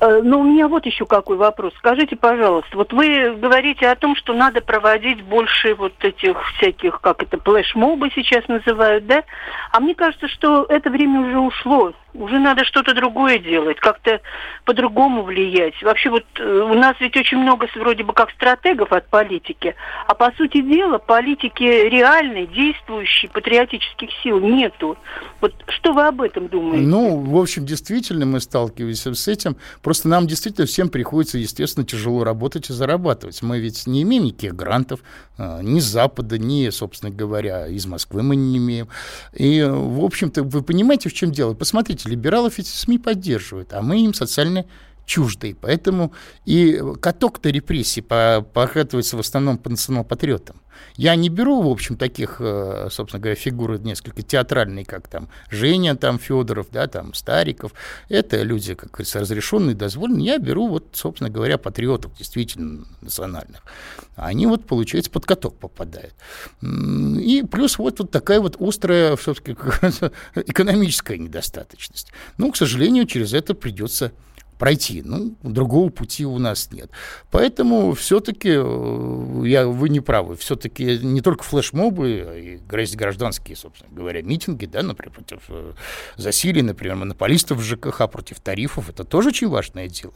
Э, 0.00 0.22
ну, 0.24 0.40
у 0.40 0.44
меня 0.44 0.66
вот 0.66 0.86
еще 0.86 1.04
какой 1.04 1.36
вопрос. 1.36 1.74
Скажите, 1.76 2.16
пожалуйста, 2.16 2.74
вот 2.76 2.92
вы 2.92 3.34
говорите 3.36 3.86
о 3.86 3.96
том, 3.96 4.16
что 4.16 4.32
надо 4.32 4.62
проводить 4.62 5.22
больше 5.22 5.74
вот 5.74 5.92
этих 6.02 6.36
всяких, 6.54 7.00
как 7.02 7.22
это, 7.22 7.38
флешмобы 7.38 8.10
сейчас 8.14 8.48
называют, 8.48 9.06
да? 9.06 9.24
А 9.72 9.80
мне 9.80 9.94
кажется, 9.94 10.26
что 10.28 10.64
это 10.68 10.88
время 10.88 11.20
уже 11.20 11.38
ушло. 11.38 11.92
Уже 12.14 12.38
надо 12.38 12.64
что-то 12.64 12.94
другое 12.94 13.38
делать, 13.38 13.78
как-то 13.78 14.20
по-другому 14.64 15.22
влиять. 15.22 15.80
Вообще 15.82 16.10
вот 16.10 16.24
э, 16.38 16.42
у 16.42 16.74
нас 16.74 16.96
ведь 17.00 17.16
очень 17.16 17.38
много 17.38 17.68
вроде 17.76 18.02
бы 18.02 18.12
как 18.12 18.30
стратегов 18.32 18.92
от 18.92 19.08
политики, 19.08 19.74
а 20.06 20.14
по 20.14 20.32
сути 20.36 20.60
дела 20.60 20.98
политики 20.98 21.62
реальной, 21.62 22.46
действующей, 22.46 23.28
патриотических 23.28 24.10
сил 24.22 24.40
нету. 24.40 24.96
Вот 25.40 25.54
что 25.68 25.92
вы 25.92 26.06
об 26.06 26.20
этом 26.20 26.48
думаете? 26.48 26.86
Ну, 26.86 27.20
в 27.20 27.36
общем, 27.36 27.64
действительно 27.64 28.26
мы 28.26 28.40
сталкиваемся 28.40 29.14
с 29.14 29.28
этим. 29.28 29.56
Просто 29.82 30.08
нам 30.08 30.26
действительно 30.26 30.66
всем 30.66 30.88
приходится, 30.88 31.38
естественно, 31.38 31.86
тяжело 31.86 32.24
работать 32.24 32.70
и 32.70 32.72
зарабатывать. 32.72 33.40
Мы 33.42 33.60
ведь 33.60 33.86
не 33.86 34.02
имеем 34.02 34.24
никаких 34.24 34.54
грантов, 34.54 35.00
а, 35.38 35.60
ни 35.62 35.80
с 35.80 35.84
Запада, 35.84 36.38
ни, 36.38 36.68
собственно 36.70 37.10
говоря, 37.10 37.66
из 37.66 37.86
Москвы 37.86 38.22
мы 38.22 38.36
не 38.36 38.58
имеем. 38.58 38.88
И, 39.32 39.62
в 39.62 40.04
общем-то, 40.04 40.42
вы 40.42 40.62
понимаете, 40.62 41.08
в 41.08 41.14
чем 41.14 41.30
дело? 41.30 41.54
Посмотрите, 41.54 41.99
либералов 42.04 42.58
эти 42.58 42.68
СМИ 42.68 42.98
поддерживают, 42.98 43.72
а 43.72 43.82
мы 43.82 44.02
им 44.02 44.14
социально 44.14 44.66
чуждые. 45.06 45.54
Поэтому 45.54 46.12
и 46.44 46.82
каток-то 47.00 47.50
репрессий 47.50 48.02
покатывается 48.02 49.16
в 49.16 49.20
основном 49.20 49.58
по 49.58 49.70
национал-патриотам. 49.70 50.60
Я 50.96 51.14
не 51.14 51.28
беру, 51.28 51.62
в 51.62 51.68
общем, 51.68 51.96
таких, 51.96 52.36
э, 52.40 52.88
собственно 52.90 53.20
говоря, 53.20 53.34
фигур 53.34 53.78
несколько 53.78 54.22
театральные, 54.22 54.84
как 54.84 55.08
там 55.08 55.28
Женя, 55.50 55.96
там 55.96 56.18
Федоров, 56.18 56.68
да, 56.70 56.86
там 56.86 57.14
Стариков. 57.14 57.72
Это 58.08 58.42
люди, 58.42 58.74
как 58.74 58.90
говорится, 58.90 59.20
разрешенные, 59.20 59.74
дозволенные. 59.74 60.26
Я 60.26 60.38
беру, 60.38 60.68
вот, 60.68 60.88
собственно 60.92 61.30
говоря, 61.30 61.58
патриотов, 61.58 62.16
действительно 62.16 62.86
национальных. 63.00 63.62
Они 64.16 64.46
вот, 64.46 64.66
получается, 64.66 65.10
под 65.10 65.26
каток 65.26 65.56
попадают. 65.58 66.14
И 66.62 67.44
плюс 67.50 67.78
вот, 67.78 68.00
вот 68.00 68.10
такая 68.10 68.40
вот 68.40 68.56
острая, 68.60 69.16
все-таки, 69.16 69.52
экономическая 70.34 71.18
недостаточность. 71.18 72.12
Ну, 72.36 72.52
к 72.52 72.56
сожалению, 72.56 73.06
через 73.06 73.32
это 73.32 73.54
придется 73.54 74.12
пройти. 74.60 75.02
Ну, 75.02 75.34
другого 75.42 75.88
пути 75.88 76.26
у 76.26 76.38
нас 76.38 76.70
нет. 76.70 76.90
Поэтому 77.30 77.94
все-таки, 77.94 78.50
э, 78.52 79.42
я, 79.46 79.66
вы 79.66 79.88
не 79.88 80.00
правы, 80.00 80.36
все-таки 80.36 80.98
не 80.98 81.22
только 81.22 81.42
флешмобы, 81.44 82.24
а 82.26 82.36
и 82.36 82.58
гражданские, 82.94 83.56
собственно 83.56 83.90
говоря, 83.90 84.20
митинги, 84.22 84.66
да, 84.66 84.82
например, 84.82 85.14
против 85.14 85.40
э, 85.48 85.72
засилия, 86.16 86.62
например, 86.62 86.96
монополистов 86.96 87.58
в 87.58 87.62
ЖКХ, 87.62 88.06
против 88.10 88.40
тарифов, 88.40 88.90
это 88.90 89.04
тоже 89.04 89.30
очень 89.30 89.48
важное 89.48 89.88
дело. 89.88 90.12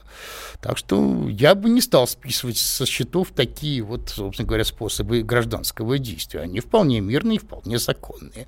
Так 0.61 0.77
что 0.77 1.27
я 1.31 1.55
бы 1.55 1.71
не 1.71 1.81
стал 1.81 2.07
списывать 2.07 2.59
со 2.59 2.85
счетов 2.85 3.29
такие 3.35 3.83
вот, 3.83 4.11
собственно 4.11 4.47
говоря, 4.47 4.65
способы 4.65 5.23
гражданского 5.23 5.99
действия. 5.99 6.41
Они 6.41 6.61
вполне 6.61 7.01
мирные, 7.01 7.39
вполне 7.39 7.79
законные. 7.79 8.47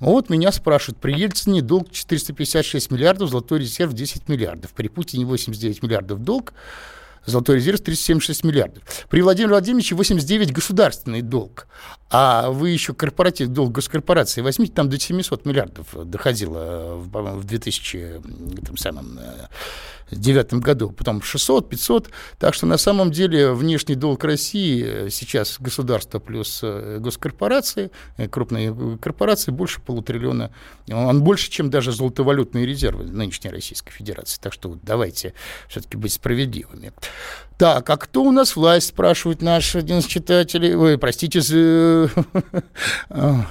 Вот 0.00 0.28
меня 0.28 0.50
спрашивают, 0.50 0.98
при 1.00 1.12
Ельцине 1.12 1.62
долг 1.62 1.92
456 1.92 2.90
миллиардов, 2.90 3.30
золотой 3.30 3.60
резерв 3.60 3.92
10 3.92 4.28
миллиардов. 4.28 4.72
При 4.72 4.88
Путине 4.88 5.24
89 5.36 5.82
миллиардов 5.82 6.18
долг, 6.22 6.52
золотой 7.26 7.56
резерв 7.56 7.80
376 7.80 8.44
миллиардов. 8.44 8.82
При 9.10 9.20
Владимире 9.20 9.50
Владимировиче 9.50 9.94
89 9.94 10.52
государственный 10.52 11.22
долг. 11.22 11.66
А 12.08 12.50
вы 12.50 12.70
еще 12.70 12.94
корпоратив, 12.94 13.48
долг 13.48 13.72
госкорпорации 13.72 14.40
возьмите, 14.40 14.72
там 14.72 14.88
до 14.88 14.98
700 14.98 15.44
миллиардов 15.44 15.88
доходило 16.08 16.94
в, 16.94 17.40
в 17.40 17.44
2000 17.44 18.20
там, 18.64 18.76
самом, 18.76 19.18
э, 19.18 19.46
девятом 20.10 20.60
году, 20.60 20.90
потом 20.90 21.22
600, 21.22 21.68
500. 21.68 22.10
Так 22.38 22.54
что 22.54 22.66
на 22.66 22.76
самом 22.76 23.10
деле 23.10 23.52
внешний 23.52 23.94
долг 23.94 24.24
России 24.24 24.84
э, 24.84 25.10
сейчас 25.10 25.56
государство 25.58 26.18
плюс 26.18 26.60
э, 26.62 26.98
госкорпорации, 27.00 27.90
э, 28.16 28.28
крупные 28.28 28.98
корпорации, 28.98 29.50
больше 29.50 29.80
полутриллиона. 29.80 30.52
Он 30.90 31.22
больше, 31.22 31.50
чем 31.50 31.70
даже 31.70 31.92
золотовалютные 31.92 32.66
резервы 32.66 33.04
нынешней 33.04 33.50
Российской 33.50 33.90
Федерации. 33.90 34.38
Так 34.40 34.52
что 34.52 34.78
давайте 34.82 35.34
все-таки 35.68 35.96
быть 35.96 36.12
справедливыми. 36.12 36.92
Так, 37.58 37.88
а 37.88 37.96
кто 37.96 38.22
у 38.22 38.32
нас 38.32 38.54
власть, 38.54 38.88
спрашивают 38.88 39.40
наши 39.40 39.78
один 39.78 39.98
из 39.98 40.04
читателей, 40.04 40.74
ой, 40.74 40.98
простите, 40.98 41.40
а, 43.08 43.46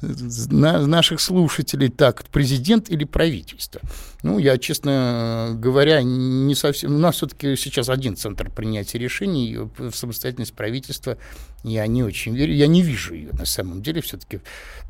наших 0.00 1.20
слушателей. 1.20 1.90
Так, 1.90 2.24
президент 2.32 2.88
или 2.88 3.04
правительство? 3.04 3.82
Ну, 4.22 4.38
я, 4.38 4.56
честно 4.56 5.50
говоря, 5.54 6.02
не 6.02 6.54
совсем... 6.54 6.94
У 6.94 6.98
нас 6.98 7.16
все-таки 7.16 7.54
сейчас 7.56 7.90
один 7.90 8.16
центр 8.16 8.50
принятия 8.50 8.98
решений, 8.98 9.58
в 9.58 9.92
самостоятельность 9.92 10.54
правительства 10.54 11.18
я 11.62 11.86
не 11.86 12.02
очень 12.02 12.34
верю, 12.34 12.54
я 12.54 12.66
не 12.66 12.80
вижу 12.80 13.14
ее 13.14 13.30
на 13.32 13.44
самом 13.44 13.82
деле. 13.82 14.00
Все-таки 14.00 14.40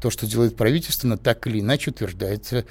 то, 0.01 0.11
что 0.11 0.27
делает 0.27 0.57
правительство, 0.57 1.17
так 1.17 1.45
или 1.49 1.59
иначе 1.59 1.91
утверждается 1.91 2.65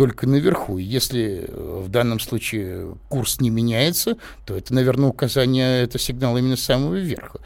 только 0.00 0.26
наверху. 0.26 0.78
Если 0.78 1.44
э, 1.46 1.82
в 1.84 1.90
данном 1.90 2.20
случае 2.20 2.94
курс 3.10 3.38
не 3.38 3.50
меняется, 3.50 4.16
то 4.46 4.56
это, 4.56 4.72
наверное, 4.72 5.10
указание, 5.10 5.82
это 5.82 5.98
сигнал 5.98 6.38
именно 6.38 6.56
с 6.56 6.62
самого 6.62 6.94
верха. 6.94 7.40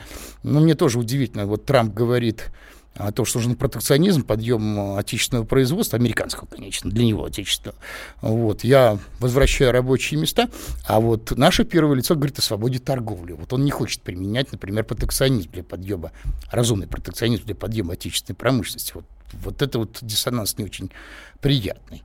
Но 0.44 0.60
мне 0.60 0.76
тоже 0.76 1.00
удивительно. 1.00 1.46
Вот 1.46 1.64
Трамп 1.64 1.92
говорит, 1.92 2.52
а 2.94 3.10
то, 3.10 3.24
что 3.24 3.40
нужен 3.40 3.56
протекционизм, 3.56 4.22
подъем 4.22 4.96
отечественного 4.96 5.44
производства, 5.44 5.98
американского, 5.98 6.46
конечно, 6.46 6.88
для 6.92 7.04
него 7.04 7.24
отечественного. 7.24 7.76
Вот, 8.20 8.62
я 8.62 8.98
возвращаю 9.18 9.72
рабочие 9.72 10.20
места, 10.20 10.48
а 10.86 11.00
вот 11.00 11.36
наше 11.36 11.64
первое 11.64 11.96
лицо 11.96 12.14
говорит 12.14 12.38
о 12.38 12.42
свободе 12.42 12.78
торговли. 12.78 13.32
Вот 13.32 13.52
он 13.52 13.64
не 13.64 13.72
хочет 13.72 14.00
применять, 14.00 14.52
например, 14.52 14.84
протекционизм 14.84 15.50
для 15.50 15.64
подъема, 15.64 16.12
разумный 16.52 16.86
протекционизм 16.86 17.46
для 17.46 17.56
подъема 17.56 17.94
отечественной 17.94 18.36
промышленности. 18.36 18.92
Вот, 18.94 19.06
вот 19.32 19.60
это 19.60 19.80
вот 19.80 19.98
диссонанс 20.02 20.56
не 20.56 20.64
очень 20.64 20.92
приятный. 21.40 22.04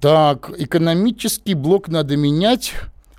Так, 0.00 0.50
экономический 0.56 1.54
блок 1.54 1.88
надо 1.88 2.16
менять. 2.16 2.72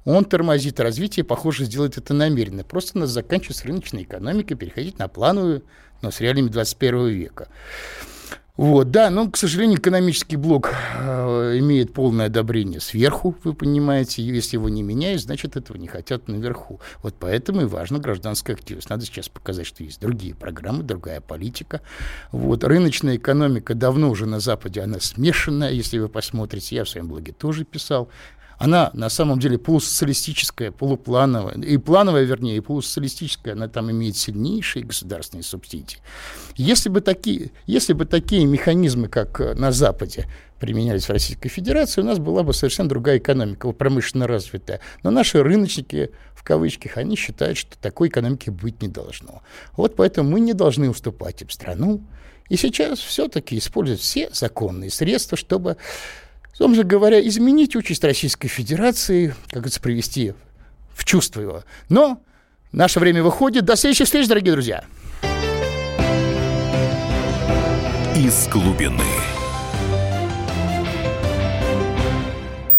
Он 0.04 0.26
тормозит 0.26 0.80
развитие, 0.80 1.24
похоже, 1.24 1.66
сделает 1.66 1.98
это 1.98 2.14
намеренно. 2.14 2.64
Просто 2.64 2.98
нас 3.00 3.10
заканчивается 3.10 3.68
рыночная 3.68 4.04
экономика, 4.04 4.56
переходить 4.56 5.00
на 5.00 5.08
плановую 5.08 5.64
но 6.06 6.12
с 6.12 6.20
реалиями 6.22 6.50
21 6.50 7.08
века. 7.08 7.48
Вот, 8.58 8.90
да, 8.90 9.10
но, 9.10 9.30
к 9.30 9.36
сожалению, 9.36 9.80
экономический 9.80 10.38
блок 10.38 10.72
э, 10.98 11.58
имеет 11.60 11.94
полное 11.94 12.28
одобрение 12.28 12.80
сверху, 12.80 13.36
вы 13.44 13.54
понимаете. 13.54 14.24
Если 14.24 14.56
его 14.56 14.70
не 14.70 14.82
меняют, 14.82 15.22
значит, 15.22 15.58
этого 15.58 15.76
не 15.76 15.88
хотят 15.88 16.30
наверху. 16.30 16.80
Вот 17.04 17.16
поэтому 17.20 17.64
и 17.64 17.66
важна 17.66 18.00
гражданская 18.00 18.56
активность. 18.56 18.90
Надо 18.90 19.06
сейчас 19.06 19.28
показать, 19.28 19.66
что 19.66 19.84
есть 19.84 20.00
другие 20.00 20.34
программы, 20.34 20.84
другая 20.84 21.20
политика. 21.20 21.82
Вот, 22.32 22.64
рыночная 22.64 23.18
экономика 23.18 23.76
давно 23.76 24.10
уже 24.10 24.26
на 24.26 24.40
Западе, 24.40 24.82
она 24.82 25.02
смешанная, 25.02 25.72
если 25.72 25.98
вы 25.98 26.08
посмотрите. 26.08 26.78
Я 26.78 26.86
в 26.86 26.90
своем 26.90 27.10
блоге 27.10 27.34
тоже 27.34 27.66
писал 27.66 28.08
она 28.58 28.92
на 28.94 29.10
самом 29.10 29.40
деле 29.40 29.58
полусоциалистическая, 29.58 30.72
полуплановая, 30.72 31.56
и 31.56 31.78
плановая, 31.78 32.24
вернее, 32.24 32.58
и 32.58 32.62
полусоциалистическая, 32.62 33.54
она 33.54 33.68
там 33.68 33.92
имеет 33.92 34.18
сильнейшие 34.18 34.86
государственные 34.86 35.44
субсидии. 35.44 35.98
Если 36.56 36.90
бы 36.90 37.02
такие, 37.02 37.52
если 37.66 37.94
бы 37.94 38.06
такие 38.06 38.46
механизмы, 38.46 39.08
как 39.08 39.40
на 39.56 39.72
Западе, 39.72 40.28
применялись 40.60 41.06
в 41.06 41.10
Российской 41.10 41.50
Федерации, 41.50 42.02
у 42.02 42.06
нас 42.06 42.18
была 42.18 42.44
бы 42.44 42.54
совершенно 42.54 42.90
другая 42.90 43.18
экономика, 43.18 43.72
промышленно 43.72 44.28
развитая. 44.28 44.80
Но 45.04 45.12
наши 45.12 45.44
рыночники, 45.44 46.12
в 46.34 46.44
кавычках, 46.44 46.98
они 46.98 47.16
считают, 47.16 47.58
что 47.58 47.78
такой 47.78 48.08
экономики 48.08 48.50
быть 48.50 48.82
не 48.82 48.88
должно. 48.88 49.42
Вот 49.76 49.96
поэтому 49.96 50.30
мы 50.30 50.40
не 50.40 50.54
должны 50.54 50.90
уступать 50.90 51.42
им 51.42 51.50
страну. 51.50 52.02
И 52.48 52.58
сейчас 52.58 53.00
все-таки 53.00 53.58
используют 53.58 54.02
все 54.02 54.30
законные 54.32 54.92
средства, 54.92 55.38
чтобы 55.38 55.78
же 56.74 56.84
говоря, 56.84 57.20
изменить 57.28 57.76
участь 57.76 58.04
Российской 58.04 58.48
Федерации, 58.48 59.36
как 59.48 59.56
говорится, 59.64 59.82
привести 59.82 60.34
в 60.94 61.04
чувство 61.04 61.42
его. 61.42 61.64
Но 61.90 62.22
наше 62.72 63.02
время 63.02 63.24
выходит. 63.24 63.66
До 63.66 63.76
следующих 63.76 64.06
встреч, 64.06 64.28
дорогие 64.30 64.54
друзья. 64.54 64.86
Из 68.16 68.48
глубины. 68.48 69.35